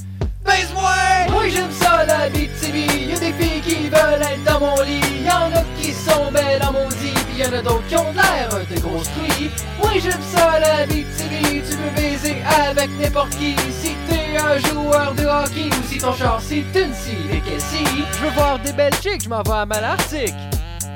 Baise-moi! 0.45 1.31
Moi 1.31 1.49
j'aime 1.49 1.71
ça 1.71 2.05
la 2.05 2.29
BTV 2.29 3.07
Y'a 3.09 3.19
des 3.19 3.33
filles 3.33 3.61
qui 3.61 3.89
veulent 3.89 4.21
être 4.21 4.43
dans 4.43 4.59
mon 4.59 4.79
lit 4.83 5.23
Y'en 5.25 5.51
a 5.51 5.63
qui 5.81 5.91
sont 5.91 6.31
belles 6.31 6.61
en 6.61 6.71
maudit 6.71 7.24
Puis 7.35 7.43
y'en 7.43 7.51
a 7.51 7.61
d'autres 7.61 7.85
qui 7.87 7.97
ont 7.97 8.13
l'air 8.13 8.49
de 8.49 8.79
grosses 8.79 9.09
truies 9.11 9.49
Moi 9.77 9.91
j'aime 9.95 10.21
ça 10.33 10.57
la 10.57 10.85
BTV 10.85 11.63
Tu 11.69 11.75
veux 11.75 11.89
baiser 11.93 12.37
avec 12.69 12.89
n'importe 12.97 13.31
qui. 13.31 13.55
Si 13.71 13.93
t'es 14.07 14.37
un 14.37 14.57
joueur 14.69 15.13
de 15.15 15.25
hockey 15.25 15.67
Ou 15.67 15.83
si 15.85 15.97
ton 15.97 16.13
char 16.13 16.39
c'est 16.41 16.59
une 16.59 16.93
scie 16.93 17.41
qu'est-ce 17.45 17.75
Je 17.75 18.23
veux 18.23 18.31
voir 18.31 18.57
des 18.59 18.71
belles 18.71 18.95
chicks, 19.01 19.23
je 19.23 19.29
m'en 19.29 19.41
vais 19.41 19.51
à 19.51 19.65
Malartic 19.65 20.33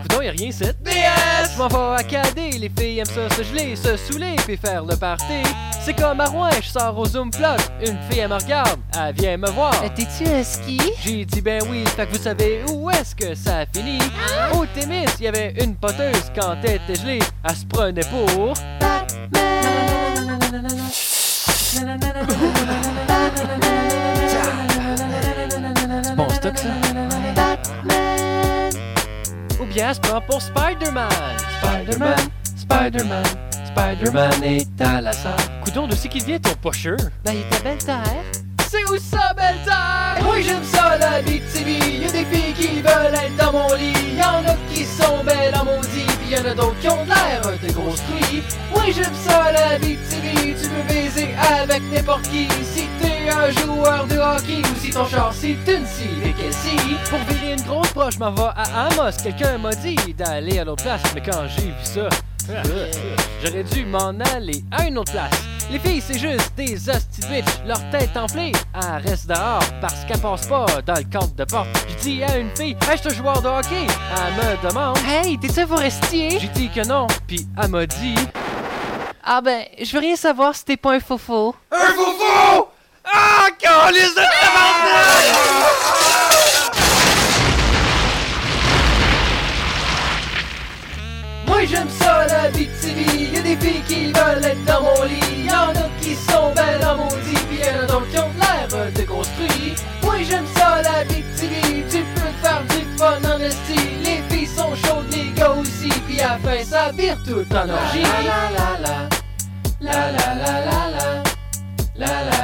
Coudon, 0.09 0.21
y'a 0.21 0.31
rien 0.31 0.49
ici. 0.49 0.63
BS! 0.83 1.53
Je 1.53 1.57
m'en 1.57 1.67
vais 1.67 1.99
à 1.99 2.03
cader, 2.03 2.51
les 2.51 2.69
filles 2.69 2.99
aiment 2.99 3.05
ça 3.05 3.29
se 3.35 3.43
geler, 3.43 3.75
se 3.75 3.95
saouler, 3.97 4.35
puis 4.45 4.57
faire 4.57 4.83
le 4.85 4.95
party. 4.95 5.43
C'est 5.81 5.93
comme 5.93 6.19
à 6.19 6.25
Rouen, 6.25 6.49
je 6.61 6.67
sors 6.67 6.97
au 6.97 7.05
Zoom 7.05 7.31
Plot. 7.31 7.57
Une 7.81 7.97
fille, 8.09 8.19
elle 8.19 8.29
me 8.29 8.35
regarde, 8.35 8.79
elle 8.97 9.15
vient 9.15 9.37
me 9.37 9.49
voir. 9.49 9.73
T'es-tu 9.95 10.27
un 10.29 10.43
ski? 10.43 10.79
J'ai 11.03 11.25
dit 11.25 11.41
ben 11.41 11.61
oui, 11.69 11.83
fait 11.95 12.05
que 12.05 12.11
vous 12.11 12.23
savez 12.23 12.63
où 12.71 12.89
est-ce 12.89 13.15
que 13.15 13.35
ça 13.35 13.65
finit? 13.73 13.99
Au 14.53 14.65
Témis, 14.65 15.05
y 15.19 15.27
avait 15.27 15.53
une 15.61 15.75
poteuse 15.75 16.31
quand 16.35 16.55
elle 16.63 16.75
était 16.75 16.95
gelée, 16.95 17.19
elle 17.43 17.55
se 17.55 17.65
prenait 17.65 18.01
pour. 18.01 18.53
C'est 26.01 26.15
bon 26.15 26.29
stock 26.29 26.57
ça? 26.57 27.08
Bien 29.69 29.93
se 29.93 29.99
prend 29.99 30.19
pour 30.21 30.41
Spider-Man. 30.41 31.09
Spider-Man, 31.61 32.17
Spider-Man, 32.57 33.23
Spider-Man 33.67 34.43
est 34.43 34.81
à 34.81 34.99
la 34.99 35.13
salle. 35.13 35.33
Coudon, 35.63 35.87
d'où 35.87 35.95
c'est 35.95 36.09
qu'il 36.09 36.23
vient 36.23 36.39
ton 36.39 36.55
pocheur? 36.55 36.97
Ben, 37.23 37.33
il 37.33 37.39
est 37.41 37.55
à 37.55 37.59
Belle-Terre. 37.59 38.23
C'est 38.67 38.83
où 38.85 38.97
ça, 38.97 39.31
Belle-Terre? 39.35 40.27
Oui, 40.27 40.43
j'aime 40.43 40.63
ça, 40.63 40.97
la 40.97 41.21
BTV. 41.21 41.99
Y'a 42.01 42.11
des 42.11 42.25
filles 42.25 42.53
qui 42.53 42.81
veulent 42.81 43.13
être 43.13 43.35
dans 43.37 43.51
mon 43.51 43.73
lit. 43.75 44.17
Y'en 44.17 44.43
a 44.51 44.55
qui 44.73 44.83
sont 44.85 45.23
belles 45.23 45.53
en 45.55 45.65
maudit. 45.65 46.05
Puis 46.19 46.35
y'en 46.35 46.45
a 46.49 46.55
d'autres 46.55 46.79
qui 46.79 46.89
ont 46.89 47.05
l'air 47.05 47.41
de 47.41 47.71
grosses 47.71 48.03
truies. 48.03 48.41
Oui, 48.75 48.91
j'aime 48.95 49.13
ça, 49.27 49.51
la 49.51 49.77
BTV. 49.77 50.55
Tu 50.59 50.67
veux 50.67 50.83
baiser 50.87 51.29
avec 51.61 51.81
n'importe 51.93 52.23
qui. 52.23 52.47
Si 52.63 52.88
un 53.29 53.51
joueur 53.51 54.05
de 54.07 54.17
hockey 54.17 54.61
ou 54.61 54.79
si 54.79 54.91
ton 54.91 55.05
char 55.05 55.31
c'est 55.33 55.49
une 55.51 55.85
scie 55.85 56.51
scie. 56.51 56.95
Pour 57.09 57.19
virer 57.19 57.53
une 57.53 57.61
grosse 57.61 57.89
proche, 57.89 58.15
je 58.15 58.19
m'en 58.19 58.31
vais 58.31 58.51
à 58.55 58.87
Amos. 58.87 59.17
Quelqu'un 59.23 59.57
m'a 59.57 59.73
dit 59.75 60.13
d'aller 60.17 60.59
à 60.59 60.63
l'autre 60.63 60.83
place. 60.83 61.01
Mais 61.13 61.21
quand 61.21 61.47
j'ai 61.47 61.67
vu 61.67 61.73
ça, 61.83 62.09
J'aurais 63.43 63.63
dû 63.63 63.85
m'en 63.85 64.09
aller 64.35 64.63
à 64.71 64.87
une 64.87 64.97
autre 64.97 65.11
place. 65.11 65.31
Les 65.71 65.79
filles, 65.79 66.01
c'est 66.01 66.17
juste 66.17 66.51
des 66.57 66.89
hosties 66.89 67.21
de 67.21 67.27
bitch. 67.27 67.45
Leur 67.65 67.77
tête 67.91 68.15
enflée, 68.17 68.51
elle 68.73 69.07
reste 69.07 69.27
dehors 69.27 69.63
parce 69.81 70.03
qu'elle 70.05 70.19
passe 70.19 70.47
pas 70.47 70.65
dans 70.85 70.95
le 70.95 71.03
cadre 71.03 71.35
de 71.35 71.43
porte. 71.43 71.67
J'ai 71.87 71.95
dit 71.95 72.23
à 72.23 72.37
une 72.37 72.49
fille, 72.55 72.75
hey, 72.89 72.97
je 72.97 73.09
suis 73.09 73.09
un 73.09 73.13
joueur 73.13 73.41
de 73.41 73.47
hockey. 73.47 73.85
Elle 73.85 74.33
me 74.33 74.67
demande, 74.67 74.97
hey, 75.07 75.37
t'es-tu 75.37 75.67
forestier? 75.67 76.39
J'ai 76.39 76.47
dit 76.47 76.69
que 76.69 76.87
non, 76.87 77.05
puis 77.27 77.47
elle 77.61 77.69
m'a 77.69 77.85
dit, 77.85 78.15
ah 79.23 79.41
ben, 79.41 79.63
je 79.79 79.91
veux 79.91 79.99
rien 79.99 80.15
savoir 80.15 80.55
si 80.55 80.65
t'es 80.65 80.77
pas 80.77 80.93
un 80.95 80.99
faux 80.99 81.55
Un 81.71 81.77
foufou! 81.93 82.67
Ah, 83.05 83.47
calice 83.57 84.13
de 84.15 84.21
tabarnak! 84.21 85.25
Moi 91.47 91.65
j'aime 91.65 91.89
ça 91.89 92.25
la 92.27 92.49
BTV, 92.49 93.31
y'a 93.33 93.41
des 93.41 93.55
filles 93.57 93.81
qui 93.87 94.05
veulent 94.11 94.43
être 94.45 94.65
dans 94.65 94.81
mon 94.81 95.03
lit, 95.03 95.47
y'en 95.47 95.69
a 95.69 95.89
qui 96.01 96.15
sont 96.15 96.53
belles 96.53 96.85
en 96.85 96.97
maudit, 96.97 97.39
pis 97.49 97.57
y'en 97.65 97.83
a 97.83 97.85
donc 97.87 98.09
qui 98.09 98.17
ont 98.17 98.31
l'air 98.39 98.91
déconstruits. 98.91 99.75
Moi 100.03 100.15
j'aime 100.29 100.45
ça 100.55 100.81
la 100.81 101.03
BTV, 101.05 101.85
tu 101.89 102.03
peux 102.15 102.33
faire 102.41 102.61
du 102.69 102.97
fun 102.97 103.19
en 103.25 103.39
estime, 103.39 104.03
les 104.03 104.21
filles 104.35 104.47
sont 104.47 104.75
chaudes, 104.75 105.11
les 105.11 105.31
gars 105.31 105.51
aussi, 105.51 105.89
pis 106.07 106.21
à 106.21 106.37
fin 106.37 106.63
ça 106.63 106.91
vire 106.91 107.17
tout 107.25 107.45
en 107.55 107.69
orgie. 107.69 108.03
la 108.03 108.49
la 108.57 108.69
la 108.83 109.09
la 109.81 110.11
la 110.11 110.11
la 110.11 110.35
la 110.35 110.53
la 110.65 110.81
la 110.95 111.23
la 111.95 112.23
la 112.29 112.38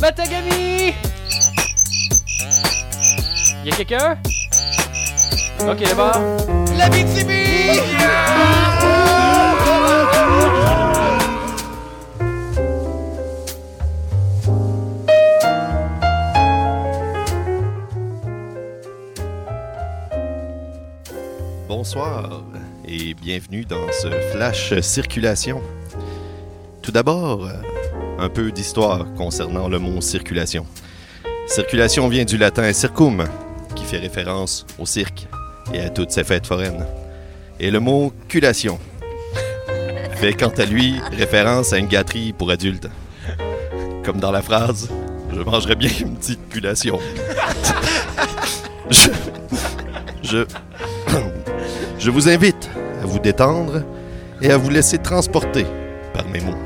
Matagami! 0.00 0.94
Y'a 3.64 3.76
quelqu'un? 3.76 4.18
Ok, 5.68 5.82
d'abord. 5.82 6.20
La 6.76 6.88
BTB! 6.88 7.30
Bonsoir 21.68 22.44
et 22.86 23.12
bienvenue 23.12 23.66
dans 23.66 23.92
ce 23.92 24.08
flash 24.32 24.80
circulation. 24.80 25.60
Tout 26.80 26.92
d'abord, 26.92 27.44
euh, 27.44 27.52
un 28.18 28.30
peu 28.30 28.50
d'histoire 28.50 29.04
concernant 29.18 29.68
le 29.68 29.78
mot 29.78 30.00
circulation. 30.00 30.64
Circulation 31.46 32.08
vient 32.08 32.24
du 32.24 32.38
latin 32.38 32.72
circum, 32.72 33.28
qui 33.74 33.84
fait 33.84 33.98
référence 33.98 34.64
au 34.78 34.86
cirque 34.86 35.28
et 35.74 35.80
à 35.80 35.90
toutes 35.90 36.10
ses 36.10 36.24
fêtes 36.24 36.46
foraines. 36.46 36.86
Et 37.60 37.70
le 37.70 37.80
mot 37.80 38.14
culation 38.28 38.78
fait 40.12 40.32
quant 40.32 40.52
à 40.56 40.64
lui 40.64 40.94
référence 41.12 41.74
à 41.74 41.76
une 41.76 41.88
gâterie 41.88 42.32
pour 42.32 42.50
adultes. 42.50 42.88
Comme 44.04 44.20
dans 44.20 44.32
la 44.32 44.40
phrase 44.40 44.88
Je 45.34 45.40
mangerais 45.42 45.76
bien 45.76 45.90
une 46.00 46.16
petite 46.16 46.48
culation. 46.48 46.98
je, 48.90 49.10
je, 50.22 50.46
je 52.08 52.10
vous 52.10 52.30
invite 52.30 52.70
à 53.02 53.04
vous 53.04 53.18
détendre 53.18 53.82
et 54.40 54.50
à 54.50 54.56
vous 54.56 54.70
laisser 54.70 54.96
transporter 54.96 55.66
par 56.14 56.26
mes 56.28 56.40
mots. 56.40 56.56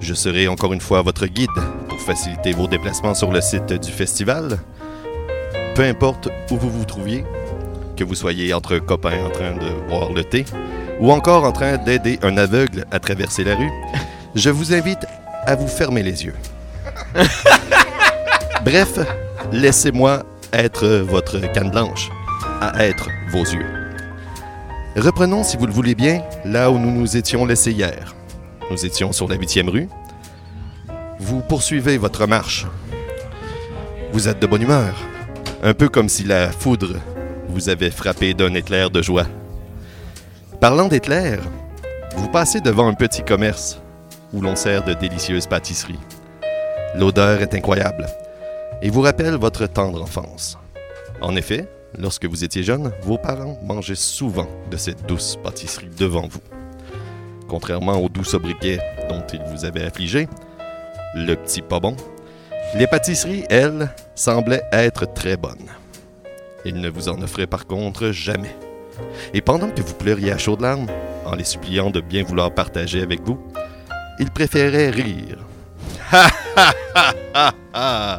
Je 0.00 0.12
serai 0.12 0.48
encore 0.48 0.74
une 0.74 0.82
fois 0.82 1.00
votre 1.00 1.24
guide 1.24 1.48
pour 1.88 1.98
faciliter 2.02 2.52
vos 2.52 2.66
déplacements 2.66 3.14
sur 3.14 3.32
le 3.32 3.40
site 3.40 3.72
du 3.72 3.90
festival. 3.90 4.58
Peu 5.74 5.82
importe 5.82 6.28
où 6.50 6.58
vous 6.58 6.68
vous 6.68 6.84
trouviez, 6.84 7.24
que 7.96 8.04
vous 8.04 8.14
soyez 8.14 8.52
entre 8.52 8.76
copains 8.76 9.24
en 9.24 9.30
train 9.30 9.52
de 9.52 9.88
boire 9.88 10.12
le 10.12 10.22
thé 10.22 10.44
ou 11.00 11.10
encore 11.10 11.44
en 11.44 11.52
train 11.52 11.78
d'aider 11.78 12.18
un 12.22 12.36
aveugle 12.36 12.84
à 12.90 12.98
traverser 12.98 13.44
la 13.44 13.56
rue, 13.56 13.72
je 14.34 14.50
vous 14.50 14.74
invite 14.74 15.06
à 15.46 15.54
vous 15.54 15.68
fermer 15.68 16.02
les 16.02 16.26
yeux. 16.26 16.36
Bref, 18.62 18.98
laissez-moi 19.52 20.22
être 20.52 20.86
votre 20.86 21.40
canne 21.54 21.70
blanche, 21.70 22.10
à 22.60 22.84
être 22.84 23.08
vos 23.30 23.44
yeux. 23.44 23.77
Reprenons, 24.96 25.44
si 25.44 25.56
vous 25.56 25.66
le 25.66 25.72
voulez 25.72 25.94
bien, 25.94 26.22
là 26.44 26.70
où 26.70 26.78
nous 26.78 26.90
nous 26.90 27.16
étions 27.16 27.46
laissés 27.46 27.72
hier. 27.72 28.14
Nous 28.70 28.84
étions 28.84 29.12
sur 29.12 29.28
la 29.28 29.36
8e 29.36 29.68
rue. 29.68 29.88
Vous 31.20 31.40
poursuivez 31.40 31.98
votre 31.98 32.26
marche. 32.26 32.66
Vous 34.12 34.28
êtes 34.28 34.40
de 34.40 34.46
bonne 34.46 34.62
humeur, 34.62 34.94
un 35.62 35.74
peu 35.74 35.88
comme 35.88 36.08
si 36.08 36.24
la 36.24 36.50
foudre 36.50 36.96
vous 37.48 37.68
avait 37.68 37.90
frappé 37.90 38.34
d'un 38.34 38.54
éclair 38.54 38.90
de 38.90 39.02
joie. 39.02 39.26
Parlant 40.60 40.88
d'éclair, 40.88 41.40
vous 42.16 42.28
passez 42.28 42.60
devant 42.60 42.88
un 42.88 42.94
petit 42.94 43.22
commerce 43.22 43.80
où 44.32 44.40
l'on 44.40 44.56
sert 44.56 44.84
de 44.84 44.94
délicieuses 44.94 45.46
pâtisseries. 45.46 46.00
L'odeur 46.96 47.42
est 47.42 47.54
incroyable 47.54 48.06
et 48.82 48.90
vous 48.90 49.02
rappelle 49.02 49.34
votre 49.34 49.66
tendre 49.66 50.02
enfance. 50.02 50.58
En 51.20 51.36
effet, 51.36 51.68
lorsque 51.98 52.26
vous 52.26 52.44
étiez 52.44 52.62
jeune, 52.62 52.92
vos 53.02 53.18
parents 53.18 53.58
mangeaient 53.62 53.94
souvent 53.94 54.48
de 54.70 54.76
cette 54.76 55.06
douce 55.06 55.36
pâtisserie 55.42 55.90
devant 55.98 56.28
vous. 56.28 56.40
Contrairement 57.48 57.96
au 58.02 58.08
doux 58.08 58.24
sobriquet 58.24 58.78
dont 59.08 59.22
ils 59.32 59.42
vous 59.52 59.64
avaient 59.64 59.84
affligé, 59.84 60.28
le 61.14 61.34
petit 61.34 61.62
pas 61.62 61.80
bon, 61.80 61.96
les 62.74 62.86
pâtisseries, 62.86 63.44
elles, 63.48 63.88
semblaient 64.14 64.62
être 64.72 65.12
très 65.12 65.36
bonnes. 65.36 65.70
Ils 66.64 66.80
ne 66.80 66.90
vous 66.90 67.08
en 67.08 67.20
offraient 67.22 67.46
par 67.46 67.66
contre 67.66 68.10
jamais. 68.10 68.54
Et 69.32 69.40
pendant 69.40 69.70
que 69.70 69.80
vous 69.80 69.94
pleuriez 69.94 70.32
à 70.32 70.38
chaudes 70.38 70.60
larmes, 70.60 70.88
en 71.24 71.34
les 71.34 71.44
suppliant 71.44 71.90
de 71.90 72.00
bien 72.00 72.24
vouloir 72.24 72.52
partager 72.52 73.00
avec 73.00 73.22
vous, 73.22 73.38
ils 74.18 74.30
préféraient 74.30 74.90
rire. 74.90 75.38
Ha 76.10 76.30
ha 76.56 76.72
ha 76.94 77.14
ha 77.34 77.54
ha 77.74 78.18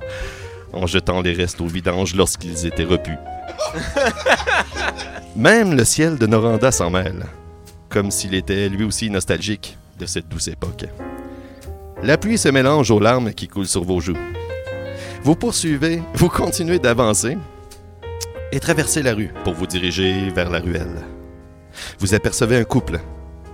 En 0.73 0.85
jetant 0.85 1.21
les 1.21 1.33
restes 1.33 1.61
au 1.61 1.67
vidange 1.67 2.15
lorsqu'ils 2.15 2.65
étaient 2.65 2.83
repus. 2.83 3.17
Même 5.35 5.75
le 5.75 5.83
ciel 5.85 6.17
de 6.17 6.27
Noranda 6.27 6.71
s'en 6.71 6.89
mêle, 6.89 7.25
comme 7.89 8.11
s'il 8.11 8.33
était 8.33 8.69
lui 8.69 8.83
aussi 8.83 9.09
nostalgique 9.09 9.77
de 9.97 10.05
cette 10.05 10.27
douce 10.27 10.47
époque. 10.47 10.85
La 12.01 12.17
pluie 12.17 12.37
se 12.37 12.49
mélange 12.49 12.91
aux 12.91 12.99
larmes 12.99 13.33
qui 13.33 13.47
coulent 13.47 13.67
sur 13.67 13.83
vos 13.83 13.99
joues. 13.99 14.17
Vous 15.23 15.35
poursuivez, 15.35 16.01
vous 16.13 16.29
continuez 16.29 16.79
d'avancer 16.79 17.37
et 18.51 18.59
traversez 18.59 19.03
la 19.03 19.13
rue 19.13 19.31
pour 19.43 19.53
vous 19.53 19.67
diriger 19.67 20.29
vers 20.29 20.49
la 20.49 20.59
ruelle. 20.59 21.05
Vous 21.99 22.13
apercevez 22.13 22.57
un 22.57 22.63
couple 22.63 22.99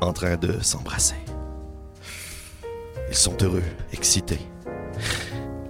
en 0.01 0.13
train 0.13 0.35
de 0.37 0.61
s'embrasser. 0.61 1.15
Ils 3.09 3.15
sont 3.15 3.37
heureux, 3.41 3.63
excités. 3.93 4.39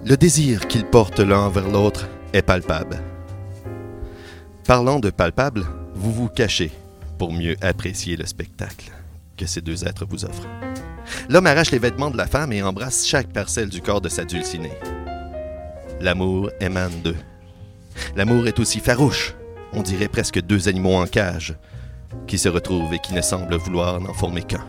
Le 0.08 0.16
désir 0.16 0.68
qu'ils 0.68 0.84
portent 0.84 1.18
l'un 1.18 1.48
vers 1.48 1.68
l'autre 1.68 2.06
est 2.32 2.42
palpable. 2.42 3.02
Parlant 4.64 5.00
de 5.00 5.10
palpable, 5.10 5.66
vous 5.96 6.12
vous 6.12 6.28
cachez 6.28 6.70
pour 7.18 7.32
mieux 7.32 7.56
apprécier 7.60 8.16
le 8.16 8.24
spectacle 8.24 8.92
que 9.36 9.46
ces 9.46 9.60
deux 9.60 9.84
êtres 9.84 10.06
vous 10.08 10.24
offrent. 10.24 10.46
L'homme 11.28 11.48
arrache 11.48 11.72
les 11.72 11.80
vêtements 11.80 12.12
de 12.12 12.16
la 12.16 12.28
femme 12.28 12.52
et 12.52 12.62
embrasse 12.62 13.04
chaque 13.04 13.32
parcelle 13.32 13.68
du 13.68 13.80
corps 13.80 14.00
de 14.00 14.08
sa 14.08 14.24
dulcinée. 14.24 14.78
L'amour 16.00 16.52
émane 16.60 17.02
d'eux. 17.02 17.16
L'amour 18.14 18.46
est 18.46 18.60
aussi 18.60 18.78
farouche, 18.78 19.34
on 19.72 19.82
dirait 19.82 20.06
presque 20.06 20.40
deux 20.40 20.68
animaux 20.68 20.94
en 20.94 21.06
cage, 21.06 21.56
qui 22.28 22.38
se 22.38 22.48
retrouvent 22.48 22.94
et 22.94 23.00
qui 23.00 23.12
ne 23.12 23.22
semblent 23.22 23.56
vouloir 23.56 24.00
n'en 24.00 24.14
former 24.14 24.44
qu'un. 24.44 24.64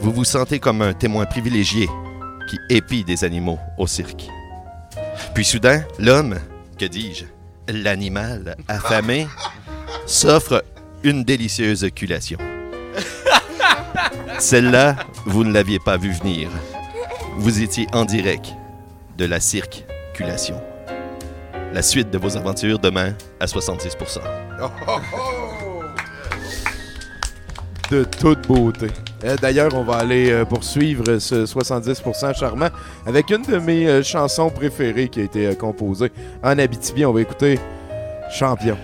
Vous 0.00 0.12
vous 0.12 0.24
sentez 0.24 0.58
comme 0.58 0.82
un 0.82 0.92
témoin 0.92 1.24
privilégié 1.24 1.88
qui 2.48 2.58
épie 2.68 3.04
des 3.04 3.24
animaux 3.24 3.58
au 3.78 3.86
cirque. 3.86 4.28
Puis 5.34 5.44
soudain, 5.44 5.82
l'homme, 5.98 6.38
que 6.78 6.84
dis-je, 6.84 7.24
l'animal 7.72 8.56
affamé, 8.68 9.26
s'offre 10.06 10.64
une 11.02 11.24
délicieuse 11.24 11.88
culation. 11.94 12.38
Celle-là, 14.38 14.96
vous 15.26 15.44
ne 15.44 15.52
l'aviez 15.52 15.78
pas 15.78 15.96
vue 15.96 16.12
venir. 16.12 16.50
Vous 17.36 17.62
étiez 17.62 17.86
en 17.92 18.04
direct 18.04 18.54
de 19.16 19.24
la 19.24 19.40
circulation. 19.40 20.60
La 21.72 21.82
suite 21.82 22.10
de 22.10 22.18
vos 22.18 22.36
aventures 22.36 22.78
demain 22.78 23.14
à 23.40 23.46
66%. 23.46 24.20
De 27.90 28.04
toute 28.04 28.46
beauté. 28.46 28.86
Euh, 29.24 29.36
D'ailleurs, 29.36 29.74
on 29.74 29.84
va 29.84 29.96
aller 29.96 30.30
euh, 30.30 30.44
poursuivre 30.44 31.18
ce 31.18 31.44
70% 31.44 32.34
charmant 32.38 32.68
avec 33.06 33.30
une 33.30 33.42
de 33.42 33.58
mes 33.58 33.86
euh, 33.86 34.02
chansons 34.02 34.48
préférées 34.50 35.08
qui 35.08 35.20
a 35.20 35.24
été 35.24 35.54
composée 35.54 36.10
en 36.42 36.58
Abitibi. 36.58 37.04
On 37.04 37.12
va 37.12 37.20
écouter 37.20 37.58
Champion. 38.30 38.76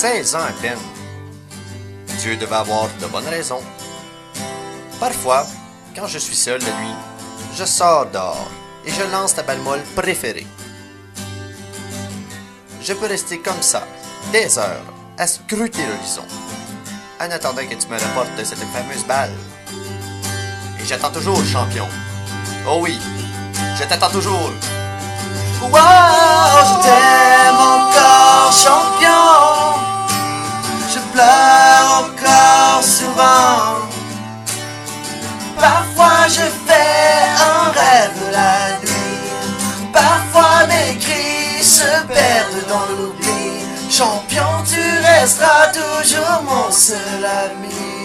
16 0.00 0.36
ans 0.36 0.44
à 0.48 0.52
peine. 0.62 0.78
Dieu 2.20 2.36
devait 2.36 2.54
avoir 2.54 2.86
de 3.00 3.06
bonnes 3.06 3.26
raisons. 3.26 3.64
Parfois, 5.00 5.44
quand 5.96 6.06
je 6.06 6.18
suis 6.18 6.36
seul 6.36 6.60
la 6.60 6.70
nuit, 6.80 6.94
je 7.56 7.64
sors 7.64 8.06
dehors 8.06 8.48
et 8.86 8.92
je 8.92 9.02
lance 9.10 9.34
ta 9.34 9.42
balle 9.42 9.58
molle 9.58 9.82
préférée. 9.96 10.46
Je 12.80 12.92
peux 12.92 13.06
rester 13.06 13.40
comme 13.40 13.60
ça, 13.60 13.82
des 14.30 14.56
heures, 14.56 14.86
à 15.18 15.26
scruter 15.26 15.82
l'horizon, 15.84 16.22
en 17.20 17.30
attendant 17.32 17.66
que 17.66 17.74
tu 17.74 17.88
me 17.88 17.98
rapportes 17.98 18.38
cette 18.44 18.56
fameuse 18.58 19.04
balle. 19.04 19.34
Et 20.80 20.86
j'attends 20.86 21.10
toujours, 21.10 21.44
champion. 21.44 21.88
Oh 22.68 22.78
oui, 22.82 23.00
je 23.76 23.82
t'attends 23.82 24.10
toujours. 24.10 24.52
Wow, 25.60 25.72
je 25.72 26.82
t'aime 26.84 27.56
encore, 27.56 28.52
champion. 28.52 29.27
Encore 31.20 32.82
souvent. 32.82 33.88
Parfois 35.58 36.28
je 36.28 36.46
fais 36.66 37.24
un 37.52 37.70
rêve 37.72 38.32
la 38.32 38.78
nuit. 38.80 39.92
Parfois 39.92 40.66
mes 40.68 40.96
cris 40.98 41.64
se 41.64 42.06
perdent 42.06 42.68
dans 42.68 42.86
l'oubli. 42.94 43.64
Champion, 43.90 44.62
tu 44.64 44.80
resteras 44.80 45.72
toujours 45.72 46.42
mon 46.44 46.70
seul 46.70 47.24
ami. 47.24 47.98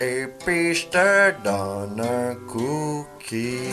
Et 0.00 0.26
puis 0.44 0.74
je 0.74 0.86
te 0.88 1.30
donne 1.42 2.00
un 2.00 2.34
cookie. 2.46 3.70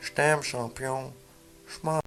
Je 0.00 0.10
t'aime, 0.12 0.42
champion. 0.42 1.12
Je 1.66 1.76
m'en 1.82 2.00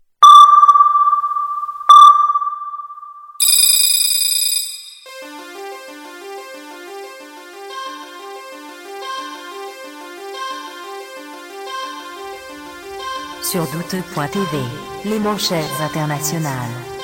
Sur 13.54 13.68
douteux.tv, 13.68 14.58
les 15.06 15.20
manchettes 15.20 15.64
internationales, 15.80 16.54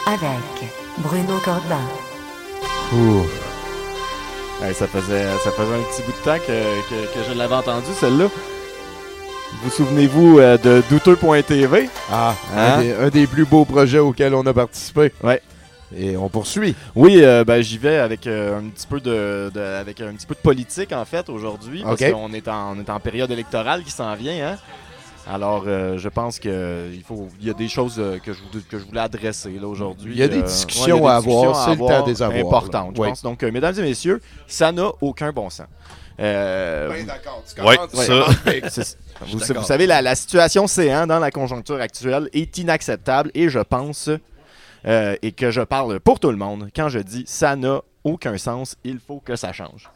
avec 0.08 0.70
Bruno 0.98 1.38
Corbin. 1.46 1.86
Ouh. 2.94 3.24
Ça, 4.74 4.88
faisait, 4.88 5.26
ça 5.44 5.52
faisait 5.52 5.76
un 5.76 5.84
petit 5.92 6.02
bout 6.02 6.12
de 6.12 6.26
temps 6.26 6.40
que, 6.40 6.90
que, 6.90 7.14
que 7.14 7.24
je 7.30 7.38
l'avais 7.38 7.54
entendu, 7.54 7.86
celle-là. 8.00 8.26
Vous 9.62 9.70
souvenez-vous 9.70 10.40
euh, 10.40 10.58
de 10.58 10.82
douteux.tv? 10.90 11.88
Ah, 12.12 12.34
Hein? 12.56 12.58
un, 12.58 12.82
des, 12.82 12.94
un 12.94 13.10
des 13.10 13.28
plus 13.28 13.46
beaux 13.46 13.66
projets 13.66 14.00
auxquels 14.00 14.34
on 14.34 14.46
a 14.48 14.54
participé. 14.54 15.14
Ouais. 15.24 15.44
Et 15.96 16.18
on 16.18 16.30
poursuit. 16.30 16.74
Oui, 16.96 17.20
euh, 17.24 17.44
ben, 17.44 17.62
j'y 17.62 17.78
vais 17.78 17.98
avec 17.98 18.26
euh, 18.26 18.58
un 18.60 18.70
petit 18.70 18.88
peu 18.88 19.00
de, 19.00 19.52
de- 19.54 19.60
avec 19.60 20.02
un 20.02 20.14
petit 20.14 20.26
peu 20.26 20.34
de 20.34 20.40
politique 20.40 20.94
en 20.94 21.06
fait 21.06 21.30
aujourd'hui 21.30 21.84
parce 21.84 22.02
qu'on 22.12 22.34
est 22.34 22.48
en 22.48 22.76
on 22.76 22.80
est 22.80 22.90
en 22.90 23.00
période 23.00 23.30
électorale 23.30 23.84
qui 23.84 23.92
s'en 23.92 24.16
vient. 24.16 24.50
Hein? 24.54 24.58
Alors, 25.28 25.64
euh, 25.68 25.98
je 25.98 26.10
pense 26.10 26.40
que 26.40 26.90
il 26.94 27.04
faut 27.04 27.28
il 27.40 27.48
y 27.48 27.50
a 27.50 27.54
des 27.54 27.68
choses 27.68 27.96
euh, 28.00 28.18
que 28.20 28.34
je 28.34 28.40
vou- 28.40 28.60
que 28.70 28.80
je 28.80 28.86
voulais 28.86 29.02
adresser 29.02 29.52
là 29.62 29.68
aujourd'hui. 29.68 30.14
Il 30.14 30.20
y 30.20 30.24
a 30.24 30.28
des 30.28 30.40
Euh, 30.40 30.42
discussions 30.44 30.96
ouais, 30.96 31.02
il 31.02 31.06
y 31.06 31.08
a 31.08 31.12
à 31.14 31.16
avoir, 31.18 31.66
c'est 31.66 31.72
le 31.72 31.78
temps 31.78 32.04
de 32.04 32.10
les 32.10 32.22
avoir, 32.22 32.40
Importantes, 32.40 32.94
je. 32.96 33.02
Oui. 33.02 33.10
pense. 33.10 33.22
Donc, 33.22 33.44
euh, 33.44 33.52
mesdames 33.52 33.76
et 33.78 33.82
messieurs, 33.82 34.22
ça 34.48 34.72
n'a 34.72 34.90
aucun 35.02 35.32
bon 35.32 35.50
sens. 35.50 35.68
Euh, 36.20 36.90
Ben, 36.90 37.06
d'accord, 37.06 37.44
tu 37.56 37.62
Ouais, 37.62 37.78
ça. 38.70 38.84
Je 39.26 39.32
vous, 39.38 39.64
savez, 39.64 39.86
la, 39.86 40.02
la 40.02 40.16
situation 40.16 40.66
C1 40.66 41.08
dans 41.08 41.20
la 41.20 41.32
conjoncture 41.32 41.80
actuelle 41.80 42.30
est 42.34 42.58
inacceptable 42.58 43.32
et 43.34 43.50
je 43.50 43.60
pense, 43.60 44.10
euh, 44.86 45.16
et 45.22 45.32
que 45.32 45.52
je 45.52 45.62
parle 45.62 46.00
pour 46.00 46.20
tout 46.20 46.32
le 46.32 46.38
monde, 46.38 46.70
quand 46.76 46.90
je 46.90 47.00
dis 47.00 47.24
ça 47.28 47.56
n'a 47.56 47.82
aucun 48.04 48.38
sens, 48.38 48.76
il 48.84 49.00
faut 49.00 49.20
que 49.20 49.36
ça 49.36 49.52
change. 49.52 49.90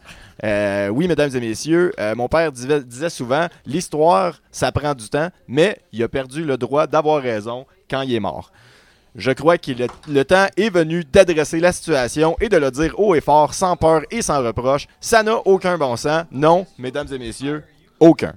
Euh, 0.43 0.89
oui, 0.89 1.07
mesdames 1.07 1.29
et 1.35 1.39
messieurs, 1.39 1.93
euh, 1.99 2.15
mon 2.15 2.27
père 2.27 2.51
disait, 2.51 3.09
souvent, 3.09 3.47
l'histoire, 3.65 4.41
ça 4.51 4.71
prend 4.71 4.93
du 4.93 5.09
temps, 5.09 5.29
mais 5.47 5.79
il 5.91 6.03
a 6.03 6.07
perdu 6.07 6.43
le 6.43 6.57
droit 6.57 6.87
d'avoir 6.87 7.21
raison 7.21 7.65
quand 7.89 8.01
il 8.01 8.13
est 8.13 8.19
mort. 8.19 8.51
Je 9.15 9.31
crois 9.31 9.59
que 9.59 9.71
le 10.07 10.25
temps 10.25 10.47
est 10.57 10.71
venu 10.71 11.03
d'adresser 11.03 11.59
la 11.59 11.71
situation 11.71 12.35
et 12.41 12.49
de 12.49 12.57
le 12.57 12.71
dire 12.71 12.99
haut 12.99 13.13
et 13.13 13.21
fort, 13.21 13.53
sans 13.53 13.75
peur 13.75 14.01
et 14.09 14.23
sans 14.23 14.43
reproche. 14.43 14.87
Ça 14.99 15.21
n'a 15.21 15.35
aucun 15.45 15.77
bon 15.77 15.95
sens. 15.95 16.25
Non, 16.31 16.65
mesdames 16.79 17.07
et 17.11 17.19
messieurs, 17.19 17.63
aucun. 17.99 18.33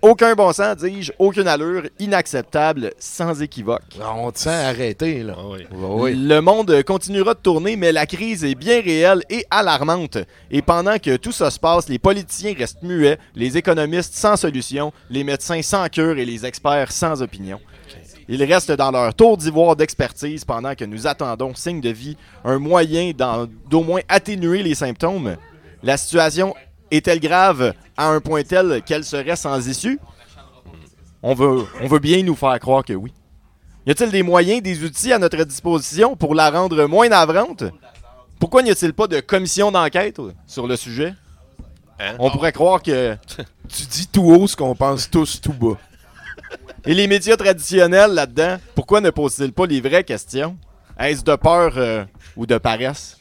Aucun 0.00 0.34
bon 0.36 0.52
sens, 0.52 0.76
dis-je, 0.76 1.10
aucune 1.18 1.48
allure, 1.48 1.82
inacceptable, 1.98 2.92
sans 3.00 3.42
équivoque. 3.42 3.82
Ah, 4.00 4.14
On 4.16 4.30
te 4.30 4.38
sent 4.38 4.48
arrêté, 4.50 5.24
là. 5.24 5.34
Ah 5.36 5.42
oui. 5.44 5.66
oui. 5.72 6.14
Le 6.14 6.40
monde 6.40 6.84
continuera 6.84 7.34
de 7.34 7.40
tourner, 7.40 7.74
mais 7.74 7.90
la 7.90 8.06
crise 8.06 8.44
est 8.44 8.54
bien 8.54 8.80
réelle 8.80 9.24
et 9.28 9.44
alarmante. 9.50 10.18
Et 10.52 10.62
pendant 10.62 10.98
que 11.00 11.16
tout 11.16 11.32
ça 11.32 11.50
se 11.50 11.58
passe, 11.58 11.88
les 11.88 11.98
politiciens 11.98 12.54
restent 12.56 12.82
muets, 12.84 13.18
les 13.34 13.56
économistes 13.56 14.14
sans 14.14 14.36
solution, 14.36 14.92
les 15.10 15.24
médecins 15.24 15.62
sans 15.62 15.88
cure 15.88 16.16
et 16.16 16.24
les 16.24 16.46
experts 16.46 16.92
sans 16.92 17.20
opinion. 17.20 17.58
Ils 18.28 18.44
restent 18.44 18.70
dans 18.72 18.92
leur 18.92 19.12
tour 19.14 19.36
d'ivoire 19.36 19.74
d'expertise 19.74 20.44
pendant 20.44 20.76
que 20.76 20.84
nous 20.84 21.08
attendons, 21.08 21.56
signe 21.56 21.80
de 21.80 21.90
vie, 21.90 22.16
un 22.44 22.58
moyen 22.60 23.10
d'au 23.68 23.82
moins 23.82 24.02
atténuer 24.08 24.62
les 24.62 24.74
symptômes. 24.76 25.36
La 25.82 25.96
situation 25.96 26.54
est-elle 26.90 27.20
grave 27.20 27.74
à 27.96 28.08
un 28.08 28.20
point 28.20 28.42
tel 28.42 28.82
qu'elle 28.82 29.04
serait 29.04 29.36
sans 29.36 29.66
issue? 29.68 29.98
On 31.22 31.34
veut, 31.34 31.64
on 31.80 31.86
veut 31.86 31.98
bien 31.98 32.22
nous 32.22 32.34
faire 32.36 32.58
croire 32.60 32.84
que 32.84 32.92
oui. 32.92 33.12
Y 33.86 33.90
a-t-il 33.90 34.10
des 34.10 34.22
moyens, 34.22 34.62
des 34.62 34.84
outils 34.84 35.12
à 35.12 35.18
notre 35.18 35.42
disposition 35.44 36.14
pour 36.14 36.34
la 36.34 36.50
rendre 36.50 36.84
moins 36.86 37.08
navrante? 37.08 37.64
Pourquoi 38.38 38.62
n'y 38.62 38.70
a-t-il 38.70 38.92
pas 38.92 39.06
de 39.06 39.20
commission 39.20 39.72
d'enquête 39.72 40.20
sur 40.46 40.66
le 40.66 40.76
sujet? 40.76 41.14
Hein? 41.98 42.14
On 42.18 42.30
pourrait 42.30 42.52
croire 42.52 42.82
que. 42.82 43.16
Tu 43.68 43.82
dis 43.82 44.06
tout 44.06 44.22
haut 44.22 44.46
ce 44.46 44.56
qu'on 44.56 44.74
pense 44.74 45.10
tous 45.10 45.42
tout 45.42 45.52
bas. 45.52 45.76
Et 46.86 46.94
les 46.94 47.06
médias 47.06 47.36
traditionnels 47.36 48.12
là-dedans, 48.12 48.56
pourquoi 48.74 49.02
ne 49.02 49.10
posent-ils 49.10 49.52
pas 49.52 49.66
les 49.66 49.82
vraies 49.82 50.04
questions? 50.04 50.56
Est-ce 50.98 51.22
de 51.22 51.36
peur 51.36 51.74
euh, 51.76 52.04
ou 52.34 52.46
de 52.46 52.56
paresse? 52.56 53.17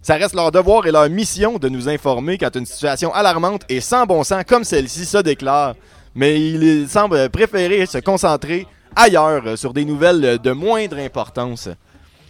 Ça 0.00 0.14
reste 0.14 0.34
leur 0.34 0.50
devoir 0.52 0.86
et 0.86 0.92
leur 0.92 1.08
mission 1.10 1.58
de 1.58 1.68
nous 1.68 1.88
informer 1.88 2.38
quand 2.38 2.54
une 2.56 2.66
situation 2.66 3.12
alarmante 3.12 3.62
et 3.68 3.80
sans 3.80 4.06
bon 4.06 4.22
sens 4.24 4.44
comme 4.46 4.64
celle-ci 4.64 5.04
se 5.04 5.18
déclare. 5.18 5.74
Mais 6.14 6.40
il 6.40 6.88
semble 6.88 7.28
préférer 7.30 7.84
se 7.86 7.98
concentrer 7.98 8.66
ailleurs 8.96 9.42
euh, 9.46 9.56
sur 9.56 9.72
des 9.74 9.84
nouvelles 9.84 10.38
de 10.38 10.52
moindre 10.52 10.98
importance. 10.98 11.68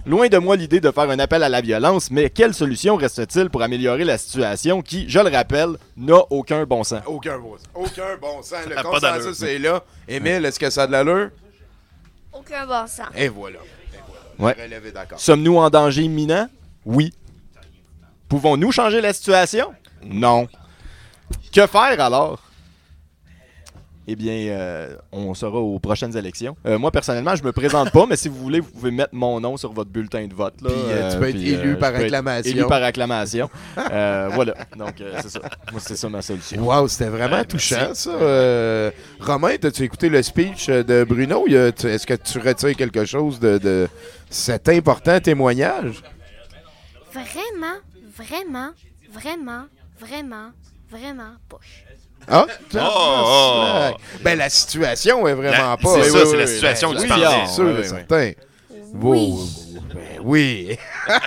Loin 0.07 0.29
de 0.29 0.39
moi 0.39 0.57
l'idée 0.57 0.81
de 0.81 0.91
faire 0.91 1.11
un 1.11 1.19
appel 1.19 1.43
à 1.43 1.49
la 1.49 1.61
violence, 1.61 2.11
mais 2.11 2.31
quelle 2.31 2.55
solution 2.55 2.97
reste-t-il 2.97 3.51
pour 3.51 3.63
améliorer 3.63 4.05
la 4.05 4.17
situation 4.17 4.81
qui, 4.81 5.09
je 5.09 5.19
le 5.19 5.29
rappelle, 5.29 5.77
n'a 5.97 6.21
aucun 6.31 6.65
bon 6.65 6.83
sens? 6.83 7.03
Aucun 7.07 7.39
bon, 7.39 7.57
aucun 7.75 8.17
bon 8.21 8.43
sens. 8.43 8.65
Le 8.67 8.83
consensus 8.83 9.43
est 9.43 9.59
là. 9.59 9.83
Émile, 10.09 10.45
est-ce 10.47 10.59
que 10.59 10.71
ça 10.71 10.85
a 10.85 10.87
de 10.87 10.93
l'allure? 10.93 11.31
Aucun 12.33 12.67
bon 12.67 12.87
sens. 12.87 13.09
Et 13.15 13.29
voilà. 13.29 13.59
D'accord. 14.95 15.21
Sommes-nous 15.21 15.57
en 15.59 15.69
danger 15.69 16.03
imminent? 16.03 16.49
Oui. 16.87 17.13
Pouvons-nous 18.29 18.73
changer 18.73 19.01
la 19.01 19.13
situation? 19.13 19.73
Non. 20.05 20.47
Que 21.53 21.67
faire 21.67 22.01
alors? 22.01 22.43
eh 24.11 24.17
bien, 24.17 24.33
euh, 24.33 24.97
on 25.13 25.35
sera 25.35 25.59
aux 25.59 25.79
prochaines 25.79 26.17
élections. 26.17 26.57
Euh, 26.67 26.79
moi, 26.79 26.91
personnellement, 26.91 27.37
je 27.37 27.45
me 27.45 27.53
présente 27.53 27.91
pas, 27.91 28.07
mais 28.07 28.17
si 28.17 28.29
vous 28.29 28.37
voulez, 28.39 28.61
vous 28.61 28.71
pouvez 28.71 28.91
mettre 28.91 29.15
mon 29.15 29.39
nom 29.39 29.59
sur 29.59 29.71
votre 29.75 29.91
bulletin 29.91 30.27
de 30.27 30.33
vote. 30.33 30.55
Là, 30.63 30.71
Puis, 30.71 30.79
euh, 30.89 31.13
tu 31.13 31.19
peux 31.19 31.29
être 31.29 31.37
élu 31.37 31.77
par 31.77 31.95
acclamation. 31.95 32.51
Élu 32.51 32.67
par 32.67 32.83
acclamation. 32.83 33.51
Euh, 33.93 34.31
voilà. 34.33 34.55
Donc, 34.79 34.99
euh, 35.03 35.13
c'est 35.21 35.29
ça. 35.29 35.41
Moi, 35.71 35.81
c'est 35.85 35.97
ça 35.97 36.09
ma 36.09 36.23
solution. 36.23 36.63
Wow, 36.67 36.89
c'était 36.89 37.11
vraiment 37.11 37.45
touchant, 37.45 37.77
merci. 37.79 38.05
ça. 38.05 38.11
Euh, 38.13 38.91
Romain, 39.21 39.57
as-tu 39.63 39.83
écouté 39.83 40.09
le 40.09 40.23
speech 40.23 40.69
de 40.69 41.05
Bruno? 41.05 41.47
Est-ce 41.47 42.07
que 42.07 42.15
tu 42.15 42.39
retires 42.39 42.77
quelque 42.77 43.05
chose 43.05 43.39
de, 43.39 43.59
de 43.59 43.89
cet 44.31 44.71
important 44.71 45.21
témoignage? 45.21 46.03
Vraiment, 47.13 47.77
vraiment, 48.19 48.71
vraiment, 49.13 49.65
vraiment, 49.99 50.51
vraiment 50.91 51.33
poche. 51.49 51.85
Ah, 52.27 52.45
Oh! 52.47 52.53
tabarnak. 52.71 53.95
Ben, 54.23 54.39
la 54.39 54.51
situation 54.51 55.27
est 55.29 55.35
vraiment 55.35 55.71
La- 55.71 55.77
pas. 55.77 55.95
c'est 56.03 56.11
ça, 56.11 56.19
Oui, 56.19 56.21
c'est 56.25 56.31
oui, 56.33 56.37
la 56.39 56.47
situation 56.47 56.91
que 56.91 56.97
tu 56.97 57.03
oui, 57.03 57.09
parlais. 57.09 57.47
c'est 57.47 57.53
sûr, 57.55 57.65
Oui, 57.65 57.71
et 57.71 57.77
oui, 57.79 57.85
certain. 57.89 58.33
Oui. 58.95 59.35
Ben 59.95 60.21
oui. 60.23 60.79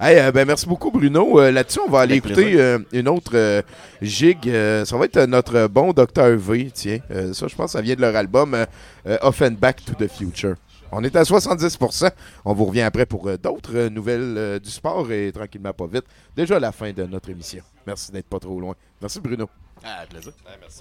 Hey, 0.00 0.18
euh, 0.18 0.30
ben, 0.30 0.46
merci 0.46 0.66
beaucoup, 0.66 0.90
Bruno. 0.90 1.40
Euh, 1.40 1.50
Là-dessus, 1.50 1.80
on 1.86 1.90
va 1.90 2.00
aller 2.00 2.16
écouter 2.16 2.52
euh, 2.60 2.78
une 2.92 3.08
autre 3.08 3.32
euh, 3.34 3.62
gigue. 4.02 4.48
Euh, 4.48 4.84
ça 4.84 4.96
va 4.96 5.06
être 5.06 5.18
notre 5.26 5.66
bon 5.68 5.92
Dr. 5.92 6.36
V. 6.36 6.70
Tiens, 6.72 6.98
Euh, 7.10 7.32
ça, 7.32 7.48
je 7.48 7.54
pense, 7.54 7.72
ça 7.72 7.80
vient 7.80 7.94
de 7.94 8.00
leur 8.00 8.14
album 8.14 8.54
euh, 8.54 8.66
euh, 9.06 9.18
Offenbach 9.22 9.76
to 9.86 9.92
the 9.94 10.10
Future. 10.10 10.54
On 10.92 11.04
est 11.04 11.14
à 11.16 11.22
70%. 11.22 12.10
On 12.44 12.52
vous 12.52 12.64
revient 12.64 12.80
après 12.82 13.06
pour 13.06 13.28
euh, 13.28 13.36
d'autres 13.36 13.74
euh, 13.76 13.88
nouvelles 13.88 14.34
euh, 14.36 14.58
du 14.58 14.70
sport 14.70 15.10
et 15.12 15.30
tranquillement 15.32 15.72
pas 15.72 15.86
vite. 15.86 16.04
Déjà 16.36 16.58
la 16.58 16.72
fin 16.72 16.92
de 16.92 17.04
notre 17.04 17.30
émission. 17.30 17.62
Merci 17.86 18.10
d'être 18.12 18.28
pas 18.28 18.40
trop 18.40 18.60
loin. 18.60 18.74
Merci, 19.00 19.20
Bruno. 19.20 19.48
Ah, 19.84 20.04
plaisir. 20.08 20.32
merci. 20.60 20.80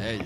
Hey. 0.00 0.20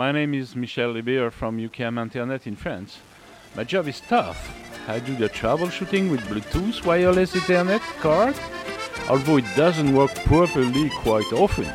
My 0.00 0.12
name 0.12 0.32
is 0.32 0.56
Michel 0.56 0.94
Libier 0.94 1.30
from 1.30 1.58
UKM 1.58 2.00
Internet 2.00 2.46
in 2.46 2.56
France. 2.56 3.00
My 3.54 3.64
job 3.64 3.86
is 3.86 4.00
tough. 4.00 4.40
I 4.88 4.98
do 4.98 5.14
the 5.14 5.28
troubleshooting 5.28 6.10
with 6.10 6.22
Bluetooth 6.22 6.86
wireless 6.86 7.34
Ethernet 7.34 7.82
card, 8.00 8.34
although 9.10 9.36
it 9.36 9.44
doesn't 9.56 9.94
work 9.94 10.14
properly 10.24 10.88
quite 11.04 11.30
often. 11.34 11.66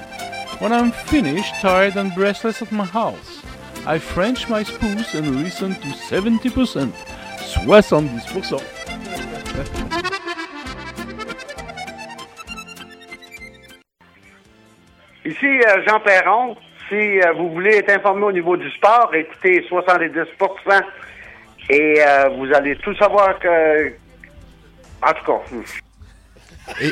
When 0.57 0.73
I'm 0.73 0.91
finished, 0.91 1.53
tired 1.61 1.97
and 1.97 2.15
breathless 2.15 2.63
at 2.63 2.71
my 2.71 2.85
house, 2.85 3.43
I 3.85 3.99
French 3.99 4.49
my 4.49 4.63
spoons 4.63 5.13
and 5.13 5.43
listen 5.43 5.75
to 5.75 5.89
70%. 6.09 6.91
70%. 7.53 8.63
Ici 15.25 15.45
euh, 15.45 15.83
Jean 15.85 15.99
Perron. 15.99 16.55
Si 16.89 17.19
euh, 17.19 17.33
vous 17.33 17.49
voulez 17.51 17.77
être 17.77 17.89
informé 17.89 18.23
au 18.25 18.31
niveau 18.31 18.57
du 18.57 18.69
sport, 18.71 19.09
écoutez 19.13 19.65
70% 19.69 20.25
et 21.69 21.95
euh, 21.99 22.29
vous 22.37 22.53
allez 22.53 22.75
tout 22.77 22.95
savoir 22.95 23.39
que... 23.39 23.93
En 25.01 25.13
tout 25.13 25.25
cas... 25.25 25.84
Et, 26.81 26.91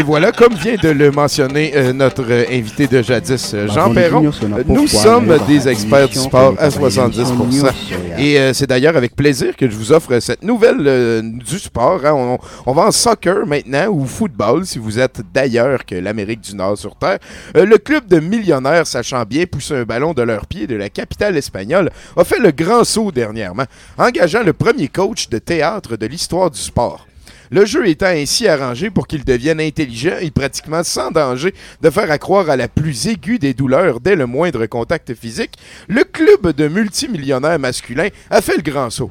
et 0.00 0.02
voilà, 0.02 0.32
comme 0.32 0.54
vient 0.54 0.74
de 0.82 0.88
le 0.88 1.10
mentionner 1.10 1.72
euh, 1.76 1.92
notre 1.92 2.24
euh, 2.28 2.44
invité 2.50 2.86
de 2.86 3.02
jadis, 3.02 3.52
euh, 3.54 3.68
Jean 3.68 3.92
Perron, 3.94 4.20
nous 4.66 4.86
sommes 4.88 5.38
des 5.46 5.68
experts 5.68 6.08
du 6.08 6.18
sport 6.18 6.54
à 6.58 6.68
70%. 6.68 7.70
Et 8.18 8.52
c'est 8.54 8.66
d'ailleurs 8.66 8.96
avec 8.96 9.14
plaisir 9.14 9.54
que 9.56 9.68
je 9.68 9.76
vous 9.76 9.92
offre 9.92 10.18
cette 10.20 10.42
nouvelle 10.42 11.22
du 11.22 11.58
sport. 11.58 12.00
hein. 12.04 12.12
On, 12.14 12.38
on 12.66 12.72
va 12.72 12.86
en 12.86 12.90
soccer 12.90 13.46
maintenant, 13.46 13.86
ou 13.88 14.04
football, 14.06 14.66
si 14.66 14.78
vous 14.78 14.98
êtes 14.98 15.20
d'ailleurs 15.32 15.84
que 15.84 15.94
l'Amérique 15.94 16.40
du 16.40 16.56
Nord 16.56 16.76
sur 16.78 16.96
Terre. 16.96 17.18
Le 17.54 17.76
club 17.78 18.06
de 18.08 18.18
millionnaires, 18.20 18.86
sachant 18.86 19.22
bien 19.24 19.44
pousser 19.46 19.74
un 19.76 19.84
ballon 19.84 20.12
de 20.14 20.22
leurs 20.22 20.46
pieds 20.46 20.66
de 20.66 20.74
la 20.76 20.88
capitale 20.88 21.36
espagnole, 21.36 21.90
a 22.16 22.24
fait 22.24 22.40
le 22.40 22.50
grand 22.50 22.84
saut 22.84 23.12
dernièrement, 23.12 23.64
engageant 23.96 24.42
le 24.42 24.52
premier 24.52 24.88
coach 24.88 25.28
de 25.28 25.38
théâtre 25.38 25.96
de 25.96 26.06
l'histoire 26.06 26.50
du 26.50 26.58
sport. 26.58 27.06
Le 27.50 27.64
jeu 27.64 27.88
étant 27.88 28.06
ainsi 28.06 28.46
arrangé 28.46 28.90
pour 28.90 29.06
qu'il 29.06 29.24
devienne 29.24 29.60
intelligent 29.60 30.16
et 30.20 30.30
pratiquement 30.30 30.82
sans 30.82 31.10
danger 31.10 31.54
de 31.80 31.90
faire 31.90 32.10
accroire 32.10 32.50
à 32.50 32.56
la 32.56 32.68
plus 32.68 33.08
aiguë 33.08 33.38
des 33.38 33.54
douleurs 33.54 34.00
dès 34.00 34.16
le 34.16 34.26
moindre 34.26 34.66
contact 34.66 35.14
physique, 35.14 35.56
le 35.88 36.04
club 36.04 36.52
de 36.52 36.68
multimillionnaires 36.68 37.58
masculins 37.58 38.08
a 38.30 38.42
fait 38.42 38.56
le 38.56 38.62
grand 38.62 38.90
saut. 38.90 39.10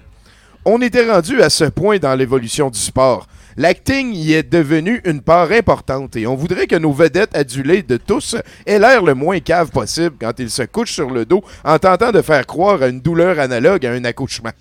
On 0.65 0.81
était 0.81 1.09
rendu 1.09 1.41
à 1.41 1.49
ce 1.49 1.63
point 1.63 1.97
dans 1.97 2.13
l'évolution 2.13 2.69
du 2.69 2.79
sport. 2.79 3.27
L'acting 3.55 4.13
y 4.13 4.33
est 4.33 4.43
devenu 4.43 5.01
une 5.03 5.21
part 5.21 5.51
importante 5.51 6.15
et 6.15 6.27
on 6.27 6.35
voudrait 6.35 6.67
que 6.67 6.75
nos 6.75 6.91
vedettes 6.91 7.35
adulées 7.35 7.81
de 7.81 7.97
tous 7.97 8.35
aient 8.67 8.77
l'air 8.77 9.01
le 9.01 9.15
moins 9.15 9.39
cave 9.39 9.71
possible 9.71 10.15
quand 10.19 10.33
ils 10.37 10.51
se 10.51 10.61
couchent 10.61 10.93
sur 10.93 11.09
le 11.09 11.25
dos 11.25 11.43
en 11.63 11.79
tentant 11.79 12.11
de 12.11 12.21
faire 12.21 12.45
croire 12.45 12.83
à 12.83 12.87
une 12.87 13.01
douleur 13.01 13.39
analogue 13.39 13.83
à 13.87 13.93
un 13.93 14.03
accouchement. 14.03 14.51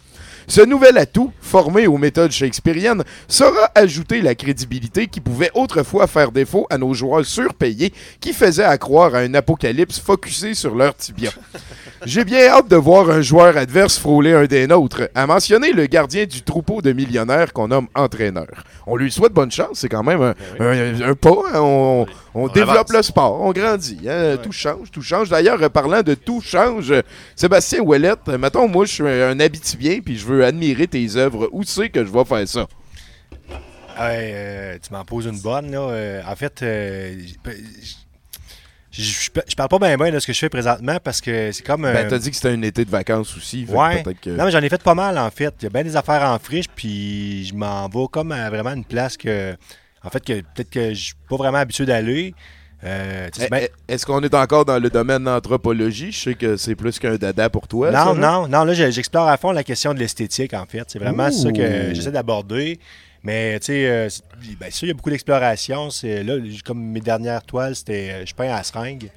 Ce 0.48 0.60
nouvel 0.60 0.96
atout, 0.98 1.32
formé 1.40 1.86
aux 1.86 1.98
méthodes 1.98 2.30
shakespeariennes, 2.30 3.02
saura 3.26 3.70
ajouter 3.74 4.20
la 4.22 4.34
crédibilité 4.34 5.06
qui 5.08 5.20
pouvait 5.20 5.50
autrefois 5.54 6.06
faire 6.06 6.30
défaut 6.30 6.66
à 6.70 6.78
nos 6.78 6.94
joueurs 6.94 7.24
surpayés 7.24 7.92
qui 8.20 8.32
faisaient 8.32 8.62
accroire 8.64 9.14
à 9.14 9.18
un 9.18 9.34
apocalypse 9.34 9.98
focusé 9.98 10.54
sur 10.54 10.74
leur 10.74 10.94
tibia. 10.94 11.30
J'ai 12.04 12.24
bien 12.24 12.46
hâte 12.48 12.68
de 12.68 12.76
voir 12.76 13.10
un 13.10 13.22
joueur 13.22 13.56
adverse 13.56 13.98
frôler 13.98 14.32
un 14.34 14.44
des 14.44 14.66
nôtres, 14.66 15.08
à 15.14 15.26
mentionner 15.26 15.72
le 15.72 15.86
gardien 15.86 16.26
du 16.26 16.42
troupeau 16.42 16.80
de 16.82 16.92
millionnaires 16.92 17.52
qu'on 17.52 17.68
nomme 17.68 17.88
entraîneur. 17.94 18.46
On 18.86 18.96
lui 18.96 19.10
souhaite 19.10 19.32
bonne 19.32 19.50
chance, 19.50 19.70
c'est 19.80 19.88
quand 19.88 20.04
même 20.04 20.22
un, 20.22 20.34
un- 20.60 21.00
un 21.10 21.14
pas, 21.14 21.30
hein, 21.54 21.60
on, 21.60 22.06
on 22.34 22.48
développe 22.48 22.68
avance. 22.76 22.92
le 22.92 23.02
sport, 23.02 23.40
on 23.40 23.50
grandit, 23.52 23.98
hein, 24.08 24.36
tout 24.40 24.52
change, 24.52 24.90
tout 24.92 25.02
change. 25.02 25.28
D'ailleurs, 25.30 25.58
parlant 25.70 26.02
de 26.02 26.14
tout 26.14 26.40
change, 26.40 26.92
Sébastien 27.34 27.80
Ouellette, 27.80 28.28
mettons, 28.38 28.68
moi 28.68 28.84
je 28.84 28.92
suis 28.92 29.02
un, 29.08 29.30
un 29.30 29.40
habitibien 29.40 29.98
puis 30.04 30.16
je 30.18 30.26
veux 30.26 30.35
admirer 30.44 30.86
tes 30.86 31.16
œuvres, 31.16 31.48
où 31.52 31.62
c'est 31.64 31.88
que 31.90 32.04
je 32.04 32.10
vais 32.10 32.24
faire 32.24 32.48
ça? 32.48 32.66
Euh, 33.98 34.78
tu 34.82 34.92
m'en 34.92 35.04
poses 35.04 35.26
une 35.26 35.40
bonne, 35.40 35.70
là. 35.70 35.80
Euh, 35.80 36.22
en 36.26 36.36
fait, 36.36 36.62
euh, 36.62 37.18
je, 38.92 39.30
parle 39.56 39.68
pas 39.68 39.78
bien 39.78 39.96
bien 39.96 40.10
de 40.10 40.18
ce 40.18 40.26
que 40.26 40.32
je 40.32 40.38
fais 40.38 40.48
présentement 40.48 40.98
parce 41.02 41.20
que 41.20 41.52
c'est 41.52 41.64
comme. 41.64 41.82
Ben, 41.82 42.06
t'as 42.08 42.18
dit 42.18 42.30
que 42.30 42.36
c'était 42.36 42.50
un 42.50 42.62
été 42.62 42.84
de 42.84 42.90
vacances 42.90 43.36
aussi. 43.36 43.66
Ouais. 43.68 44.02
que- 44.20 44.30
Non, 44.30 44.44
mais 44.44 44.50
j'en 44.50 44.60
ai 44.60 44.68
fait 44.68 44.82
pas 44.82 44.94
mal, 44.94 45.18
en 45.18 45.30
fait. 45.30 45.54
Il 45.60 45.64
y 45.64 45.66
a 45.66 45.70
bien 45.70 45.84
des 45.84 45.96
affaires 45.96 46.22
en 46.22 46.38
friche, 46.38 46.66
puis 46.74 47.46
je 47.46 47.54
m'en 47.54 47.88
vais 47.88 48.06
comme 48.10 48.32
à 48.32 48.48
vraiment 48.50 48.74
une 48.74 48.84
place 48.84 49.16
que. 49.16 49.56
En 50.02 50.10
fait, 50.10 50.24
que 50.24 50.40
peut-être 50.40 50.70
que 50.70 50.94
je 50.94 51.04
suis 51.06 51.14
pas 51.28 51.36
vraiment 51.36 51.58
habitué 51.58 51.84
d'aller. 51.84 52.34
Euh, 52.86 53.28
c'est 53.32 53.50
bien- 53.50 53.60
Eh, 53.62 53.70
eh, 53.88 53.92
Est-ce 53.94 54.06
qu'on 54.06 54.20
est 54.22 54.34
encore 54.34 54.64
dans 54.64 54.78
le 54.78 54.88
domaine 54.90 55.24
de 55.24 55.30
l'anthropologie? 55.30 56.12
Je 56.12 56.18
sais 56.20 56.34
que 56.34 56.56
c'est 56.56 56.74
plus 56.76 56.98
qu'un 56.98 57.16
dada 57.16 57.50
pour 57.50 57.66
toi. 57.68 57.90
Non, 57.90 58.14
là. 58.14 58.14
non, 58.14 58.48
non, 58.48 58.64
là, 58.64 58.74
je- 58.74 58.90
j'explore 58.90 59.28
à 59.28 59.36
fond 59.36 59.50
la 59.52 59.64
question 59.64 59.92
de 59.92 59.98
l'esthétique, 59.98 60.54
en 60.54 60.64
fait. 60.66 60.84
C'est 60.88 60.98
vraiment 60.98 61.30
ça 61.30 61.50
que 61.52 61.94
j'essaie 61.94 62.12
d'aborder. 62.12 62.78
Mais, 63.22 63.58
tu 63.58 63.66
sais, 63.66 63.86
euh, 63.88 64.08
ben, 64.60 64.70
ça, 64.70 64.78
il 64.82 64.88
y 64.88 64.90
a 64.92 64.94
beaucoup 64.94 65.10
d'exploration. 65.10 65.88
Là, 66.04 66.34
comme 66.64 66.80
mes 66.80 67.00
dernières 67.00 67.42
toiles, 67.42 67.74
c'était 67.74 68.10
euh, 68.12 68.26
je 68.26 68.32
peins 68.34 68.52
à 68.52 68.56
la 68.58 68.62
seringue. 68.62 69.10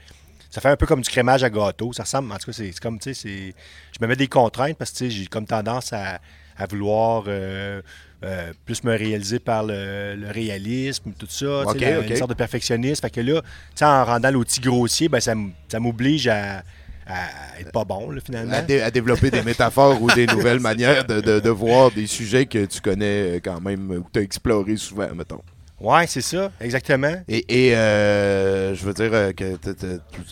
Ça 0.50 0.62
fait 0.62 0.70
un 0.70 0.76
peu 0.78 0.88
comme 0.88 1.02
du 1.02 1.10
crémage 1.10 1.44
à 1.44 1.50
gâteau. 1.52 1.94
Ça 1.94 2.04
ressemble, 2.04 2.32
en 2.32 2.38
tout 2.38 2.48
cas, 2.48 2.54
c'est 2.54 2.74
comme, 2.80 2.98
tu 2.98 3.14
sais, 3.14 3.54
je 3.92 4.04
me 4.04 4.08
mets 4.08 4.16
des 4.16 4.28
contraintes 4.28 4.78
parce 4.78 4.90
que, 4.92 4.98
tu 4.98 5.06
sais, 5.06 5.12
j'ai 5.12 5.26
comme 5.28 5.46
tendance 5.46 5.94
à, 5.94 6.20
à 6.58 6.66
vouloir 6.66 7.26
euh, 7.28 7.82
euh, 8.24 8.52
plus 8.66 8.84
me 8.84 8.98
réaliser 8.98 9.40
par 9.40 9.64
le, 9.64 10.16
le 10.16 10.30
réalisme, 10.32 11.12
tout 11.18 11.26
ça, 11.30 11.46
tu 11.64 11.70
Ok, 11.72 11.80
sais, 11.80 11.92
la- 11.92 12.00
ok. 12.00 12.10
une 12.10 12.16
sorte 12.18 12.30
de 12.32 12.36
perfectionnisme. 12.36 13.02
Fait 13.02 13.10
que 13.10 13.22
là, 13.22 13.42
tu 13.42 13.48
sais, 13.76 13.86
en 13.86 14.04
rendant 14.06 14.32
l'outil 14.32 14.60
grossier, 14.60 15.08
ben, 15.10 15.20
ça, 15.20 15.34
m'oblige 15.80 16.28
à, 16.28 16.64
à 17.08 17.60
être 17.60 17.72
pas 17.72 17.86
bon, 17.86 18.12
là, 18.12 18.20
finalement. 18.24 18.54
À, 18.54 18.62
dé- 18.62 18.82
à 18.82 18.92
développer 18.92 19.32
des 19.32 19.42
métaphores 19.42 20.02
ou 20.02 20.12
des 20.12 20.28
nouvelles 20.36 20.60
manières 20.60 21.06
de, 21.06 21.22
de- 21.22 21.40
de 21.40 21.50
voir 21.50 21.92
des 21.92 22.08
sujets 22.08 22.46
que 22.46 22.66
tu 22.66 22.82
connais 22.82 23.38
euh, 23.38 23.40
quand 23.44 23.62
même, 23.62 23.90
ou 23.92 24.04
que 24.04 24.12
tu 24.14 24.20
as 24.20 24.24
exploré 24.24 24.76
souvent, 24.78 25.08
mettons. 25.16 25.42
Ouais, 25.82 26.06
c'est 26.08 26.22
ça, 26.22 26.52
exactement. 26.60 27.14
Et, 27.28 27.46
et, 27.70 27.76
euh, 27.76 28.76
je 28.76 28.84
veux 28.84 28.94
dire 28.94 29.10
euh, 29.14 29.32
que 29.32 29.56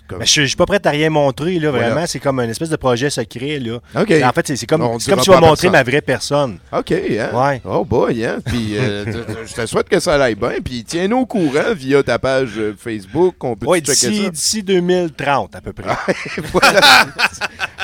comme- 0.07 0.19
je, 0.25 0.41
je 0.41 0.45
suis 0.45 0.55
pas 0.57 0.65
prêt 0.65 0.79
à 0.85 0.89
rien 0.89 1.09
montrer, 1.09 1.57
là, 1.59 1.69
Voilà. 1.71 1.89
vraiment. 1.91 2.05
C'est 2.05 2.19
comme 2.19 2.39
une 2.41 2.49
espèce 2.49 2.69
de 2.69 2.75
projet 2.75 3.09
secret, 3.09 3.59
là. 3.59 3.77
OK. 3.99 4.13
En 4.23 4.31
fait, 4.33 4.47
c'est- 4.47 4.65
comme, 4.65 4.81
comme 4.81 4.99
si 4.99 5.09
tu 5.15 5.31
vas 5.31 5.39
montrer 5.39 5.69
ma 5.69 5.83
vraie 5.83 6.01
personne. 6.01 6.57
OK, 6.71 6.91
hein? 6.91 7.29
Ouais. 7.33 7.61
Oh 7.65 7.85
boy, 7.85 8.25
hein? 8.25 8.39
Puis 8.45 8.77
euh, 8.77 9.05
je 9.47 9.53
te 9.53 9.65
souhaite 9.65 9.87
que 9.89 9.99
ça 9.99 10.21
aille 10.21 10.35
bien. 10.35 10.55
Puis 10.63 10.83
tiens-nous 10.85 11.19
au 11.19 11.25
courant 11.25 11.73
via 11.75 12.03
ta 12.03 12.19
page 12.19 12.59
Facebook. 12.77 13.35
On 13.43 13.55
peut 13.55 13.67
Ouais, 13.67 13.81
d'ici 13.81 14.23
ça? 14.23 14.29
d'ici 14.29 14.63
2030, 14.63 15.55
à 15.55 15.61
peu 15.61 15.71
près. 15.73 15.87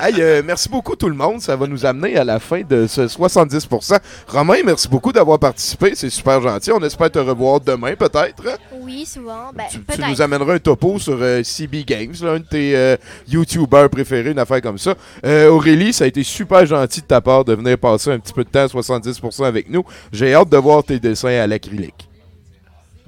Hey, 0.01 0.16
euh, 0.20 0.41
merci 0.43 0.68
beaucoup 0.68 0.95
tout 0.97 1.07
le 1.07 1.16
monde. 1.16 1.39
Ça 1.39 1.55
va 1.55 1.66
nous 1.66 1.86
amener 1.86 2.18
à 2.18 2.26
la 2.26 2.39
fin 2.39 2.61
de 2.61 2.88
ce 2.88 3.07
70%. 3.07 3.99
Romain, 4.28 4.57
merci 4.66 4.89
beaucoup 4.89 5.14
d'avoir 5.14 5.39
participé. 5.39 5.93
C'est 5.95 6.09
super 6.09 6.41
gentil. 6.41 6.72
On 6.74 6.82
espère 6.84 7.09
te 7.09 7.20
revoir 7.20 7.53
demain 7.60 7.95
peut-être? 7.95 8.43
Oui, 8.80 9.06
souvent. 9.06 9.51
Ben, 9.54 9.66
Tu 9.70 10.01
nous 10.01 10.22
amèneras 10.22 10.56
un 10.56 10.60
topo 10.60 10.99
sur 10.99 11.18
euh, 11.22 11.43
CB 11.43 11.84
Games, 11.84 12.14
là, 12.22 12.32
un 12.32 12.39
de 12.39 12.45
tes 12.45 12.76
euh, 12.76 12.97
YouTubers 13.28 13.89
préférés, 13.89 14.32
une 14.32 14.39
affaire 14.39 14.62
comme 14.62 14.78
ça. 14.78 14.95
Euh, 15.26 15.49
Aurélie, 15.49 15.93
ça 15.93 16.06
a 16.06 16.08
été 16.08 16.24
super 16.24 16.66
gentil 16.66 17.01
de 17.01 17.06
ta 17.06 17.22
part 17.22 17.45
de 17.45 17.54
venir 17.54 17.78
passer 17.78 18.12
un 18.12 18.20
petit 18.20 18.34
peu 18.34 18.43
de 18.43 18.49
temps, 18.49 18.66
70% 18.66 19.45
avec 19.45 19.70
nous. 19.70 19.84
J'ai 20.12 20.34
hâte 20.34 20.49
de 20.49 20.58
voir 20.58 20.84
tes 20.84 20.99
dessins 20.99 21.30
à 21.30 21.47
l'acrylique. 21.47 22.10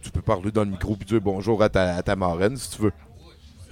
Tu 0.01 0.09
peux 0.11 0.21
parler 0.21 0.51
dans 0.51 0.63
le 0.63 0.71
micro 0.71 0.95
et 0.99 1.05
dire 1.05 1.21
bonjour 1.21 1.61
à 1.63 1.69
ta, 1.69 1.95
à 1.95 2.01
ta 2.03 2.15
marraine 2.15 2.57
si 2.57 2.69
tu 2.69 2.83
veux. 2.83 2.91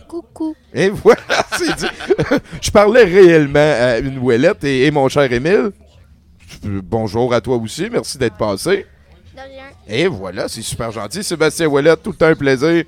Coucou. 0.07 0.55
Et 0.73 0.89
voilà, 0.89 1.21
c'est 1.57 1.75
dit. 1.75 1.87
Je 2.61 2.71
parlais 2.71 3.03
réellement 3.03 3.59
à 3.59 3.97
une 3.99 4.17
ouellette 4.19 4.63
et, 4.63 4.85
et 4.85 4.91
mon 4.91 5.07
cher 5.09 5.31
Émile. 5.31 5.71
Bonjour 6.63 7.33
à 7.33 7.41
toi 7.41 7.57
aussi, 7.57 7.89
merci 7.91 8.17
d'être 8.17 8.37
passé. 8.37 8.85
Et 9.87 10.07
voilà, 10.07 10.47
c'est 10.47 10.61
super 10.61 10.91
gentil. 10.91 11.23
Sébastien 11.23 11.67
Ouellette, 11.67 12.03
tout 12.03 12.11
le 12.11 12.15
temps 12.17 12.27
un 12.27 12.35
plaisir. 12.35 12.83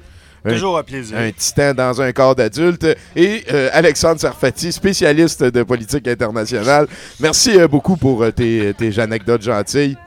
Toujours 0.47 0.77
un 0.77 0.83
plaisir. 0.83 1.17
Un 1.17 1.31
titan 1.31 1.73
dans 1.73 2.01
un 2.01 2.11
corps 2.11 2.35
d'adulte. 2.35 2.85
Et 3.15 3.43
euh, 3.51 3.69
Alexandre 3.73 4.19
Sarfati, 4.19 4.71
spécialiste 4.71 5.43
de 5.43 5.63
politique 5.63 6.07
internationale. 6.07 6.87
Merci 7.19 7.59
euh, 7.59 7.67
beaucoup 7.67 7.97
pour 7.97 8.23
euh, 8.23 8.31
tes, 8.31 8.73
tes 8.77 8.99
anecdotes 8.99 9.41
gentilles. 9.41 9.97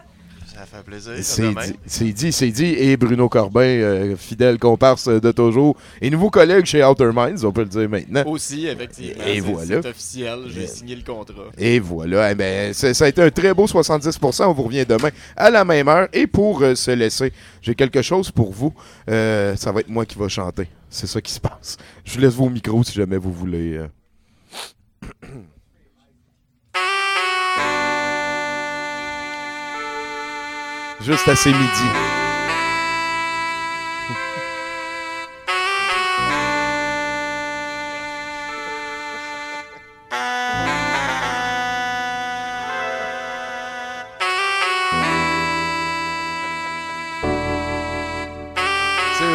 Fait 0.71 0.83
plaisir. 0.85 1.13
C'est 1.23 1.49
dit, 1.55 1.77
c'est 1.87 2.05
dit, 2.13 2.33
c'est 2.33 2.51
dit. 2.51 2.75
Et 2.77 2.97
Bruno 2.97 3.29
Corbin, 3.29 3.61
euh, 3.63 4.17
fidèle 4.17 4.59
comparse 4.59 5.09
de 5.09 5.33
toujours. 5.33 5.77
Et 6.03 6.11
nouveau 6.11 6.31
collègue 6.31 6.65
chez 6.67 6.85
Outer 6.85 7.11
Minds, 7.15 7.45
on 7.45 7.53
peut 7.53 7.63
le 7.63 7.69
dire 7.69 7.89
maintenant. 7.89 8.25
Aussi, 8.27 8.67
effectivement. 8.67 9.25
Et 9.27 9.35
c'est- 9.35 9.41
voilà. 9.41 9.83
C'est 9.83 9.89
officiel. 9.89 10.39
J'ai 10.49 10.67
signé 10.67 10.95
le 10.97 11.03
contrat. 11.03 11.45
Et 11.57 11.79
voilà, 11.81 12.31
eh 12.31 12.35
ben, 12.35 12.75
ça, 12.75 12.93
ça 12.93 13.07
a 13.07 13.09
été 13.09 13.23
un 13.23 13.31
très 13.31 13.55
beau 13.55 13.67
70%. 13.67 14.45
On 14.49 14.53
vous 14.53 14.65
revient 14.65 14.85
demain 14.87 15.11
à 15.37 15.51
la 15.51 15.65
même 15.65 15.89
heure. 15.89 16.09
Et 16.13 16.27
pour 16.27 16.63
euh, 16.63 16.75
se 16.75 16.91
laisser, 16.91 17.33
j'ai 17.63 17.75
quelque 17.75 18.03
chose 18.03 18.31
pour 18.31 18.53
vous. 18.53 18.75
Euh, 19.09 19.57
ça 19.57 19.73
va 19.73 19.81
être 19.81 19.89
moi 19.89 20.05
qui 20.05 20.19
va 20.19 20.29
chanter. 20.29 20.69
C'est 20.91 21.07
ça 21.07 21.21
qui 21.21 21.33
se 21.33 21.41
passe. 21.41 21.77
Je 22.05 22.15
vous 22.15 22.21
laisse 22.21 22.35
vos 22.35 22.49
micros 22.51 22.83
si 22.85 22.93
jamais 22.93 23.17
vous 23.17 23.33
voulez. 23.33 23.81
Juste 31.01 31.29
assez 31.29 31.51
midi. 31.51 31.63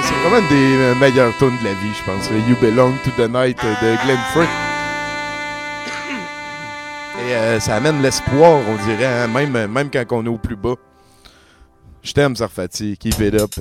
C'est 0.01 0.29
vraiment 0.29 0.37
une 0.37 0.47
des 0.47 0.75
euh, 0.77 0.95
meilleures 0.95 1.33
de 1.39 1.63
la 1.63 1.73
vie, 1.73 1.93
je 1.97 2.03
pense. 2.03 2.29
You 2.29 2.55
Belong 2.61 2.93
to 3.03 3.11
the 3.11 3.29
Night 3.29 3.57
de 3.57 4.03
Glenn 4.03 4.19
Frick. 4.33 4.49
Et 7.19 7.33
euh, 7.35 7.59
ça 7.59 7.75
amène 7.75 8.01
l'espoir, 8.01 8.59
on 8.67 8.75
dirait, 8.85 9.05
hein? 9.05 9.27
même, 9.27 9.67
même 9.71 9.89
quand 9.89 10.03
on 10.11 10.25
est 10.25 10.29
au 10.29 10.37
plus 10.37 10.57
bas. 10.57 10.75
Je 12.03 12.11
t'aime, 12.11 12.35
Sarfati. 12.35 12.97
Keep 12.97 13.19
it 13.21 13.35
up. 13.35 13.51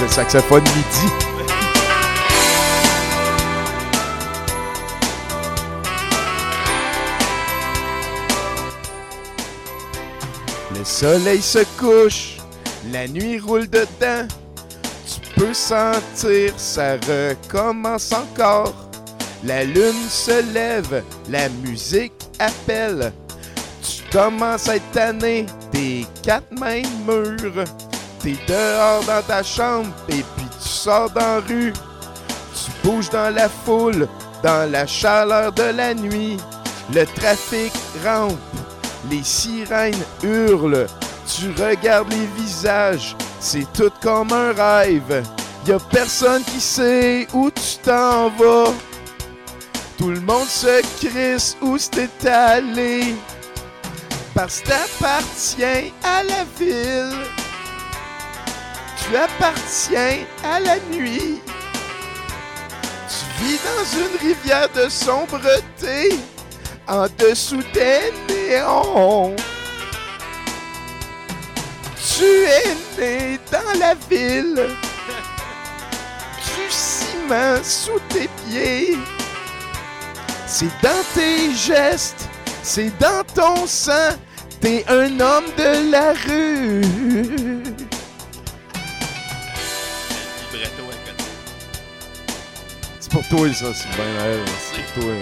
Le 0.00 0.08
saxophone 0.08 0.62
midi. 0.62 1.12
Le 10.74 10.84
soleil 10.84 11.42
se 11.42 11.64
couche, 11.78 12.35
la 12.92 13.08
nuit 13.08 13.38
roule 13.38 13.68
dedans. 13.68 14.26
Tu 15.06 15.40
peux 15.40 15.54
sentir, 15.54 16.52
ça 16.56 16.94
recommence 16.94 18.12
encore. 18.12 18.74
La 19.44 19.64
lune 19.64 20.08
se 20.08 20.42
lève, 20.52 21.02
la 21.28 21.48
musique 21.48 22.12
appelle. 22.38 23.12
Tu 23.82 24.02
commences 24.10 24.68
à 24.68 24.76
être 24.76 24.90
tanné 24.92 25.46
des 25.72 26.06
quatre 26.22 26.50
mêmes 26.58 26.86
murs. 27.06 27.64
T'es 28.22 28.36
dehors 28.48 29.04
dans 29.04 29.22
ta 29.22 29.42
chambre 29.42 29.92
et 30.08 30.24
puis 30.36 30.46
tu 30.60 30.68
sors 30.68 31.10
dans 31.10 31.20
la 31.20 31.40
rue. 31.40 31.72
Tu 32.54 32.70
bouges 32.82 33.10
dans 33.10 33.32
la 33.34 33.48
foule, 33.48 34.08
dans 34.42 34.70
la 34.70 34.86
chaleur 34.86 35.52
de 35.52 35.64
la 35.64 35.94
nuit. 35.94 36.38
Le 36.92 37.04
trafic 37.04 37.72
rampe, 38.04 38.38
les 39.10 39.22
sirènes 39.22 39.94
hurlent. 40.22 40.86
Tu 41.28 41.50
regardes 41.60 42.12
les 42.12 42.26
visages, 42.40 43.16
c'est 43.40 43.66
tout 43.72 43.90
comme 44.00 44.32
un 44.32 44.52
rêve. 44.52 45.24
Y 45.66 45.72
a 45.72 45.78
personne 45.80 46.44
qui 46.44 46.60
sait 46.60 47.26
où 47.32 47.50
tu 47.50 47.78
t'en 47.82 48.30
vas. 48.30 48.72
Tout 49.98 50.10
le 50.10 50.20
monde 50.20 50.46
se 50.46 50.80
crisse 51.04 51.56
où 51.60 51.76
t'es 51.78 52.28
allé. 52.28 53.16
Parce 54.34 54.60
que 54.60 54.68
t'appartiens 54.68 55.90
à 56.04 56.22
la 56.22 56.44
ville. 56.58 57.16
Tu 58.96 59.16
appartiens 59.16 60.18
à 60.44 60.60
la 60.60 60.78
nuit. 60.92 61.40
Tu 63.08 63.44
vis 63.44 63.58
dans 63.64 63.98
une 63.98 64.28
rivière 64.28 64.68
de 64.74 64.88
sombreté, 64.88 66.18
en 66.86 67.06
dessous 67.18 67.62
des 67.74 68.12
néons. 68.28 69.34
Tu 72.16 72.24
es 72.24 72.74
né 72.98 73.38
dans 73.52 73.78
la 73.78 73.94
ville, 74.08 74.68
du 76.38 76.70
ciment 76.70 77.62
sous 77.62 78.00
tes 78.08 78.26
pieds. 78.46 78.96
C'est 80.46 80.70
dans 80.82 81.04
tes 81.14 81.54
gestes, 81.54 82.26
c'est 82.62 82.90
dans 82.98 83.22
ton 83.34 83.66
sang, 83.66 84.14
t'es 84.62 84.82
un 84.88 85.20
homme 85.20 85.44
de 85.58 85.90
la 85.90 86.14
rue. 86.14 86.82
C'est 92.98 93.10
pour 93.10 93.28
toi, 93.28 93.52
ça, 93.52 93.74
Sylvain. 93.74 94.04
ouais, 94.04 94.40
C'est 94.72 94.82
pour 94.94 95.04
toi. 95.04 95.12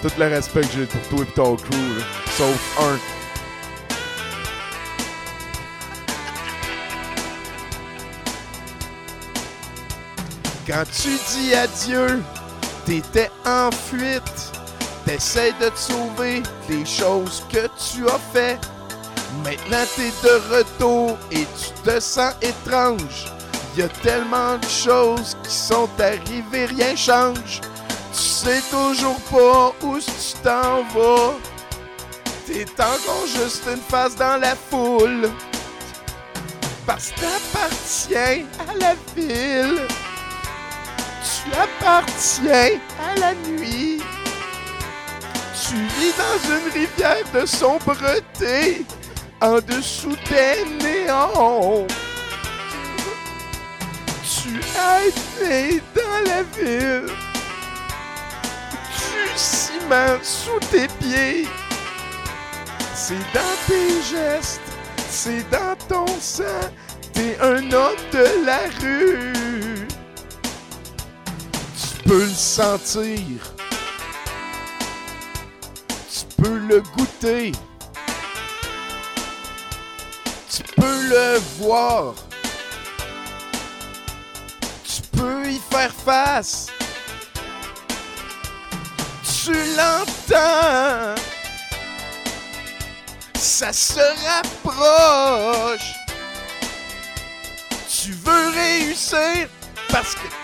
Tout 0.00 0.12
le 0.16 0.28
respect 0.28 0.60
que 0.60 0.66
j'ai 0.76 0.86
pour 0.86 1.08
toi 1.08 1.26
et 1.28 1.34
ton 1.34 1.56
crew, 1.56 1.72
là. 1.72 2.04
sauf 2.36 2.78
un. 2.78 3.13
Quand 10.66 10.84
tu 10.90 11.10
dis 11.30 11.54
adieu, 11.54 12.22
t'étais 12.86 13.30
en 13.44 13.70
fuite. 13.70 14.22
T'essaies 15.04 15.52
de 15.60 15.68
te 15.68 15.78
sauver 15.78 16.42
des 16.66 16.86
choses 16.86 17.44
que 17.52 17.68
tu 17.76 18.08
as 18.08 18.18
fait. 18.32 18.58
Maintenant 19.44 19.84
t'es 19.94 20.10
de 20.22 20.56
retour 20.56 21.18
et 21.30 21.46
tu 21.58 21.82
te 21.84 22.00
sens 22.00 22.32
étrange. 22.40 23.26
Y 23.76 23.82
a 23.82 23.88
tellement 23.88 24.56
de 24.56 24.66
choses 24.66 25.36
qui 25.42 25.54
sont 25.54 25.88
arrivées, 25.98 26.64
rien 26.64 26.96
change. 26.96 27.60
Tu 28.14 28.22
sais 28.22 28.62
toujours 28.70 29.20
pas 29.30 29.74
où 29.82 29.98
tu 29.98 30.38
t'en 30.42 30.82
vas. 30.94 31.34
T'es 32.46 32.64
encore 32.80 33.26
juste 33.26 33.64
une 33.70 33.82
face 33.82 34.16
dans 34.16 34.40
la 34.40 34.54
foule. 34.54 35.28
Parce 36.86 37.10
que 37.10 37.20
t'appartiens 37.20 38.44
à 38.70 38.74
la 38.78 38.94
ville. 39.14 39.80
Tu 41.44 41.50
appartiens 41.52 42.78
à 42.98 43.18
la 43.20 43.34
nuit. 43.34 44.02
Tu 45.52 45.74
vis 45.74 46.14
dans 46.16 46.56
une 46.56 46.72
rivière 46.72 47.24
de 47.34 47.44
sombreté, 47.44 48.84
en 49.40 49.60
dessous 49.60 50.16
des 50.30 50.64
néons. 50.82 51.86
Tu 54.22 54.58
es 54.58 55.44
né 55.44 55.82
dans 55.94 56.30
la 56.30 56.42
ville. 56.42 57.12
Du 58.96 59.36
ciment 59.36 60.18
sous 60.22 60.60
tes 60.70 60.88
pieds. 61.00 61.46
C'est 62.94 63.18
dans 63.34 63.56
tes 63.66 64.02
gestes, 64.02 64.60
c'est 65.10 65.44
dans 65.50 65.76
ton 65.88 66.06
sang. 66.20 66.44
T'es 67.12 67.36
un 67.40 67.70
homme 67.70 67.96
de 68.12 68.46
la 68.46 68.60
rue. 68.80 69.43
Peux 72.04 72.24
le 72.24 72.34
sentir. 72.34 73.18
Tu 76.12 76.42
peux 76.42 76.58
le 76.58 76.80
goûter. 76.80 77.52
Tu 80.50 80.62
peux 80.76 81.08
le 81.08 81.38
voir. 81.58 82.14
Tu 84.84 85.00
peux 85.16 85.48
y 85.48 85.58
faire 85.70 85.92
face. 85.92 86.66
Tu 89.44 89.54
l'entends. 89.76 91.14
Ça 93.34 93.72
se 93.72 94.00
rapproche. 94.26 95.94
Tu 97.88 98.12
veux 98.12 98.48
réussir 98.50 99.48
parce 99.90 100.14
que 100.14 100.43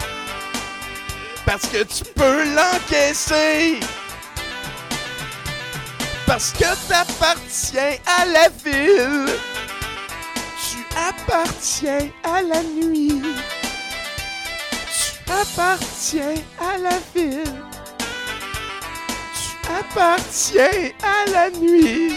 parce 1.50 1.66
que 1.66 1.82
tu 1.82 2.04
peux 2.14 2.44
l'encaisser. 2.54 3.80
Parce 6.24 6.52
que 6.52 6.88
t'appartiens 6.88 7.96
à 8.06 8.24
la 8.24 8.48
ville. 8.64 9.34
Tu 10.62 10.78
appartiens 10.96 12.08
à 12.22 12.42
la 12.42 12.62
nuit. 12.62 13.20
Tu 14.94 15.32
appartiens 15.32 16.36
à 16.60 16.78
la 16.78 16.98
ville. 17.16 17.42
Tu 19.34 19.50
appartiens 19.80 20.92
à 21.02 21.30
la 21.32 21.50
nuit. 21.50 22.14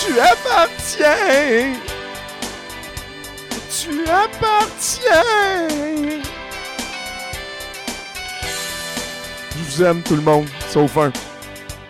Tu 0.00 0.18
appartiens. 0.18 1.74
Tu 3.68 4.08
appartiens. 4.08 5.20
Vous 9.80 9.86
aime 9.86 10.02
tout 10.02 10.14
le 10.16 10.20
monde, 10.20 10.46
sauf 10.68 10.94
un. 10.98 11.10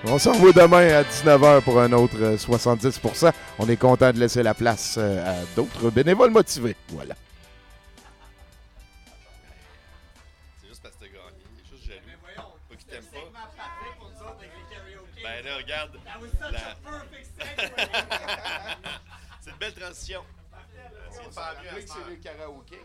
On 0.04 0.16
s'en 0.16 0.32
va 0.32 0.52
demain 0.52 0.88
à 0.94 1.02
19h 1.02 1.60
pour 1.62 1.80
un 1.80 1.92
autre 1.92 2.14
euh, 2.20 2.36
70%. 2.36 3.32
On 3.58 3.68
est 3.68 3.76
content 3.76 4.12
de 4.12 4.18
laisser 4.20 4.44
la 4.44 4.54
place 4.54 4.94
euh, 4.96 5.40
à 5.42 5.44
d'autres 5.56 5.90
bénévoles 5.90 6.30
motivés. 6.30 6.76
Voilà. 6.90 7.16
C'est 10.62 10.68
juste 10.68 10.82
parce 10.84 10.94
que 10.94 11.00
t'as 11.00 11.06
gagné. 11.06 11.20
Il 11.42 11.60
est 11.60 11.76
juste 11.76 11.88
jaloux. 11.88 12.00
Pas 12.68 12.76
qu'il 12.76 12.86
t'aime 12.86 13.02
pas. 13.02 13.18
Ben 15.22 15.44
là, 15.44 15.56
regarde. 15.56 15.98
la- 16.52 16.76
c'est 19.40 19.50
une 19.50 19.56
belle 19.58 19.74
transition. 19.74 20.22
c'est 21.10 22.08
le 22.08 22.16
karaoké. 22.22 22.80